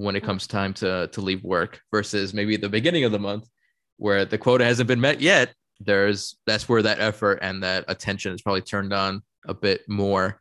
when 0.00 0.16
it 0.16 0.22
comes 0.22 0.46
time 0.46 0.72
to 0.72 1.08
to 1.12 1.20
leave 1.20 1.42
work 1.44 1.80
versus 1.90 2.32
maybe 2.32 2.54
at 2.54 2.60
the 2.60 2.68
beginning 2.68 3.04
of 3.04 3.12
the 3.12 3.18
month 3.18 3.48
where 3.96 4.24
the 4.24 4.38
quota 4.38 4.64
hasn't 4.64 4.88
been 4.88 5.00
met 5.00 5.20
yet 5.20 5.52
there's 5.80 6.36
that's 6.46 6.68
where 6.68 6.82
that 6.82 7.00
effort 7.00 7.38
and 7.42 7.62
that 7.62 7.84
attention 7.88 8.32
is 8.32 8.42
probably 8.42 8.60
turned 8.60 8.92
on 8.92 9.22
a 9.46 9.54
bit 9.54 9.82
more 9.88 10.40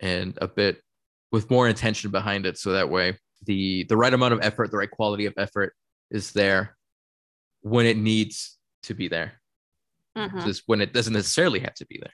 and 0.00 0.38
a 0.40 0.48
bit 0.48 0.80
with 1.30 1.50
more 1.50 1.68
intention 1.68 2.10
behind 2.10 2.46
it. 2.46 2.58
So 2.58 2.72
that 2.72 2.88
way 2.88 3.18
the 3.44 3.84
the 3.84 3.96
right 3.96 4.12
amount 4.12 4.34
of 4.34 4.40
effort 4.42 4.70
the 4.70 4.78
right 4.78 4.90
quality 4.90 5.26
of 5.26 5.34
effort 5.36 5.74
is 6.10 6.32
there 6.32 6.76
when 7.60 7.86
it 7.86 7.98
needs 7.98 8.58
to 8.84 8.94
be 8.94 9.08
there. 9.08 9.34
Mm-hmm. 10.18 10.40
just 10.40 10.64
when 10.66 10.80
it 10.80 10.92
doesn't 10.92 11.12
necessarily 11.12 11.60
have 11.60 11.74
to 11.74 11.86
be 11.86 11.96
there. 12.02 12.12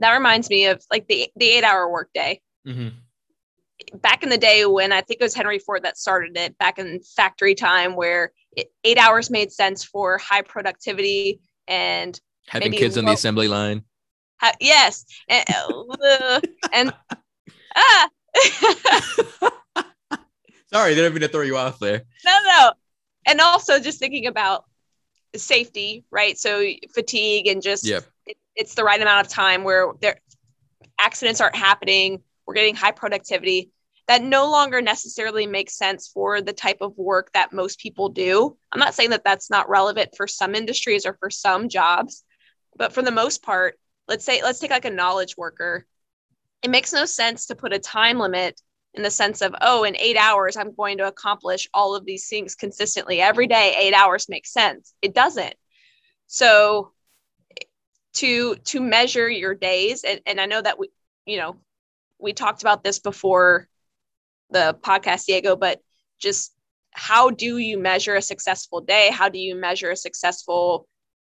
That 0.00 0.12
reminds 0.12 0.50
me 0.50 0.66
of 0.66 0.82
like 0.90 1.06
the 1.08 1.30
the 1.36 1.46
eight 1.46 1.64
hour 1.64 1.88
workday. 1.88 2.42
Mm-hmm 2.66 2.88
back 3.94 4.22
in 4.22 4.28
the 4.28 4.38
day 4.38 4.66
when 4.66 4.92
I 4.92 5.00
think 5.00 5.20
it 5.20 5.24
was 5.24 5.34
Henry 5.34 5.58
Ford 5.58 5.82
that 5.84 5.98
started 5.98 6.36
it 6.36 6.56
back 6.58 6.78
in 6.78 7.00
factory 7.00 7.54
time, 7.54 7.96
where 7.96 8.32
it, 8.56 8.72
eight 8.84 8.98
hours 8.98 9.30
made 9.30 9.52
sense 9.52 9.84
for 9.84 10.18
high 10.18 10.42
productivity 10.42 11.40
and 11.66 12.18
having 12.46 12.72
kids 12.72 12.98
on 12.98 13.04
the 13.04 13.12
assembly 13.12 13.48
line. 13.48 13.82
Yes, 14.60 15.04
and, 15.28 15.44
uh, 15.48 16.40
and 16.72 16.92
ah. 17.76 18.08
Sorry, 20.72 20.94
didn't 20.94 21.14
mean 21.14 21.22
to 21.22 21.28
throw 21.28 21.42
you 21.42 21.56
off 21.56 21.78
there. 21.78 22.02
No, 22.24 22.38
no, 22.44 22.72
and 23.26 23.40
also 23.40 23.80
just 23.80 23.98
thinking 23.98 24.26
about 24.26 24.64
safety, 25.34 26.04
right? 26.10 26.38
So 26.38 26.62
fatigue 26.94 27.46
and 27.46 27.62
just 27.62 27.86
yep. 27.86 28.04
it, 28.26 28.36
it's 28.54 28.74
the 28.74 28.84
right 28.84 29.00
amount 29.00 29.26
of 29.26 29.32
time 29.32 29.64
where 29.64 29.92
there 30.00 30.20
accidents 30.98 31.40
aren't 31.40 31.56
happening 31.56 32.22
we're 32.48 32.54
getting 32.54 32.74
high 32.74 32.92
productivity 32.92 33.70
that 34.08 34.22
no 34.22 34.50
longer 34.50 34.80
necessarily 34.80 35.46
makes 35.46 35.76
sense 35.76 36.08
for 36.08 36.40
the 36.40 36.54
type 36.54 36.78
of 36.80 36.96
work 36.96 37.30
that 37.34 37.52
most 37.52 37.78
people 37.78 38.08
do. 38.08 38.56
I'm 38.72 38.80
not 38.80 38.94
saying 38.94 39.10
that 39.10 39.22
that's 39.22 39.50
not 39.50 39.68
relevant 39.68 40.16
for 40.16 40.26
some 40.26 40.54
industries 40.54 41.04
or 41.04 41.16
for 41.20 41.28
some 41.28 41.68
jobs, 41.68 42.24
but 42.76 42.94
for 42.94 43.02
the 43.02 43.10
most 43.10 43.42
part, 43.42 43.78
let's 44.08 44.24
say 44.24 44.42
let's 44.42 44.58
take 44.58 44.70
like 44.70 44.86
a 44.86 44.90
knowledge 44.90 45.36
worker. 45.36 45.86
It 46.62 46.70
makes 46.70 46.92
no 46.92 47.04
sense 47.04 47.46
to 47.46 47.54
put 47.54 47.74
a 47.74 47.78
time 47.78 48.18
limit 48.18 48.60
in 48.94 49.02
the 49.02 49.10
sense 49.10 49.42
of 49.42 49.54
oh 49.60 49.84
in 49.84 49.94
8 49.94 50.16
hours 50.16 50.56
I'm 50.56 50.74
going 50.74 50.98
to 50.98 51.06
accomplish 51.06 51.68
all 51.74 51.94
of 51.94 52.06
these 52.06 52.26
things 52.28 52.54
consistently 52.54 53.20
every 53.20 53.46
day 53.46 53.74
8 53.78 53.94
hours 53.94 54.30
makes 54.30 54.52
sense. 54.52 54.94
It 55.02 55.14
doesn't. 55.14 55.54
So 56.26 56.92
to 58.14 58.56
to 58.56 58.80
measure 58.80 59.28
your 59.28 59.54
days 59.54 60.02
and, 60.02 60.20
and 60.24 60.40
I 60.40 60.46
know 60.46 60.62
that 60.62 60.78
we 60.78 60.88
you 61.26 61.36
know 61.36 61.56
we 62.18 62.32
talked 62.32 62.62
about 62.62 62.82
this 62.82 62.98
before 62.98 63.68
the 64.50 64.76
podcast, 64.80 65.26
Diego, 65.26 65.56
but 65.56 65.80
just 66.18 66.54
how 66.92 67.30
do 67.30 67.58
you 67.58 67.78
measure 67.78 68.16
a 68.16 68.22
successful 68.22 68.80
day? 68.80 69.10
How 69.12 69.28
do 69.28 69.38
you 69.38 69.54
measure 69.54 69.90
a 69.90 69.96
successful 69.96 70.86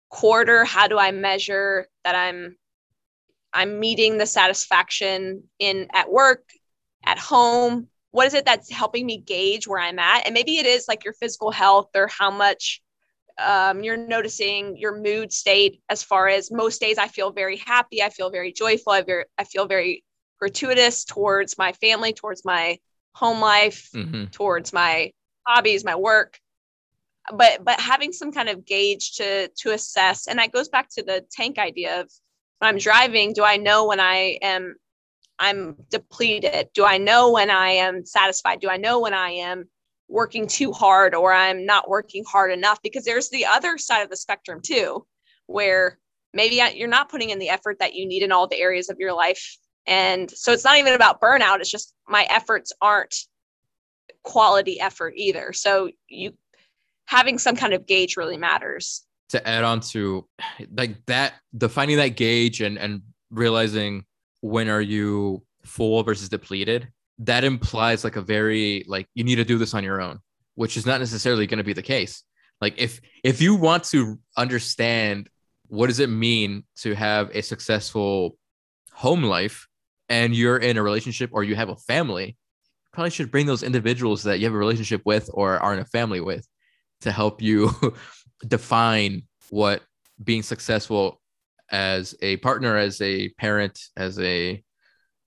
quarter? 0.10 0.66
How 0.66 0.88
do 0.88 0.98
I 0.98 1.12
measure 1.12 1.88
that 2.04 2.16
I'm 2.16 2.58
I'm 3.54 3.80
meeting 3.80 4.18
the 4.18 4.26
satisfaction 4.26 5.44
in 5.60 5.88
at 5.94 6.10
work, 6.10 6.50
at 7.06 7.20
home, 7.20 7.90
what 8.12 8.28
is 8.28 8.34
it 8.34 8.46
that's 8.46 8.72
helping 8.72 9.06
me 9.06 9.18
gauge 9.18 9.68
where 9.68 9.80
i'm 9.80 9.98
at 9.98 10.26
and 10.26 10.34
maybe 10.34 10.58
it 10.58 10.66
is 10.66 10.86
like 10.88 11.04
your 11.04 11.14
physical 11.14 11.50
health 11.50 11.90
or 11.96 12.08
how 12.08 12.30
much 12.30 12.82
um, 13.40 13.84
you're 13.84 13.98
noticing 13.98 14.78
your 14.78 14.98
mood 14.98 15.32
state 15.32 15.82
as 15.90 16.04
far 16.04 16.28
as 16.28 16.52
most 16.52 16.80
days 16.80 16.98
I 16.98 17.08
feel 17.08 17.32
very 17.32 17.58
happy, 17.58 18.04
I 18.04 18.10
feel 18.10 18.30
very 18.30 18.52
joyful, 18.52 18.94
I, 18.94 19.02
very, 19.02 19.26
I 19.38 19.46
feel 19.46 19.66
very 19.66 20.04
gratuitous 20.40 21.06
towards 21.06 21.58
my 21.58 21.72
family, 21.74 22.14
towards 22.14 22.46
my 22.46 22.78
home 23.14 23.40
life, 23.40 23.90
mm-hmm. 23.94 24.26
towards 24.26 24.74
my 24.74 25.12
hobbies, 25.48 25.84
my 25.84 25.96
work. 25.96 26.40
But 27.32 27.64
but 27.64 27.80
having 27.80 28.14
some 28.14 28.32
kind 28.32 28.50
of 28.50 28.66
gauge 28.66 29.14
to 29.18 29.48
to 29.48 29.72
assess, 29.72 30.28
and 30.28 30.40
that 30.40 30.52
goes 30.52 30.70
back 30.70 30.90
to 30.92 31.04
the 31.04 31.26
tank 31.32 31.60
idea 31.60 32.02
of 32.02 32.10
when 32.60 32.70
I'm 32.70 32.78
driving, 32.78 33.34
do 33.34 33.44
I 33.44 33.58
know 33.58 33.88
when 33.88 34.00
I 34.00 34.40
am 34.42 34.76
I'm 35.40 35.76
depleted? 35.90 36.70
Do 36.74 36.86
I 36.86 36.98
know 36.98 37.32
when 37.32 37.50
I 37.50 37.70
am 37.70 38.06
satisfied? 38.06 38.60
Do 38.60 38.70
I 38.70 38.78
know 38.78 39.00
when 39.00 39.14
I 39.14 39.32
am 39.32 39.66
working 40.08 40.46
too 40.46 40.72
hard 40.72 41.16
or 41.16 41.34
I'm 41.34 41.66
not 41.66 41.90
working 41.90 42.24
hard 42.28 42.52
enough 42.52 42.80
because 42.84 43.06
there's 43.06 43.30
the 43.30 43.46
other 43.46 43.78
side 43.78 44.02
of 44.02 44.10
the 44.10 44.18
spectrum 44.18 44.60
too, 44.62 45.06
where 45.48 45.98
maybe 46.34 46.62
you're 46.76 46.88
not 46.88 47.10
putting 47.10 47.32
in 47.32 47.40
the 47.40 47.50
effort 47.50 47.80
that 47.80 47.96
you 47.96 48.06
need 48.06 48.22
in 48.22 48.32
all 48.32 48.48
the 48.48 48.60
areas 48.60 48.90
of 48.90 49.00
your 49.00 49.14
life. 49.14 49.58
And 49.88 50.30
so 50.30 50.52
it's 50.52 50.64
not 50.64 50.78
even 50.78 50.94
about 50.94 51.20
burnout, 51.20 51.60
it's 51.60 51.72
just 51.72 51.94
my 52.08 52.26
efforts 52.30 52.72
aren't 52.82 53.16
quality 54.24 54.80
effort 54.80 55.14
either. 55.16 55.54
So 55.54 55.90
you 56.08 56.34
having 57.06 57.40
some 57.40 57.56
kind 57.56 57.74
of 57.74 57.86
gauge 57.86 58.18
really 58.18 58.38
matters. 58.38 59.04
To 59.30 59.48
add 59.48 59.64
on 59.64 59.80
to 59.92 60.28
like 60.76 61.06
that, 61.08 61.34
defining 61.58 61.98
that 61.98 62.16
gauge 62.16 62.62
and 62.62 62.78
and 62.78 63.02
realizing 63.32 64.06
when 64.42 64.70
are 64.70 64.82
you 64.82 65.44
full 65.64 66.04
versus 66.04 66.30
depleted 66.30 66.90
that 67.20 67.44
implies 67.44 68.04
like 68.04 68.16
a 68.16 68.22
very 68.22 68.84
like 68.88 69.08
you 69.14 69.24
need 69.24 69.36
to 69.36 69.46
do 69.46 69.58
this 69.58 69.74
on 69.74 69.84
your 69.84 70.02
own 70.02 70.20
which 70.56 70.76
is 70.76 70.86
not 70.86 71.00
necessarily 71.00 71.48
going 71.48 71.60
to 71.60 71.64
be 71.64 71.74
the 71.74 71.82
case 71.82 72.24
like 72.60 72.74
if 72.78 73.00
if 73.24 73.42
you 73.42 73.56
want 73.56 73.84
to 73.84 74.20
understand 74.38 75.30
what 75.68 75.88
does 75.88 76.00
it 76.00 76.10
mean 76.10 76.64
to 76.76 76.94
have 76.94 77.30
a 77.34 77.42
successful 77.42 78.36
home 78.92 79.24
life 79.24 79.68
and 80.12 80.36
you're 80.36 80.58
in 80.58 80.78
a 80.78 80.84
relationship 80.84 81.30
or 81.34 81.44
you 81.44 81.56
have 81.56 81.70
a 81.70 81.76
family 81.76 82.38
probably 82.94 83.10
should 83.10 83.32
bring 83.32 83.46
those 83.46 83.64
individuals 83.64 84.24
that 84.24 84.40
you 84.40 84.46
have 84.46 84.54
a 84.54 84.58
relationship 84.58 85.02
with 85.06 85.30
or 85.34 85.58
are 85.60 85.74
in 85.74 85.80
a 85.80 85.86
family 85.86 86.20
with 86.20 86.46
to 87.00 87.12
help 87.12 87.42
you 87.42 87.72
define 88.48 89.24
what 89.50 89.82
being 90.24 90.44
successful 90.44 91.22
as 91.72 92.14
a 92.22 92.38
partner 92.38 92.76
as 92.78 93.02
a 93.02 93.30
parent 93.30 93.80
as 93.96 94.20
a 94.20 94.62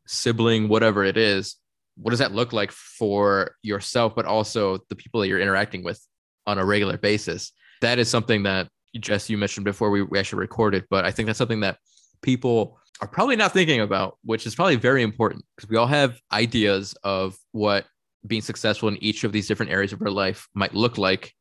sibling 0.06 0.68
whatever 0.68 1.02
it 1.02 1.16
is 1.16 1.56
what 1.96 2.10
does 2.10 2.18
that 2.18 2.32
look 2.32 2.52
like 2.52 2.72
for 2.72 3.54
yourself, 3.62 4.14
but 4.14 4.26
also 4.26 4.78
the 4.88 4.96
people 4.96 5.20
that 5.20 5.28
you're 5.28 5.40
interacting 5.40 5.84
with 5.84 6.00
on 6.46 6.58
a 6.58 6.64
regular 6.64 6.96
basis? 6.96 7.52
That 7.80 7.98
is 7.98 8.08
something 8.08 8.42
that 8.44 8.68
Jess, 8.98 9.30
you 9.30 9.38
mentioned 9.38 9.64
before 9.64 9.90
we, 9.90 10.02
we 10.02 10.18
actually 10.18 10.40
recorded, 10.40 10.84
but 10.90 11.04
I 11.04 11.10
think 11.10 11.26
that's 11.26 11.38
something 11.38 11.60
that 11.60 11.78
people 12.22 12.78
are 13.00 13.08
probably 13.08 13.36
not 13.36 13.52
thinking 13.52 13.80
about, 13.80 14.18
which 14.24 14.46
is 14.46 14.54
probably 14.54 14.76
very 14.76 15.02
important 15.02 15.44
because 15.56 15.68
we 15.68 15.76
all 15.76 15.86
have 15.86 16.20
ideas 16.32 16.94
of 17.02 17.36
what 17.52 17.86
being 18.26 18.42
successful 18.42 18.88
in 18.88 19.02
each 19.02 19.24
of 19.24 19.32
these 19.32 19.48
different 19.48 19.72
areas 19.72 19.92
of 19.92 20.00
our 20.00 20.10
life 20.10 20.48
might 20.54 20.74
look 20.74 20.96
like. 20.96 21.32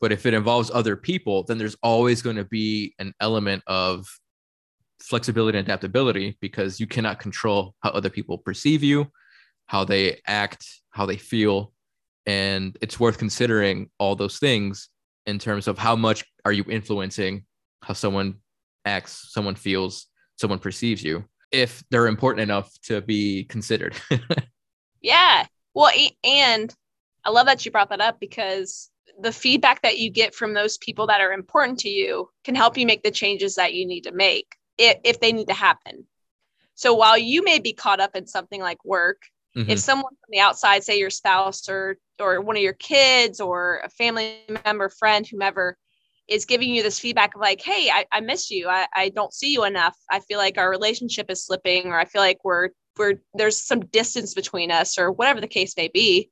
But 0.00 0.12
if 0.12 0.26
it 0.26 0.34
involves 0.34 0.70
other 0.70 0.96
people, 0.96 1.42
then 1.44 1.58
there's 1.58 1.76
always 1.82 2.22
going 2.22 2.36
to 2.36 2.44
be 2.44 2.94
an 2.98 3.14
element 3.20 3.62
of 3.66 4.06
flexibility 5.00 5.58
and 5.58 5.66
adaptability 5.66 6.36
because 6.40 6.80
you 6.80 6.86
cannot 6.86 7.18
control 7.18 7.74
how 7.80 7.90
other 7.90 8.10
people 8.10 8.38
perceive 8.38 8.82
you 8.82 9.10
how 9.66 9.84
they 9.84 10.20
act, 10.26 10.64
how 10.90 11.06
they 11.06 11.16
feel. 11.16 11.72
And 12.24 12.76
it's 12.80 12.98
worth 12.98 13.18
considering 13.18 13.90
all 13.98 14.16
those 14.16 14.38
things 14.38 14.88
in 15.26 15.38
terms 15.38 15.68
of 15.68 15.78
how 15.78 15.94
much 15.96 16.24
are 16.44 16.52
you 16.52 16.64
influencing 16.68 17.44
how 17.82 17.94
someone 17.94 18.36
acts, 18.84 19.32
someone 19.32 19.54
feels, 19.54 20.06
someone 20.36 20.58
perceives 20.58 21.02
you, 21.02 21.24
if 21.50 21.82
they're 21.90 22.06
important 22.06 22.42
enough 22.42 22.72
to 22.82 23.00
be 23.00 23.44
considered. 23.44 23.94
yeah. 25.00 25.46
Well, 25.74 25.90
and 26.24 26.74
I 27.24 27.30
love 27.30 27.46
that 27.46 27.64
you 27.64 27.72
brought 27.72 27.90
that 27.90 28.00
up 28.00 28.20
because 28.20 28.90
the 29.20 29.32
feedback 29.32 29.82
that 29.82 29.98
you 29.98 30.10
get 30.10 30.34
from 30.34 30.54
those 30.54 30.78
people 30.78 31.06
that 31.06 31.20
are 31.20 31.32
important 31.32 31.80
to 31.80 31.88
you 31.88 32.28
can 32.44 32.54
help 32.54 32.76
you 32.76 32.86
make 32.86 33.02
the 33.02 33.10
changes 33.10 33.54
that 33.54 33.74
you 33.74 33.86
need 33.86 34.02
to 34.02 34.12
make 34.12 34.56
if, 34.78 34.98
if 35.04 35.20
they 35.20 35.32
need 35.32 35.48
to 35.48 35.54
happen. 35.54 36.06
So 36.74 36.94
while 36.94 37.16
you 37.16 37.42
may 37.42 37.58
be 37.58 37.72
caught 37.72 38.00
up 38.00 38.14
in 38.14 38.26
something 38.26 38.60
like 38.60 38.84
work, 38.84 39.22
Mm-hmm. 39.56 39.70
If 39.70 39.78
someone 39.78 40.12
from 40.12 40.30
the 40.30 40.40
outside, 40.40 40.84
say 40.84 40.98
your 40.98 41.10
spouse 41.10 41.68
or 41.68 41.96
or 42.20 42.40
one 42.40 42.56
of 42.56 42.62
your 42.62 42.74
kids 42.74 43.40
or 43.40 43.80
a 43.84 43.88
family 43.88 44.36
member, 44.64 44.88
friend, 44.90 45.26
whomever, 45.26 45.78
is 46.28 46.44
giving 46.44 46.74
you 46.74 46.82
this 46.82 46.98
feedback 46.98 47.34
of 47.34 47.40
like, 47.40 47.60
hey, 47.60 47.90
I, 47.92 48.04
I 48.12 48.20
miss 48.20 48.50
you. 48.50 48.68
I, 48.68 48.86
I 48.94 49.08
don't 49.10 49.32
see 49.32 49.52
you 49.52 49.64
enough. 49.64 49.96
I 50.10 50.20
feel 50.20 50.38
like 50.38 50.58
our 50.58 50.68
relationship 50.68 51.30
is 51.30 51.44
slipping, 51.44 51.86
or 51.86 51.98
I 51.98 52.04
feel 52.04 52.22
like 52.22 52.38
we're 52.44 52.70
we're 52.96 53.20
there's 53.34 53.58
some 53.58 53.80
distance 53.80 54.34
between 54.34 54.70
us, 54.70 54.98
or 54.98 55.12
whatever 55.12 55.40
the 55.40 55.46
case 55.46 55.76
may 55.76 55.88
be. 55.88 56.30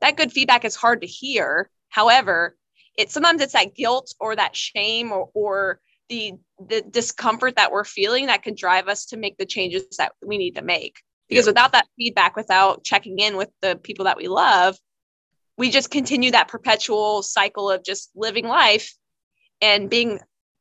That 0.00 0.16
good 0.16 0.32
feedback 0.32 0.64
is 0.64 0.76
hard 0.76 1.00
to 1.00 1.06
hear. 1.06 1.70
However, 1.88 2.56
it 2.96 3.10
sometimes 3.10 3.40
it's 3.40 3.54
that 3.54 3.74
guilt 3.74 4.14
or 4.20 4.36
that 4.36 4.56
shame 4.56 5.12
or 5.12 5.30
or 5.34 5.80
the 6.08 6.34
the 6.68 6.82
discomfort 6.82 7.56
that 7.56 7.72
we're 7.72 7.84
feeling 7.84 8.26
that 8.26 8.42
can 8.42 8.54
drive 8.54 8.88
us 8.88 9.06
to 9.06 9.16
make 9.16 9.36
the 9.38 9.46
changes 9.46 9.84
that 9.98 10.12
we 10.24 10.38
need 10.38 10.56
to 10.56 10.62
make 10.62 10.96
because 11.28 11.46
yeah. 11.46 11.50
without 11.50 11.72
that 11.72 11.86
feedback 11.96 12.36
without 12.36 12.84
checking 12.84 13.18
in 13.18 13.36
with 13.36 13.48
the 13.62 13.76
people 13.82 14.04
that 14.04 14.16
we 14.16 14.28
love 14.28 14.76
we 15.56 15.70
just 15.70 15.90
continue 15.90 16.30
that 16.30 16.48
perpetual 16.48 17.22
cycle 17.22 17.70
of 17.70 17.84
just 17.84 18.10
living 18.14 18.46
life 18.46 18.94
and 19.60 19.90
being 19.90 20.18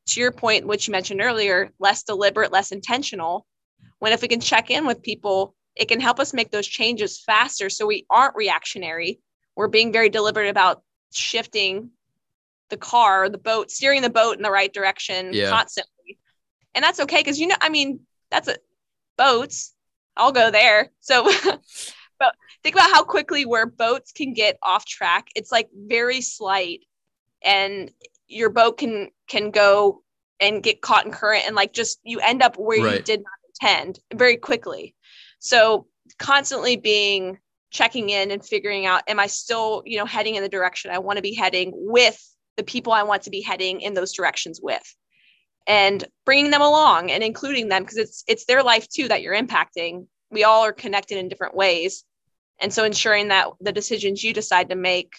to 0.07 0.19
your 0.19 0.31
point 0.31 0.67
which 0.67 0.87
you 0.87 0.91
mentioned 0.91 1.21
earlier 1.21 1.71
less 1.79 2.03
deliberate 2.03 2.51
less 2.51 2.71
intentional 2.71 3.45
when 3.99 4.13
if 4.13 4.21
we 4.21 4.27
can 4.27 4.39
check 4.39 4.69
in 4.69 4.85
with 4.85 5.01
people 5.01 5.55
it 5.75 5.87
can 5.87 5.99
help 5.99 6.19
us 6.19 6.33
make 6.33 6.51
those 6.51 6.67
changes 6.67 7.21
faster 7.21 7.69
so 7.69 7.85
we 7.85 8.05
aren't 8.09 8.35
reactionary 8.35 9.19
we're 9.55 9.67
being 9.67 9.91
very 9.91 10.09
deliberate 10.09 10.49
about 10.49 10.81
shifting 11.13 11.89
the 12.69 12.77
car 12.77 13.29
the 13.29 13.37
boat 13.37 13.69
steering 13.69 14.01
the 14.01 14.09
boat 14.09 14.37
in 14.37 14.43
the 14.43 14.51
right 14.51 14.73
direction 14.73 15.29
yeah. 15.31 15.49
constantly 15.49 16.17
and 16.73 16.83
that's 16.83 16.99
okay 16.99 17.19
because 17.19 17.39
you 17.39 17.47
know 17.47 17.55
i 17.61 17.69
mean 17.69 17.99
that's 18.31 18.47
a 18.47 18.55
boats 19.17 19.73
I'll 20.15 20.31
go 20.31 20.51
there. 20.51 20.89
So, 20.99 21.29
but 22.21 22.35
think 22.61 22.75
about 22.75 22.91
how 22.91 23.03
quickly 23.03 23.45
where 23.45 23.65
boats 23.65 24.11
can 24.11 24.33
get 24.33 24.59
off 24.61 24.85
track. 24.85 25.29
It's 25.35 25.51
like 25.51 25.69
very 25.73 26.21
slight, 26.21 26.81
and 27.43 27.91
your 28.27 28.51
boat 28.51 28.77
can 28.77 29.09
can 29.27 29.49
go 29.49 30.03
and 30.39 30.61
get 30.61 30.81
caught 30.81 31.05
in 31.05 31.11
current, 31.11 31.45
and 31.47 31.55
like 31.55 31.73
just 31.73 31.99
you 32.03 32.19
end 32.19 32.43
up 32.43 32.57
where 32.57 32.83
right. 32.83 32.97
you 32.97 33.01
did 33.01 33.21
not 33.21 33.49
intend 33.49 33.99
very 34.13 34.37
quickly. 34.37 34.93
So, 35.39 35.87
constantly 36.19 36.77
being 36.77 37.39
checking 37.71 38.11
in 38.11 38.29
and 38.29 38.45
figuring 38.45 38.85
out, 38.85 39.01
am 39.07 39.19
I 39.19 39.25
still 39.25 39.81
you 39.87 39.97
know 39.97 40.05
heading 40.05 40.35
in 40.35 40.43
the 40.43 40.49
direction 40.49 40.91
I 40.91 40.99
want 40.99 41.17
to 41.17 41.23
be 41.23 41.33
heading 41.33 41.71
with 41.73 42.21
the 42.55 42.63
people 42.63 42.93
I 42.93 43.03
want 43.03 43.23
to 43.23 43.31
be 43.31 43.41
heading 43.41 43.81
in 43.81 43.95
those 43.95 44.13
directions 44.13 44.59
with 44.61 44.83
and 45.67 46.03
bringing 46.25 46.51
them 46.51 46.61
along 46.61 47.09
and 47.09 47.23
including 47.23 47.69
them 47.69 47.81
because 47.81 47.97
it's 47.97 48.23
it's 48.27 48.45
their 48.45 48.61
life 48.61 48.87
too 48.89 49.07
that 49.07 49.21
you're 49.21 49.35
impacting 49.35 50.05
we 50.31 50.43
all 50.43 50.63
are 50.63 50.73
connected 50.73 51.17
in 51.17 51.29
different 51.29 51.55
ways 51.55 52.03
and 52.61 52.71
so 52.71 52.83
ensuring 52.83 53.29
that 53.29 53.47
the 53.59 53.71
decisions 53.71 54.23
you 54.23 54.33
decide 54.33 54.69
to 54.69 54.75
make 54.75 55.15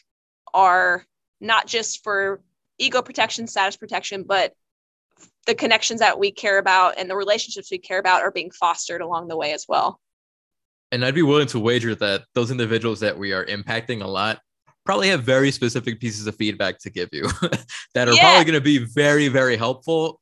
are 0.54 1.04
not 1.40 1.66
just 1.66 2.02
for 2.02 2.40
ego 2.78 3.02
protection 3.02 3.46
status 3.46 3.76
protection 3.76 4.22
but 4.22 4.54
the 5.46 5.54
connections 5.54 6.00
that 6.00 6.18
we 6.18 6.30
care 6.30 6.58
about 6.58 6.98
and 6.98 7.10
the 7.10 7.16
relationships 7.16 7.70
we 7.70 7.78
care 7.78 7.98
about 7.98 8.22
are 8.22 8.30
being 8.30 8.50
fostered 8.50 9.00
along 9.00 9.28
the 9.28 9.36
way 9.36 9.52
as 9.52 9.66
well 9.68 10.00
and 10.90 11.04
i'd 11.04 11.14
be 11.14 11.22
willing 11.22 11.46
to 11.46 11.58
wager 11.58 11.94
that 11.94 12.22
those 12.34 12.50
individuals 12.50 13.00
that 13.00 13.18
we 13.18 13.32
are 13.32 13.44
impacting 13.46 14.02
a 14.02 14.06
lot 14.06 14.40
probably 14.84 15.08
have 15.08 15.22
very 15.22 15.50
specific 15.50 16.00
pieces 16.00 16.26
of 16.26 16.34
feedback 16.36 16.78
to 16.78 16.90
give 16.90 17.08
you 17.12 17.24
that 17.94 18.08
are 18.08 18.14
yeah. 18.14 18.22
probably 18.22 18.44
going 18.44 18.54
to 18.54 18.60
be 18.60 18.78
very 18.78 19.28
very 19.28 19.56
helpful 19.56 20.20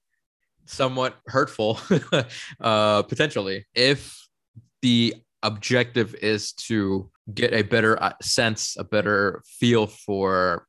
somewhat 0.66 1.16
hurtful 1.26 1.78
uh, 2.60 3.02
potentially 3.02 3.66
if 3.74 4.28
the 4.82 5.14
objective 5.42 6.14
is 6.16 6.52
to 6.52 7.10
get 7.32 7.52
a 7.52 7.62
better 7.62 8.02
uh, 8.02 8.12
sense 8.20 8.76
a 8.78 8.84
better 8.84 9.42
feel 9.46 9.86
for 9.86 10.66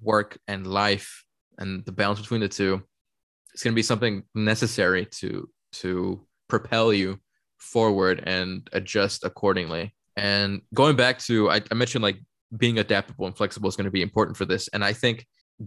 work 0.00 0.38
and 0.48 0.66
life 0.66 1.24
and 1.58 1.84
the 1.84 1.92
balance 1.92 2.20
between 2.20 2.40
the 2.40 2.48
two. 2.48 2.82
It's 3.52 3.62
going 3.62 3.72
to 3.72 3.76
be 3.76 3.82
something 3.82 4.24
necessary 4.34 5.06
to 5.18 5.48
to 5.74 6.26
propel 6.48 6.92
you 6.92 7.18
forward 7.58 8.22
and 8.26 8.68
adjust 8.72 9.24
accordingly. 9.24 9.94
And 10.16 10.62
going 10.74 10.96
back 10.96 11.18
to 11.20 11.50
I, 11.50 11.60
I 11.70 11.74
mentioned 11.74 12.02
like 12.02 12.18
being 12.56 12.78
adaptable 12.78 13.26
and 13.26 13.36
flexible 13.36 13.68
is 13.68 13.76
going 13.76 13.86
to 13.86 13.90
be 13.90 14.02
important 14.02 14.36
for 14.36 14.44
this. 14.44 14.68
And 14.68 14.84
i 14.84 14.92
think 14.92 15.26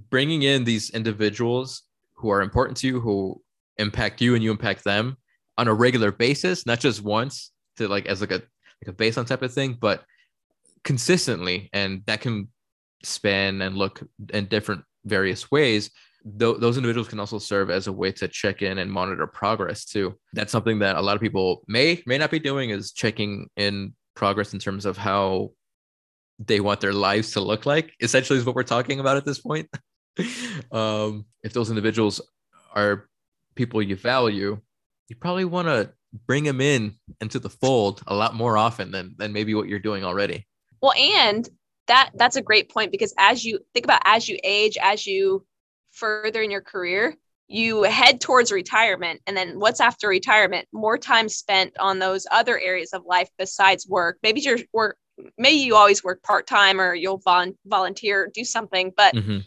bringing 0.10 0.44
in 0.44 0.64
these 0.64 0.90
individuals 0.90 1.84
who 2.16 2.30
are 2.30 2.42
important 2.42 2.78
to 2.78 2.88
you 2.88 3.00
who 3.00 3.42
impact 3.78 4.22
you 4.22 4.36
and 4.36 4.44
you 4.44 4.52
impact 4.52 4.84
them 4.84 5.18
on 5.58 5.68
a 5.68 5.74
regular 5.74 6.12
basis, 6.12 6.66
not 6.66 6.80
just 6.80 7.02
once 7.02 7.52
to 7.78 7.88
like 7.88 8.06
as 8.06 8.22
like 8.22 8.32
a 8.32 8.42
like 8.86 8.88
a 8.88 8.94
baseline 8.94 9.26
type 9.28 9.42
of 9.42 9.54
thing, 9.54 9.78
but 9.80 10.04
consistently 10.84 11.70
and 11.74 12.04
that 12.06 12.22
can 12.22 12.48
span 13.04 13.62
and 13.62 13.76
look 13.76 14.02
in 14.34 14.46
different 14.46 14.84
various 15.06 15.50
ways 15.52 15.90
th- 16.40 16.58
those 16.60 16.78
individuals 16.78 17.08
can 17.08 17.20
also 17.20 17.40
serve 17.40 17.70
as 17.70 17.88
a 17.88 17.92
way 17.92 18.12
to 18.12 18.28
check 18.28 18.62
in 18.62 18.78
and 18.78 18.92
monitor 18.92 19.28
progress 19.28 19.86
too. 19.86 20.18
That's 20.34 20.52
something 20.52 20.80
that 20.80 20.96
a 20.96 21.02
lot 21.02 21.16
of 21.16 21.22
people 21.22 21.64
may 21.68 22.02
may 22.06 22.18
not 22.18 22.32
be 22.32 22.40
doing 22.40 22.70
is 22.70 22.92
checking 22.92 23.50
in 23.56 23.94
progress 24.16 24.54
in 24.54 24.60
terms 24.60 24.86
of 24.86 24.98
how 24.98 25.52
they 26.40 26.60
want 26.60 26.82
their 26.82 26.94
lives 26.94 27.32
to 27.32 27.42
look 27.42 27.66
like 27.66 27.94
essentially 28.00 28.38
is 28.38 28.46
what 28.46 28.56
we're 28.56 28.64
talking 28.64 29.00
about 29.00 29.18
at 29.18 29.26
this 29.26 29.40
point. 29.40 29.68
Um, 30.72 31.26
if 31.44 31.54
those 31.54 31.70
individuals 31.70 32.20
are 32.74 33.08
people 33.54 33.84
you 33.84 33.96
value 33.96 34.60
you 35.10 35.16
probably 35.16 35.46
want 35.46 35.68
to 35.68 35.92
bring 36.26 36.44
them 36.44 36.62
in 36.62 36.96
into 37.22 37.40
the 37.40 37.50
fold 37.50 38.02
a 38.08 38.16
lot 38.16 38.34
more 38.34 38.58
often 38.58 38.92
than 38.92 39.16
than 39.18 39.34
maybe 39.34 39.54
what 39.54 39.68
you're 39.68 39.80
doing 39.80 40.04
already. 40.04 40.48
Well 40.82 40.94
and 40.94 41.48
that 41.88 42.12
that's 42.16 42.36
a 42.36 42.42
great 42.42 42.70
point 42.70 42.92
because 42.92 43.14
as 43.18 43.46
you 43.46 43.60
think 43.74 43.86
about 43.86 44.02
as 44.06 44.28
you 44.28 44.38
age 44.44 44.78
as 44.82 45.08
you 45.08 45.46
further 45.92 46.42
in 46.42 46.52
your 46.52 46.62
career 46.62 47.16
you 47.50 47.84
head 47.84 48.20
towards 48.20 48.52
retirement. 48.52 49.22
And 49.26 49.38
then 49.38 49.58
what's 49.58 49.80
after 49.80 50.10
retirement? 50.10 50.68
More 50.74 50.98
time 50.98 51.30
spent 51.30 51.78
on 51.80 51.98
those 51.98 52.28
other 52.30 52.60
areas 52.60 52.92
of 52.92 53.06
life 53.06 53.30
besides 53.38 53.88
work. 53.88 54.18
Maybe 54.22 54.42
your 54.42 54.58
work 54.74 54.98
maybe 55.38 55.58
you 55.58 55.76
always 55.76 56.04
work 56.04 56.22
part-time 56.24 56.80
or 56.80 56.94
you'll 56.94 57.18
vol- 57.18 57.58
volunteer 57.66 58.30
do 58.34 58.44
something 58.44 58.92
but 58.96 59.16
mm-hmm. 59.16 59.40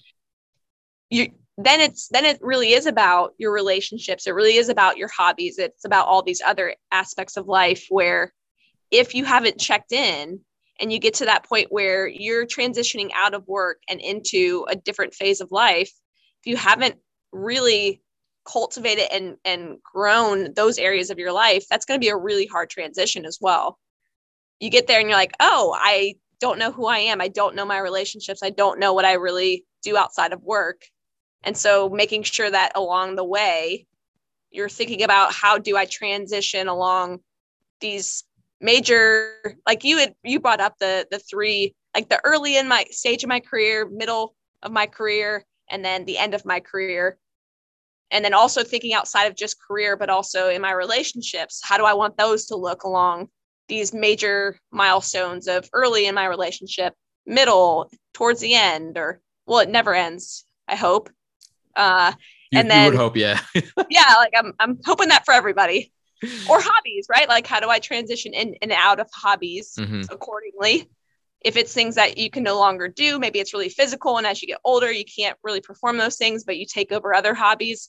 you 1.11 1.29
then 1.65 1.81
it's 1.81 2.09
then 2.09 2.25
it 2.25 2.39
really 2.41 2.73
is 2.73 2.87
about 2.87 3.35
your 3.39 3.53
relationships. 3.53 4.27
It 4.27 4.35
really 4.35 4.57
is 4.57 4.69
about 4.69 4.97
your 4.97 5.09
hobbies. 5.09 5.59
It's 5.59 5.85
about 5.85 6.07
all 6.07 6.23
these 6.23 6.41
other 6.41 6.75
aspects 6.93 7.37
of 7.37 7.49
life 7.49 7.87
where 7.89 8.33
if 8.91 9.15
you 9.15 9.25
haven't 9.25 9.61
checked 9.61 9.93
in 9.93 10.41
and 10.81 10.93
you 10.93 10.99
get 10.99 11.15
to 11.15 11.27
that 11.27 11.45
point 11.45 11.71
where 11.71 12.07
you're 12.07 12.47
transitioning 12.47 13.11
out 13.15 13.35
of 13.35 13.47
work 13.47 13.79
and 13.89 14.01
into 14.01 14.65
a 14.69 14.77
different 14.77 15.15
phase 15.15 15.41
of 15.41 15.53
life 15.53 15.93
if 16.41 16.47
you 16.47 16.57
haven't 16.57 16.97
really 17.33 18.01
cultivated 18.51 19.13
and 19.13 19.37
and 19.45 19.77
grown 19.83 20.55
those 20.55 20.79
areas 20.79 21.11
of 21.11 21.19
your 21.19 21.33
life 21.33 21.67
that's 21.69 21.85
going 21.85 22.01
to 22.01 22.05
be 22.05 22.11
a 22.11 22.17
really 22.17 22.47
hard 22.47 22.71
transition 22.71 23.27
as 23.27 23.39
well. 23.41 23.79
You 24.61 24.71
get 24.71 24.87
there 24.87 25.01
and 25.01 25.09
you're 25.09 25.19
like 25.19 25.35
oh 25.41 25.77
i 25.79 26.15
don't 26.41 26.59
know 26.59 26.73
who 26.73 26.87
i 26.87 26.99
am. 26.99 27.21
I 27.21 27.29
don't 27.29 27.55
know 27.55 27.67
my 27.67 27.79
relationships. 27.79 28.41
I 28.43 28.51
don't 28.51 28.79
know 28.79 28.95
what 28.95 29.05
i 29.05 29.15
really 29.15 29.67
do 29.83 29.97
outside 29.97 30.33
of 30.33 30.43
work 30.43 30.83
and 31.43 31.57
so 31.57 31.89
making 31.89 32.23
sure 32.23 32.51
that 32.51 32.73
along 32.75 33.17
the 33.17 33.25
way 33.25 33.87
you're 34.51 34.69
thinking 34.69 35.03
about 35.03 35.33
how 35.33 35.59
do 35.59 35.77
i 35.77 35.85
transition 35.85 36.69
along 36.69 37.21
these 37.81 38.25
major 38.61 39.57
like 39.67 39.85
you 39.85 39.99
had 39.99 40.15
you 40.23 40.39
brought 40.39 40.61
up 40.61 40.75
the 40.79 41.07
the 41.11 41.19
three 41.19 41.75
like 41.95 42.09
the 42.09 42.21
early 42.25 42.57
in 42.57 42.69
my 42.69 42.85
stage 42.91 43.23
of 43.23 43.29
my 43.29 43.41
career 43.41 43.89
middle 43.89 44.35
of 44.63 44.71
my 44.71 44.87
career 44.87 45.45
and 45.71 45.85
then 45.85 46.05
the 46.05 46.19
end 46.19 46.35
of 46.35 46.45
my 46.45 46.61
career. 46.61 47.17
And 48.13 48.25
then 48.25 48.35
also 48.35 48.65
thinking 48.65 48.93
outside 48.93 49.27
of 49.27 49.37
just 49.37 49.63
career 49.63 49.97
but 49.97 50.11
also 50.11 50.49
in 50.49 50.61
my 50.61 50.73
relationships 50.73 51.61
how 51.63 51.79
do 51.79 51.85
i 51.85 51.95
want 51.95 52.17
those 52.17 52.47
to 52.47 52.57
look 52.57 52.83
along 52.83 53.29
these 53.69 53.95
major 53.95 54.59
milestones 54.73 55.47
of 55.47 55.71
early 55.73 56.07
in 56.07 56.15
my 56.17 56.27
relationship 56.27 56.93
middle 57.25 57.89
towards 58.13 58.41
the 58.41 58.57
end 58.57 58.99
or 58.99 59.21
well 59.47 59.61
it 59.61 59.69
never 59.69 59.95
ends 59.95 60.45
i 60.67 60.75
hope 60.75 61.09
uh 61.77 62.13
you, 62.51 62.59
and 62.59 62.71
then 62.71 62.85
you 62.85 62.91
would 62.91 62.99
hope 62.99 63.17
yeah 63.17 63.41
yeah 63.91 64.15
like 64.19 64.33
i'm 64.37 64.53
i'm 64.59 64.79
hoping 64.85 65.09
that 65.09 65.25
for 65.25 65.33
everybody 65.33 65.93
or 66.49 66.61
hobbies 66.61 67.07
right 67.09 67.29
like 67.29 67.47
how 67.47 67.61
do 67.61 67.69
i 67.69 67.79
transition 67.79 68.35
in 68.35 68.55
and 68.63 68.73
out 68.73 69.01
of 69.01 69.09
hobbies 69.15 69.75
mm-hmm. 69.79 70.03
accordingly 70.11 70.89
if 71.43 71.57
it's 71.57 71.73
things 71.73 71.95
that 71.95 72.19
you 72.19 72.31
can 72.31 72.43
no 72.43 72.59
longer 72.59 72.89
do, 72.89 73.19
maybe 73.19 73.39
it's 73.39 73.55
really 73.55 73.69
physical. 73.69 74.19
And 74.19 74.27
as 74.27 74.43
you 74.43 74.49
get 74.49 74.61
older, 74.65 74.93
you 74.93 75.05
can't 75.05 75.39
really 75.43 75.61
perform 75.61 75.97
those 75.97 76.17
things, 76.17 76.45
but 76.45 76.59
you 76.59 76.67
take 76.67 76.93
over 76.93 77.15
other 77.15 77.35
hobbies. 77.35 77.89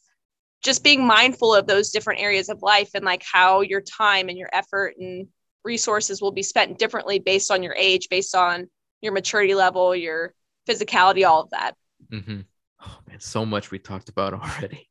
Just 0.63 0.83
being 0.83 1.05
mindful 1.05 1.53
of 1.53 1.67
those 1.67 1.89
different 1.89 2.21
areas 2.21 2.47
of 2.47 2.61
life 2.61 2.91
and 2.93 3.03
like 3.03 3.23
how 3.23 3.61
your 3.61 3.81
time 3.81 4.29
and 4.29 4.37
your 4.37 4.49
effort 4.53 4.95
and 4.99 5.27
resources 5.65 6.21
will 6.21 6.31
be 6.31 6.43
spent 6.43 6.79
differently 6.79 7.19
based 7.19 7.51
on 7.51 7.63
your 7.63 7.73
age, 7.73 8.09
based 8.09 8.35
on 8.35 8.69
your 9.01 9.11
maturity 9.11 9.55
level, 9.55 9.95
your 9.95 10.33
physicality, 10.69 11.27
all 11.27 11.41
of 11.41 11.49
that. 11.49 11.75
Mm-hmm. 12.11 12.41
Oh 12.83 12.99
man, 13.07 13.19
so 13.19 13.45
much 13.45 13.71
we 13.71 13.79
talked 13.79 14.09
about 14.09 14.33
already. 14.41 14.89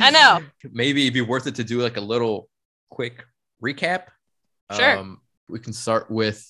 I 0.00 0.10
know. 0.10 0.40
Maybe 0.72 1.02
it'd 1.02 1.14
be 1.14 1.20
worth 1.20 1.46
it 1.46 1.56
to 1.56 1.64
do 1.64 1.80
like 1.80 1.96
a 1.96 2.00
little 2.00 2.48
quick 2.90 3.24
recap. 3.62 4.04
Sure. 4.72 4.98
Um, 4.98 5.20
we 5.48 5.58
can 5.58 5.72
start 5.72 6.10
with 6.10 6.44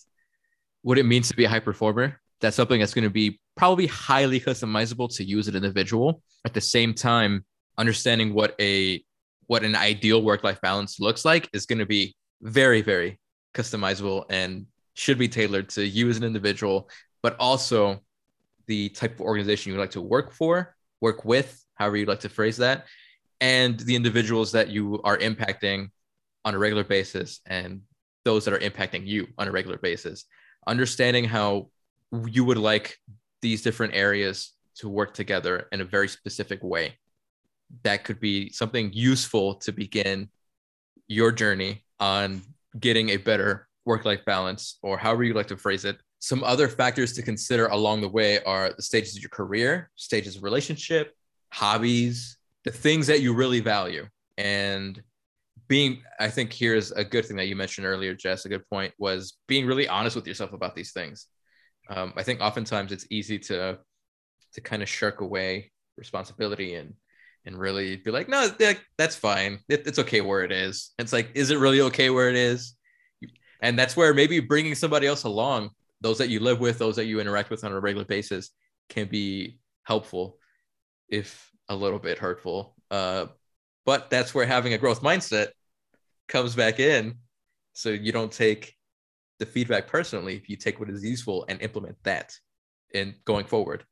what 0.83 0.99
it 0.99 1.05
means 1.05 1.29
to 1.29 1.37
be 1.37 1.45
a 1.45 1.49
high 1.49 1.61
performer. 1.61 2.21
That's 2.41 2.57
something 2.57 2.81
that's 2.81 2.95
going 2.95 3.05
to 3.05 3.11
be 3.11 3.41
probably 3.57 3.87
highly 3.87 4.41
customizable 4.41 5.15
to 5.17 5.25
use 5.25 5.49
an 5.49 5.57
individual. 5.57 6.23
At 6.45 6.55
the 6.55 6.61
same 6.61 6.95
time, 6.95 7.45
understanding 7.77 8.35
what 8.35 8.55
a 8.61 9.03
what 9.47 9.65
an 9.65 9.75
ideal 9.75 10.23
work-life 10.23 10.61
balance 10.61 11.01
looks 11.01 11.25
like 11.25 11.49
is 11.53 11.67
going 11.67 11.81
to 11.81 11.87
be 11.87 12.15
very, 12.41 12.83
very 12.83 13.19
customizable 13.53 14.25
and 14.31 14.67
should 14.95 15.19
be 15.19 15.29
tailored 15.29 15.69
to 15.71 15.85
you 15.85 16.09
as 16.09 16.17
an 16.17 16.25
individual, 16.25 16.89
but 17.23 17.37
also 17.39 18.01
the 18.71 18.89
type 18.91 19.15
of 19.15 19.21
organization 19.21 19.71
you 19.71 19.77
would 19.77 19.83
like 19.83 19.91
to 19.91 20.01
work 20.01 20.33
for, 20.33 20.77
work 21.01 21.25
with, 21.25 21.51
however 21.75 21.97
you'd 21.97 22.09
like 22.09 22.21
to 22.21 22.29
phrase 22.29 22.57
that, 22.59 22.87
and 23.41 23.81
the 23.81 23.97
individuals 23.97 24.53
that 24.53 24.69
you 24.69 25.01
are 25.03 25.19
impacting 25.19 25.91
on 26.45 26.55
a 26.55 26.59
regular 26.59 26.85
basis 26.85 27.41
and 27.47 27.83
those 28.25 28.45
that 28.45 28.55
are 28.55 28.59
impacting 28.59 29.07
you 29.07 29.27
on 29.39 29.49
a 29.49 29.51
regular 29.51 29.79
basis 29.79 30.27
understanding 30.67 31.25
how 31.25 31.69
you 32.27 32.45
would 32.45 32.59
like 32.59 32.97
these 33.41 33.63
different 33.63 33.95
areas 33.95 34.53
to 34.77 34.89
work 34.89 35.15
together 35.15 35.67
in 35.73 35.81
a 35.81 35.85
very 35.85 36.09
specific 36.09 36.63
way. 36.63 36.99
That 37.83 38.05
could 38.05 38.21
be 38.21 38.51
something 38.51 38.93
useful 38.93 39.55
to 39.57 39.73
begin 39.73 40.29
your 41.09 41.33
journey 41.33 41.85
on 41.99 42.43
getting 42.79 43.11
a 43.11 43.17
better 43.17 43.69
work 43.85 44.05
life 44.05 44.25
balance, 44.25 44.79
or 44.83 44.99
however 44.99 45.25
you 45.25 45.35
like 45.35 45.49
to 45.49 45.57
phrase 45.57 45.85
it. 45.85 45.99
Some 46.21 46.45
other 46.45 46.69
factors 46.69 47.15
to 47.15 47.23
consider 47.23 47.67
along 47.67 48.03
the 48.03 48.09
way 48.09 48.43
are 48.45 48.73
the 48.73 48.83
stages 48.83 49.17
of 49.17 49.23
your 49.23 49.31
career, 49.31 49.91
stages 49.97 50.37
of 50.37 50.43
relationship, 50.43 51.15
hobbies, 51.51 52.37
the 52.65 52.71
things 52.71 53.07
that 53.09 53.21
you 53.21 53.35
really 53.35 53.61
value. 53.61 54.07
And 54.39 55.03
being 55.71 56.03
i 56.19 56.29
think 56.29 56.53
here's 56.53 56.91
a 56.91 57.05
good 57.05 57.25
thing 57.25 57.37
that 57.37 57.47
you 57.47 57.55
mentioned 57.55 57.87
earlier 57.87 58.13
jess 58.13 58.45
a 58.45 58.49
good 58.49 58.69
point 58.69 58.93
was 58.99 59.39
being 59.47 59.65
really 59.65 59.87
honest 59.87 60.17
with 60.17 60.27
yourself 60.27 60.53
about 60.53 60.75
these 60.75 60.93
things. 60.93 61.29
Um, 61.89 62.13
i 62.17 62.25
think 62.25 62.41
oftentimes 62.41 62.91
it's 62.91 63.07
easy 63.09 63.39
to 63.39 63.79
to 64.53 64.61
kind 64.61 64.83
of 64.83 64.89
shirk 64.89 65.21
away 65.21 65.71
responsibility 65.97 66.75
and 66.75 66.95
and 67.47 67.57
really 67.57 67.97
be 67.97 68.11
like 68.11 68.29
no 68.29 68.49
that, 68.49 68.79
that's 68.99 69.17
fine. 69.17 69.61
It, 69.69 69.87
it's 69.87 69.99
okay 70.01 70.21
where 70.21 70.43
it 70.45 70.53
is. 70.53 70.91
It's 70.99 71.13
like 71.13 71.31
is 71.35 71.51
it 71.51 71.59
really 71.59 71.81
okay 71.83 72.11
where 72.11 72.29
it 72.29 72.37
is? 72.37 72.75
And 73.63 73.79
that's 73.79 73.97
where 73.97 74.13
maybe 74.13 74.41
bringing 74.41 74.75
somebody 74.75 75.07
else 75.07 75.25
along 75.25 75.71
those 76.01 76.19
that 76.19 76.29
you 76.29 76.41
live 76.41 76.61
with 76.61 76.79
those 76.79 76.97
that 76.97 77.07
you 77.07 77.21
interact 77.21 77.51
with 77.51 77.65
on 77.65 77.73
a 77.73 77.81
regular 77.81 78.05
basis 78.05 78.51
can 78.89 79.07
be 79.07 79.59
helpful 79.85 80.39
if 81.09 81.51
a 81.69 81.77
little 81.77 81.99
bit 81.99 82.19
hurtful 82.19 82.75
uh, 82.91 83.27
but 83.87 84.11
that's 84.11 84.35
where 84.35 84.47
having 84.47 84.73
a 84.73 84.79
growth 84.79 85.03
mindset 85.03 85.49
comes 86.29 86.55
back 86.55 86.81
in. 86.81 87.15
So 87.73 87.91
you 87.91 88.13
don't 88.13 88.33
take 88.33 88.75
the 89.39 89.47
feedback 89.47 89.87
personally 89.87 90.37
if 90.37 90.49
you 90.49 90.57
take 90.57 90.79
what 90.79 90.91
is 90.91 91.05
useful 91.05 91.45
and 91.49 91.61
implement 91.63 91.97
that 92.05 92.35
in 92.93 93.15
going 93.25 93.47
forward. 93.47 93.85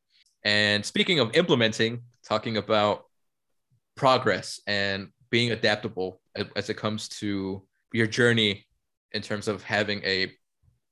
And 0.44 0.84
speaking 0.84 1.20
of 1.20 1.34
implementing, 1.34 2.02
talking 2.26 2.56
about 2.56 3.04
progress 3.96 4.60
and 4.66 5.08
being 5.30 5.52
adaptable 5.52 6.20
as 6.54 6.70
it 6.70 6.76
comes 6.76 7.08
to 7.08 7.64
your 7.92 8.06
journey 8.06 8.66
in 9.12 9.22
terms 9.22 9.48
of 9.48 9.62
having 9.62 10.00
a 10.04 10.32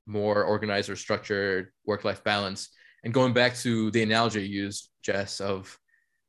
more 0.06 0.44
organized 0.44 0.88
or 0.88 0.96
structured 0.96 1.70
work-life 1.84 2.22
balance. 2.24 2.68
And 3.04 3.12
going 3.12 3.32
back 3.32 3.54
to 3.56 3.90
the 3.90 4.02
analogy 4.02 4.42
you 4.42 4.62
used, 4.62 4.90
Jess, 5.02 5.40
of 5.40 5.78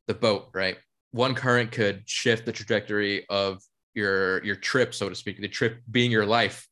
the 0.07 0.13
boat, 0.13 0.49
right? 0.53 0.77
One 1.11 1.35
current 1.35 1.71
could 1.71 2.03
shift 2.05 2.45
the 2.45 2.51
trajectory 2.51 3.25
of 3.29 3.61
your 3.93 4.43
your 4.43 4.55
trip, 4.55 4.93
so 4.93 5.09
to 5.09 5.15
speak, 5.15 5.39
the 5.39 5.47
trip 5.47 5.81
being 5.89 6.11
your 6.11 6.25
life 6.25 6.67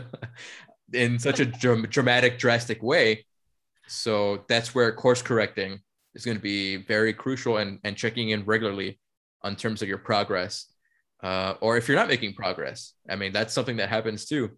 in 0.92 1.18
such 1.18 1.40
a 1.40 1.46
dr- 1.46 1.90
dramatic, 1.90 2.38
drastic 2.38 2.82
way. 2.82 3.26
So 3.86 4.44
that's 4.48 4.74
where 4.74 4.92
course 4.92 5.22
correcting 5.22 5.80
is 6.14 6.24
going 6.24 6.36
to 6.36 6.42
be 6.42 6.76
very 6.76 7.12
crucial 7.12 7.58
and, 7.58 7.78
and 7.84 7.96
checking 7.96 8.30
in 8.30 8.44
regularly 8.44 8.98
on 9.42 9.56
terms 9.56 9.82
of 9.82 9.88
your 9.88 9.98
progress. 9.98 10.66
Uh, 11.22 11.54
or 11.60 11.76
if 11.76 11.88
you're 11.88 11.96
not 11.96 12.08
making 12.08 12.34
progress, 12.34 12.94
I 13.08 13.16
mean, 13.16 13.32
that's 13.32 13.52
something 13.52 13.76
that 13.76 13.88
happens 13.88 14.26
too. 14.26 14.50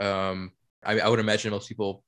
Um, 0.00 0.52
I, 0.84 1.00
I 1.00 1.08
would 1.08 1.20
imagine 1.20 1.50
most 1.50 1.68
people 1.68 2.04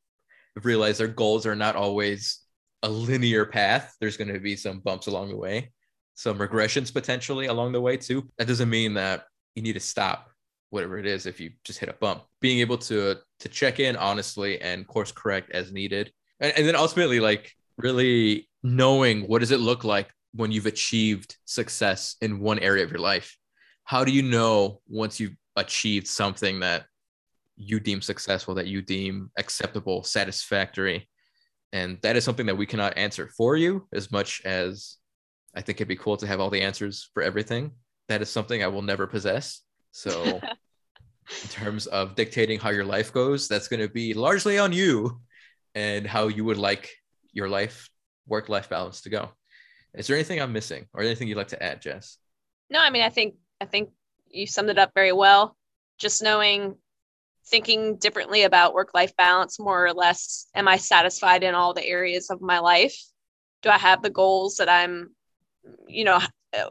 have 0.57 0.65
realized 0.65 1.01
their 1.01 1.09
goals 1.09 1.47
are 1.47 1.57
not 1.57 1.77
always 1.77 2.41
a 2.83 2.89
linear 2.89 3.45
path. 3.45 3.95
There's 4.01 4.17
going 4.17 4.33
to 4.33 4.41
be 4.41 4.57
some 4.57 4.81
bumps 4.81 5.07
along 5.07 5.31
the 5.31 5.37
way 5.37 5.73
some 6.19 6.37
regressions 6.37 6.93
potentially 6.93 7.47
along 7.47 7.71
the 7.71 7.81
way 7.81 7.97
too. 7.97 8.29
That 8.39 8.49
doesn't 8.49 8.69
mean 8.69 8.95
that 8.95 9.27
you 9.55 9.63
need 9.63 9.75
to 9.75 9.81
stop 9.81 10.31
whatever 10.71 10.99
it 10.99 11.07
is 11.07 11.27
if 11.27 11.39
you 11.39 11.53
just 11.65 11.79
hit 11.79 11.89
a 11.89 11.95
bump 11.95 12.25
being 12.41 12.59
able 12.59 12.77
to 12.77 13.17
to 13.41 13.49
check 13.49 13.81
in 13.81 13.97
honestly 13.97 14.61
and 14.61 14.87
course 14.87 15.11
correct 15.11 15.51
as 15.53 15.73
needed 15.73 16.13
and, 16.41 16.53
and 16.59 16.67
then 16.67 16.77
ultimately 16.77 17.21
like 17.21 17.55
really 17.79 18.47
knowing 18.63 19.23
what 19.23 19.39
does 19.39 19.51
it 19.51 19.61
look 19.61 19.83
like 19.83 20.11
when 20.35 20.53
you've 20.53 20.67
achieved 20.67 21.39
success 21.47 22.17
in 22.21 22.41
one 22.41 22.59
area 22.59 22.85
of 22.85 22.91
your 22.91 23.01
life 23.01 23.35
how 23.85 24.05
do 24.05 24.13
you 24.13 24.21
know 24.21 24.83
once 24.89 25.19
you've 25.19 25.37
achieved 25.57 26.07
something 26.07 26.61
that 26.61 26.85
you 27.59 27.81
deem 27.81 28.01
successful 28.01 28.55
that 28.55 28.69
you 28.69 28.81
deem 28.81 29.31
acceptable 29.37 30.05
satisfactory. 30.05 31.09
And 31.73 31.99
that 32.03 32.17
is 32.17 32.25
something 32.25 32.47
that 32.47 32.57
we 32.57 32.67
cannot 32.67 32.97
answer 32.97 33.29
for 33.37 33.57
you 33.57 33.87
as 33.93 34.11
much 34.11 34.41
as 34.45 34.97
i 35.55 35.61
think 35.61 35.79
it'd 35.79 35.89
be 35.89 35.97
cool 35.97 36.17
to 36.17 36.27
have 36.27 36.41
all 36.41 36.51
the 36.51 36.63
answers 36.63 37.11
for 37.13 37.23
everything. 37.23 37.73
That 38.09 38.23
is 38.23 38.31
something 38.31 38.63
i 38.63 38.69
will 38.69 38.83
never 38.83 39.07
possess. 39.07 39.61
So 39.91 40.23
in 41.43 41.49
terms 41.51 41.87
of 41.87 42.15
dictating 42.15 42.59
how 42.59 42.71
your 42.71 42.85
life 42.85 43.13
goes 43.13 43.49
that's 43.49 43.69
going 43.69 43.81
to 43.81 43.89
be 43.89 44.15
largely 44.15 44.59
on 44.59 44.73
you 44.73 45.21
and 45.75 46.07
how 46.07 46.29
you 46.29 46.45
would 46.45 46.57
like 46.57 46.91
your 47.33 47.49
life 47.49 47.91
work 48.27 48.49
life 48.49 48.71
balance 48.71 49.03
to 49.03 49.11
go. 49.11 49.31
Is 49.95 50.07
there 50.07 50.17
anything 50.17 50.41
i'm 50.41 50.53
missing 50.53 50.87
or 50.95 51.03
anything 51.03 51.29
you'd 51.29 51.37
like 51.37 51.49
to 51.49 51.63
add 51.63 51.83
jess? 51.83 52.19
No 52.71 52.81
i 52.81 52.91
mean 52.91 53.03
i 53.03 53.09
think 53.11 53.35
i 53.61 53.65
think 53.65 53.91
you 54.31 54.47
summed 54.47 54.71
it 54.71 54.79
up 54.79 54.93
very 54.95 55.13
well. 55.13 55.57
Just 55.99 56.23
knowing 56.23 56.77
thinking 57.51 57.97
differently 57.97 58.43
about 58.43 58.75
work 58.75 58.91
life 58.95 59.15
balance 59.17 59.59
more 59.59 59.87
or 59.87 59.93
less 59.93 60.47
am 60.55 60.69
i 60.69 60.77
satisfied 60.77 61.43
in 61.43 61.55
all 61.55 61.75
the 61.75 61.87
areas 61.87 62.31
of 62.31 62.41
my 62.41 62.59
life? 62.59 62.97
Do 63.63 63.71
i 63.71 63.79
have 63.79 64.03
the 64.03 64.11
goals 64.11 64.57
that 64.57 64.69
i'm 64.69 65.11
you 65.87 66.05
know 66.05 66.21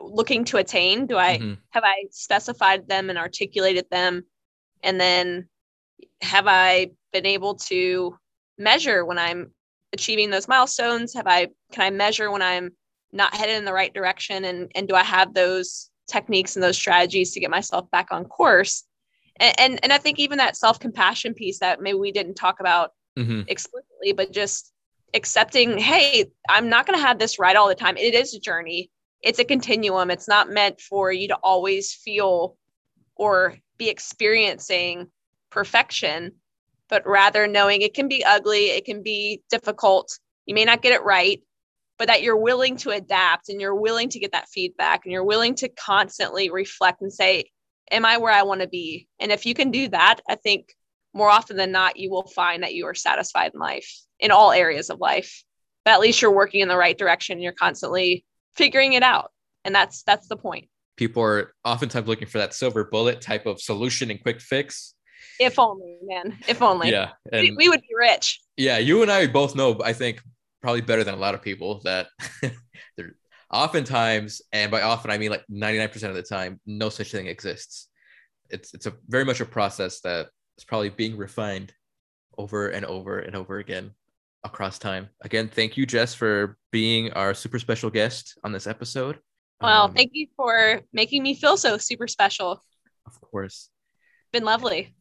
looking 0.02 0.44
to 0.46 0.58
attain? 0.58 1.06
Do 1.06 1.18
i 1.18 1.38
mm-hmm. 1.38 1.54
have 1.70 1.84
i 1.84 2.06
specified 2.12 2.88
them 2.88 3.10
and 3.10 3.20
articulated 3.20 3.86
them? 3.92 4.24
And 4.84 5.00
then 5.00 5.48
have 6.22 6.48
i 6.48 6.92
been 7.14 7.26
able 7.26 7.56
to 7.56 8.18
measure 8.58 9.06
when 9.06 9.18
i'm 9.18 9.52
achieving 9.94 10.30
those 10.30 10.48
milestones? 10.48 11.14
Have 11.14 11.28
i 11.28 11.48
can 11.72 11.84
i 11.84 11.90
measure 11.90 12.32
when 12.32 12.42
i'm 12.42 12.72
not 13.12 13.34
headed 13.34 13.58
in 13.58 13.66
the 13.66 13.74
right 13.74 13.94
direction? 13.94 14.46
And 14.46 14.72
and 14.76 14.88
do 14.88 14.96
i 14.96 15.04
have 15.04 15.34
those 15.34 15.90
techniques 16.08 16.56
and 16.56 16.64
those 16.64 16.78
strategies 16.78 17.34
to 17.34 17.40
get 17.40 17.52
myself 17.52 17.90
back 17.92 18.08
on 18.12 18.24
course 18.26 18.84
and 19.40 19.60
and, 19.60 19.80
and 19.84 19.94
i 19.94 19.98
think 19.98 20.20
even 20.20 20.38
that 20.38 20.56
self-compassion 20.56 21.34
piece 21.34 21.60
that 21.60 21.82
maybe 21.82 21.98
we 21.98 22.12
didn't 22.12 22.36
talk 22.36 22.60
about 22.60 22.92
mm-hmm. 23.18 23.42
explicitly 23.48 24.14
but 24.16 24.32
just 24.32 24.74
accepting 25.14 25.78
hey 25.78 26.26
i'm 26.50 26.70
not 26.70 26.86
going 26.86 26.98
to 26.98 27.06
have 27.06 27.20
this 27.20 27.40
right 27.40 27.56
all 27.56 27.68
the 27.68 27.76
time. 27.76 27.98
It 27.98 28.14
is 28.14 28.34
a 28.34 28.40
journey. 28.40 28.92
It's 29.24 29.40
a 29.40 29.46
continuum. 29.46 30.12
It's 30.12 30.28
not 30.28 30.50
meant 30.50 30.80
for 30.80 31.12
you 31.12 31.28
to 31.30 31.36
always 31.36 31.94
feel 31.94 32.56
or 33.16 33.56
be 33.78 33.90
experiencing 33.90 35.08
perfection 35.50 36.34
but 36.90 37.06
rather 37.06 37.48
knowing 37.48 37.82
it 37.82 37.94
can 37.94 38.08
be 38.08 38.24
ugly 38.24 38.68
it 38.68 38.86
can 38.86 39.02
be 39.02 39.42
difficult. 39.50 40.20
You 40.46 40.56
may 40.56 40.66
not 40.66 40.82
get 40.82 40.94
it 40.94 41.04
right 41.04 41.42
but 41.98 42.08
that 42.08 42.22
you're 42.22 42.38
willing 42.38 42.78
to 42.78 42.92
adapt 42.92 43.50
and 43.50 43.60
you're 43.60 43.76
willing 43.76 44.10
to 44.10 44.20
get 44.20 44.32
that 44.34 44.50
feedback 44.50 45.04
and 45.04 45.12
you're 45.12 45.24
willing 45.24 45.56
to 45.56 45.70
constantly 45.70 46.52
reflect 46.52 47.02
and 47.02 47.12
say 47.12 47.50
am 47.92 48.06
I 48.06 48.18
where 48.18 48.34
I 48.34 48.44
want 48.44 48.62
to 48.62 48.68
be? 48.68 49.08
And 49.20 49.32
if 49.32 49.46
you 49.46 49.54
can 49.54 49.72
do 49.72 49.88
that, 49.90 50.20
I 50.30 50.36
think 50.36 50.74
more 51.14 51.30
often 51.30 51.58
than 51.58 51.72
not, 51.72 51.98
you 51.98 52.10
will 52.10 52.28
find 52.28 52.64
that 52.64 52.74
you 52.74 52.86
are 52.86 52.96
satisfied 52.96 53.52
in 53.54 53.60
life 53.60 53.92
in 54.20 54.32
all 54.32 54.52
areas 54.52 54.90
of 54.90 55.00
life. 55.00 55.44
But 55.86 55.94
at 55.94 56.00
least 56.00 56.22
you're 56.22 56.32
working 56.32 56.62
in 56.62 56.68
the 56.68 56.78
right 56.78 56.98
direction. 56.98 57.34
And 57.34 57.44
you're 57.44 57.54
constantly 57.54 58.26
figuring 58.56 58.94
it 58.94 59.04
out. 59.04 59.32
And 59.64 59.74
that's 59.74 60.04
that's 60.04 60.28
the 60.28 60.38
point. 60.38 60.70
People 60.96 61.24
are 61.24 61.54
oftentimes 61.64 62.08
looking 62.08 62.28
for 62.28 62.40
that 62.40 62.54
silver 62.54 62.86
bullet 62.86 63.22
type 63.22 63.46
of 63.46 63.62
solution 63.62 64.12
and 64.12 64.22
quick 64.22 64.42
fix. 64.42 64.94
If 65.40 65.60
only, 65.60 65.98
man. 66.04 66.38
If 66.48 66.62
only. 66.62 66.90
Yeah. 66.90 67.12
We, 67.32 67.52
we 67.52 67.70
would 67.70 67.82
be 67.82 67.96
rich. 67.98 68.42
Yeah. 68.56 68.80
You 68.80 69.04
and 69.04 69.12
I 69.12 69.28
both 69.28 69.56
know, 69.56 69.80
I 69.84 69.94
think, 69.94 70.22
probably 70.62 70.82
better 70.82 71.04
than 71.04 71.14
a 71.14 71.18
lot 71.18 71.36
of 71.36 71.42
people 71.42 71.82
that 71.84 72.08
oftentimes, 73.52 74.42
and 74.52 74.72
by 74.72 74.82
often 74.82 75.12
I 75.12 75.18
mean 75.18 75.32
like 75.32 75.46
99% 75.52 76.04
of 76.10 76.16
the 76.16 76.24
time, 76.24 76.60
no 76.66 76.90
such 76.90 77.12
thing 77.12 77.28
exists. 77.28 77.90
It's 78.50 78.74
it's 78.74 78.86
a 78.86 78.94
very 79.08 79.26
much 79.26 79.42
a 79.42 79.46
process 79.46 80.00
that 80.02 80.28
is 80.58 80.64
probably 80.64 80.90
being 80.90 81.18
refined 81.18 81.74
over 82.38 82.70
and 82.70 82.86
over 82.86 83.20
and 83.20 83.36
over 83.36 83.58
again 83.60 83.92
across 84.44 84.80
time. 84.80 85.10
Again, 85.22 85.50
thank 85.50 85.78
you, 85.78 85.86
Jess, 85.86 86.14
for 86.14 86.58
being 86.72 87.12
our 87.14 87.34
super 87.34 87.60
special 87.60 87.90
guest 87.90 88.38
on 88.44 88.52
this 88.52 88.68
episode. 88.68 89.20
Well, 89.62 89.86
um, 89.86 89.94
thank 89.94 90.12
you 90.14 90.28
for 90.36 90.82
making 90.94 91.24
me 91.24 91.34
feel 91.34 91.58
so 91.58 91.78
super 91.78 92.08
special. 92.08 92.64
Of 93.06 93.20
course. 93.22 93.70
Been 94.32 94.44
lovely. 94.44 94.94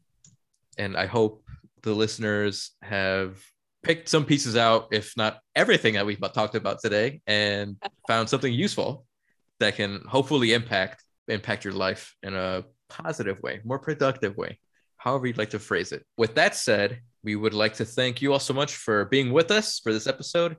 And 0.78 0.96
I 0.96 1.06
hope 1.06 1.44
the 1.82 1.92
listeners 1.94 2.72
have 2.82 3.38
picked 3.86 4.08
some 4.08 4.24
pieces 4.24 4.56
out, 4.56 4.88
if 4.90 5.16
not 5.16 5.38
everything 5.54 5.94
that 5.94 6.04
we've 6.04 6.20
talked 6.32 6.56
about 6.56 6.80
today, 6.80 7.20
and 7.28 7.76
found 8.08 8.28
something 8.28 8.52
useful 8.52 9.06
that 9.60 9.76
can 9.76 10.02
hopefully 10.08 10.52
impact 10.52 11.04
impact 11.28 11.64
your 11.64 11.72
life 11.72 12.14
in 12.22 12.34
a 12.34 12.64
positive 12.88 13.40
way, 13.42 13.60
more 13.64 13.78
productive 13.78 14.36
way, 14.36 14.58
however 14.96 15.26
you'd 15.26 15.38
like 15.38 15.50
to 15.50 15.58
phrase 15.60 15.92
it. 15.92 16.04
With 16.16 16.34
that 16.34 16.56
said, 16.56 17.00
we 17.22 17.36
would 17.36 17.54
like 17.54 17.74
to 17.74 17.84
thank 17.84 18.20
you 18.20 18.32
all 18.32 18.40
so 18.40 18.54
much 18.54 18.74
for 18.74 19.04
being 19.04 19.32
with 19.32 19.50
us 19.52 19.78
for 19.78 19.92
this 19.92 20.08
episode. 20.08 20.56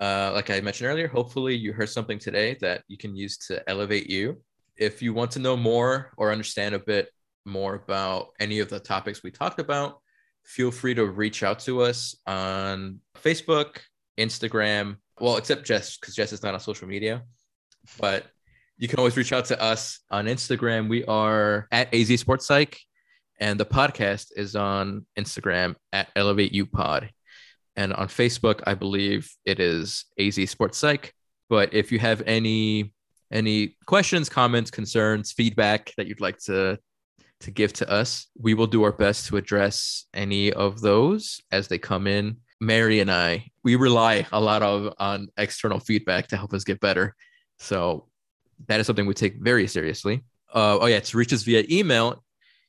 Uh, 0.00 0.32
like 0.34 0.48
I 0.50 0.60
mentioned 0.60 0.88
earlier, 0.90 1.08
hopefully 1.08 1.54
you 1.54 1.72
heard 1.74 1.90
something 1.90 2.18
today 2.18 2.56
that 2.60 2.84
you 2.88 2.96
can 2.96 3.14
use 3.14 3.36
to 3.48 3.62
elevate 3.68 4.08
you. 4.08 4.40
If 4.76 5.02
you 5.02 5.12
want 5.12 5.30
to 5.32 5.38
know 5.38 5.56
more 5.56 6.12
or 6.16 6.32
understand 6.32 6.74
a 6.74 6.78
bit 6.78 7.08
more 7.44 7.74
about 7.74 8.28
any 8.40 8.60
of 8.60 8.68
the 8.68 8.80
topics 8.80 9.22
we 9.22 9.30
talked 9.30 9.60
about, 9.60 10.00
feel 10.44 10.70
free 10.70 10.94
to 10.94 11.06
reach 11.06 11.42
out 11.42 11.60
to 11.60 11.82
us 11.82 12.16
on 12.26 13.00
Facebook, 13.22 13.78
Instagram. 14.18 14.96
Well, 15.20 15.36
except 15.36 15.64
Jess, 15.64 15.96
because 15.98 16.14
Jess 16.14 16.32
is 16.32 16.42
not 16.42 16.54
on 16.54 16.60
social 16.60 16.88
media. 16.88 17.22
But 17.98 18.26
you 18.78 18.88
can 18.88 18.98
always 18.98 19.16
reach 19.16 19.32
out 19.32 19.46
to 19.46 19.60
us 19.60 20.00
on 20.10 20.26
Instagram. 20.26 20.88
We 20.88 21.04
are 21.04 21.68
at 21.70 21.92
AZ 21.94 22.20
Sports 22.20 22.46
Psych, 22.46 22.78
and 23.40 23.58
the 23.58 23.66
podcast 23.66 24.32
is 24.36 24.56
on 24.56 25.06
Instagram 25.18 25.76
at 25.92 26.08
Elevate 26.16 26.52
You 26.52 26.66
Pod. 26.66 27.10
And 27.76 27.92
on 27.92 28.08
Facebook, 28.08 28.60
I 28.66 28.74
believe 28.74 29.30
it 29.44 29.58
is 29.58 30.04
AZ 30.18 30.50
Sports 30.50 30.78
Psych. 30.78 31.12
But 31.48 31.74
if 31.74 31.92
you 31.92 31.98
have 31.98 32.22
any 32.26 32.92
any 33.32 33.76
questions, 33.86 34.28
comments, 34.28 34.70
concerns, 34.70 35.32
feedback 35.32 35.92
that 35.96 36.06
you'd 36.06 36.20
like 36.20 36.38
to 36.38 36.78
to 37.42 37.50
give 37.50 37.72
to 37.74 37.90
us. 37.90 38.26
We 38.38 38.54
will 38.54 38.66
do 38.66 38.82
our 38.82 38.92
best 38.92 39.26
to 39.26 39.36
address 39.36 40.06
any 40.14 40.52
of 40.52 40.80
those 40.80 41.40
as 41.50 41.68
they 41.68 41.78
come 41.78 42.06
in. 42.06 42.38
Mary 42.60 43.00
and 43.00 43.10
I, 43.10 43.50
we 43.64 43.74
rely 43.74 44.26
a 44.32 44.40
lot 44.40 44.62
of 44.62 44.94
on 44.98 45.28
external 45.36 45.80
feedback 45.80 46.28
to 46.28 46.36
help 46.36 46.54
us 46.54 46.64
get 46.64 46.80
better. 46.80 47.16
So 47.58 48.06
that 48.68 48.78
is 48.78 48.86
something 48.86 49.06
we 49.06 49.14
take 49.14 49.36
very 49.40 49.66
seriously. 49.66 50.22
Uh, 50.54 50.78
oh 50.80 50.86
yeah, 50.86 51.00
to 51.00 51.16
reach 51.16 51.32
us 51.32 51.42
via 51.42 51.64
email, 51.70 52.22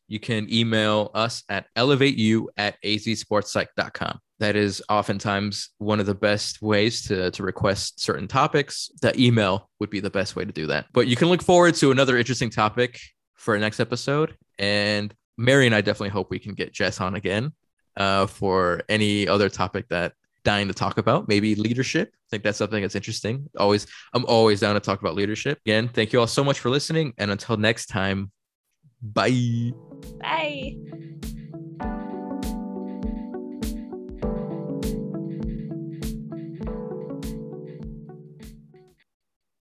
you 0.07 0.19
can 0.19 0.51
email 0.51 1.11
us 1.13 1.43
at 1.49 1.67
elevateyou 1.75 2.45
at 2.57 2.75
azsportspsych.com. 2.83 4.19
That 4.39 4.55
is 4.55 4.81
oftentimes 4.89 5.69
one 5.77 5.99
of 5.99 6.05
the 6.05 6.15
best 6.15 6.61
ways 6.61 7.03
to, 7.07 7.31
to 7.31 7.43
request 7.43 8.01
certain 8.01 8.27
topics. 8.27 8.89
The 9.01 9.19
email 9.19 9.69
would 9.79 9.89
be 9.89 9.99
the 9.99 10.09
best 10.09 10.35
way 10.35 10.43
to 10.43 10.51
do 10.51 10.67
that. 10.67 10.87
But 10.91 11.07
you 11.07 11.15
can 11.15 11.29
look 11.29 11.43
forward 11.43 11.75
to 11.75 11.91
another 11.91 12.17
interesting 12.17 12.49
topic 12.49 12.99
for 13.35 13.53
our 13.53 13.59
next 13.59 13.79
episode. 13.79 14.35
And 14.59 15.13
Mary 15.37 15.65
and 15.65 15.75
I 15.75 15.81
definitely 15.81 16.09
hope 16.09 16.29
we 16.29 16.39
can 16.39 16.53
get 16.53 16.73
Jess 16.73 17.01
on 17.01 17.15
again 17.15 17.53
uh, 17.97 18.27
for 18.27 18.81
any 18.89 19.27
other 19.27 19.49
topic 19.49 19.87
that 19.89 20.13
dying 20.43 20.67
to 20.67 20.73
talk 20.73 20.97
about. 20.97 21.27
Maybe 21.27 21.55
leadership. 21.55 22.11
I 22.13 22.27
think 22.29 22.43
that's 22.43 22.57
something 22.57 22.81
that's 22.81 22.95
interesting. 22.95 23.49
Always, 23.57 23.87
I'm 24.13 24.25
always 24.25 24.59
down 24.59 24.73
to 24.75 24.79
talk 24.79 24.99
about 24.99 25.15
leadership. 25.15 25.59
Again, 25.65 25.87
thank 25.87 26.13
you 26.13 26.19
all 26.19 26.27
so 26.27 26.43
much 26.43 26.59
for 26.59 26.69
listening. 26.69 27.13
And 27.17 27.31
until 27.31 27.57
next 27.57 27.87
time, 27.87 28.31
bye. 29.01 29.71
Bye. 30.19 30.75